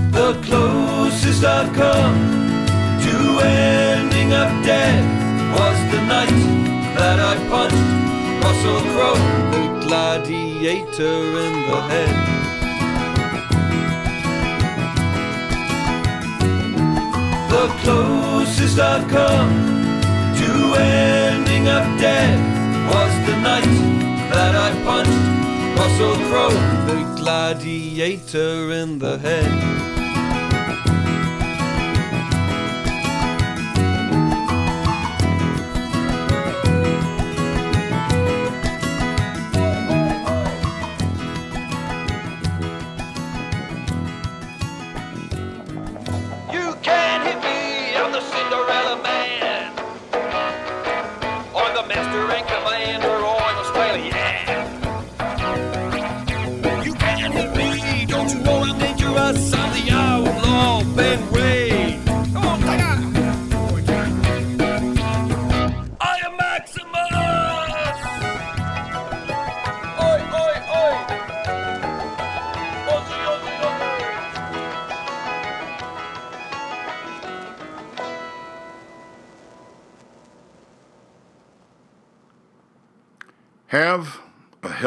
The 0.09 0.33
closest 0.41 1.43
I've 1.43 1.71
come 1.73 2.17
to 3.03 3.45
ending 3.45 4.33
up 4.33 4.49
dead 4.65 5.03
was 5.53 5.77
the 5.91 6.01
night 6.07 6.39
that 6.97 7.19
I 7.19 7.35
punched 7.49 8.43
Russell 8.43 8.81
Crowe, 8.91 9.21
the 9.51 9.85
gladiator 9.85 11.19
in 11.45 11.53
the 11.69 11.79
head. 11.91 12.13
The 17.51 17.67
closest 17.83 18.79
I've 18.79 19.07
come 19.09 19.82
ending 20.79 21.67
up 21.67 21.85
dead 21.99 22.39
was 22.87 23.13
the 23.27 23.35
night 23.41 23.73
that 24.31 24.55
I 24.55 24.69
punched 24.83 25.79
Russell 25.79 26.15
Crowe, 26.27 26.49
the 26.87 27.21
gladiator 27.21 28.71
in 28.71 28.99
the 28.99 29.17
head. 29.17 29.92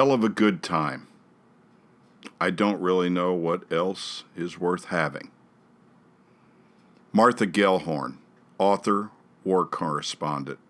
Hell 0.06 0.14
of 0.14 0.22
a 0.22 0.28
good 0.28 0.62
time. 0.62 1.08
I 2.40 2.50
don't 2.50 2.80
really 2.80 3.10
know 3.10 3.32
what 3.32 3.64
else 3.72 4.22
is 4.36 4.56
worth 4.56 4.84
having. 4.84 5.32
Martha 7.12 7.44
Gellhorn, 7.44 8.18
author, 8.56 9.10
war 9.42 9.66
correspondent, 9.66 10.60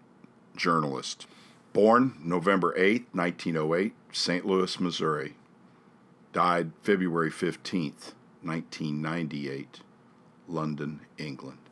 journalist. 0.57 1.27
Born 1.75 2.15
November 2.25 2.73
8, 2.79 3.09
1908, 3.13 3.93
St. 4.11 4.47
Louis, 4.47 4.81
Missouri. 4.81 5.35
Died 6.33 6.73
February 6.81 7.31
15, 7.31 7.93
1998, 8.43 9.81
London, 10.49 11.01
England. 11.19 11.66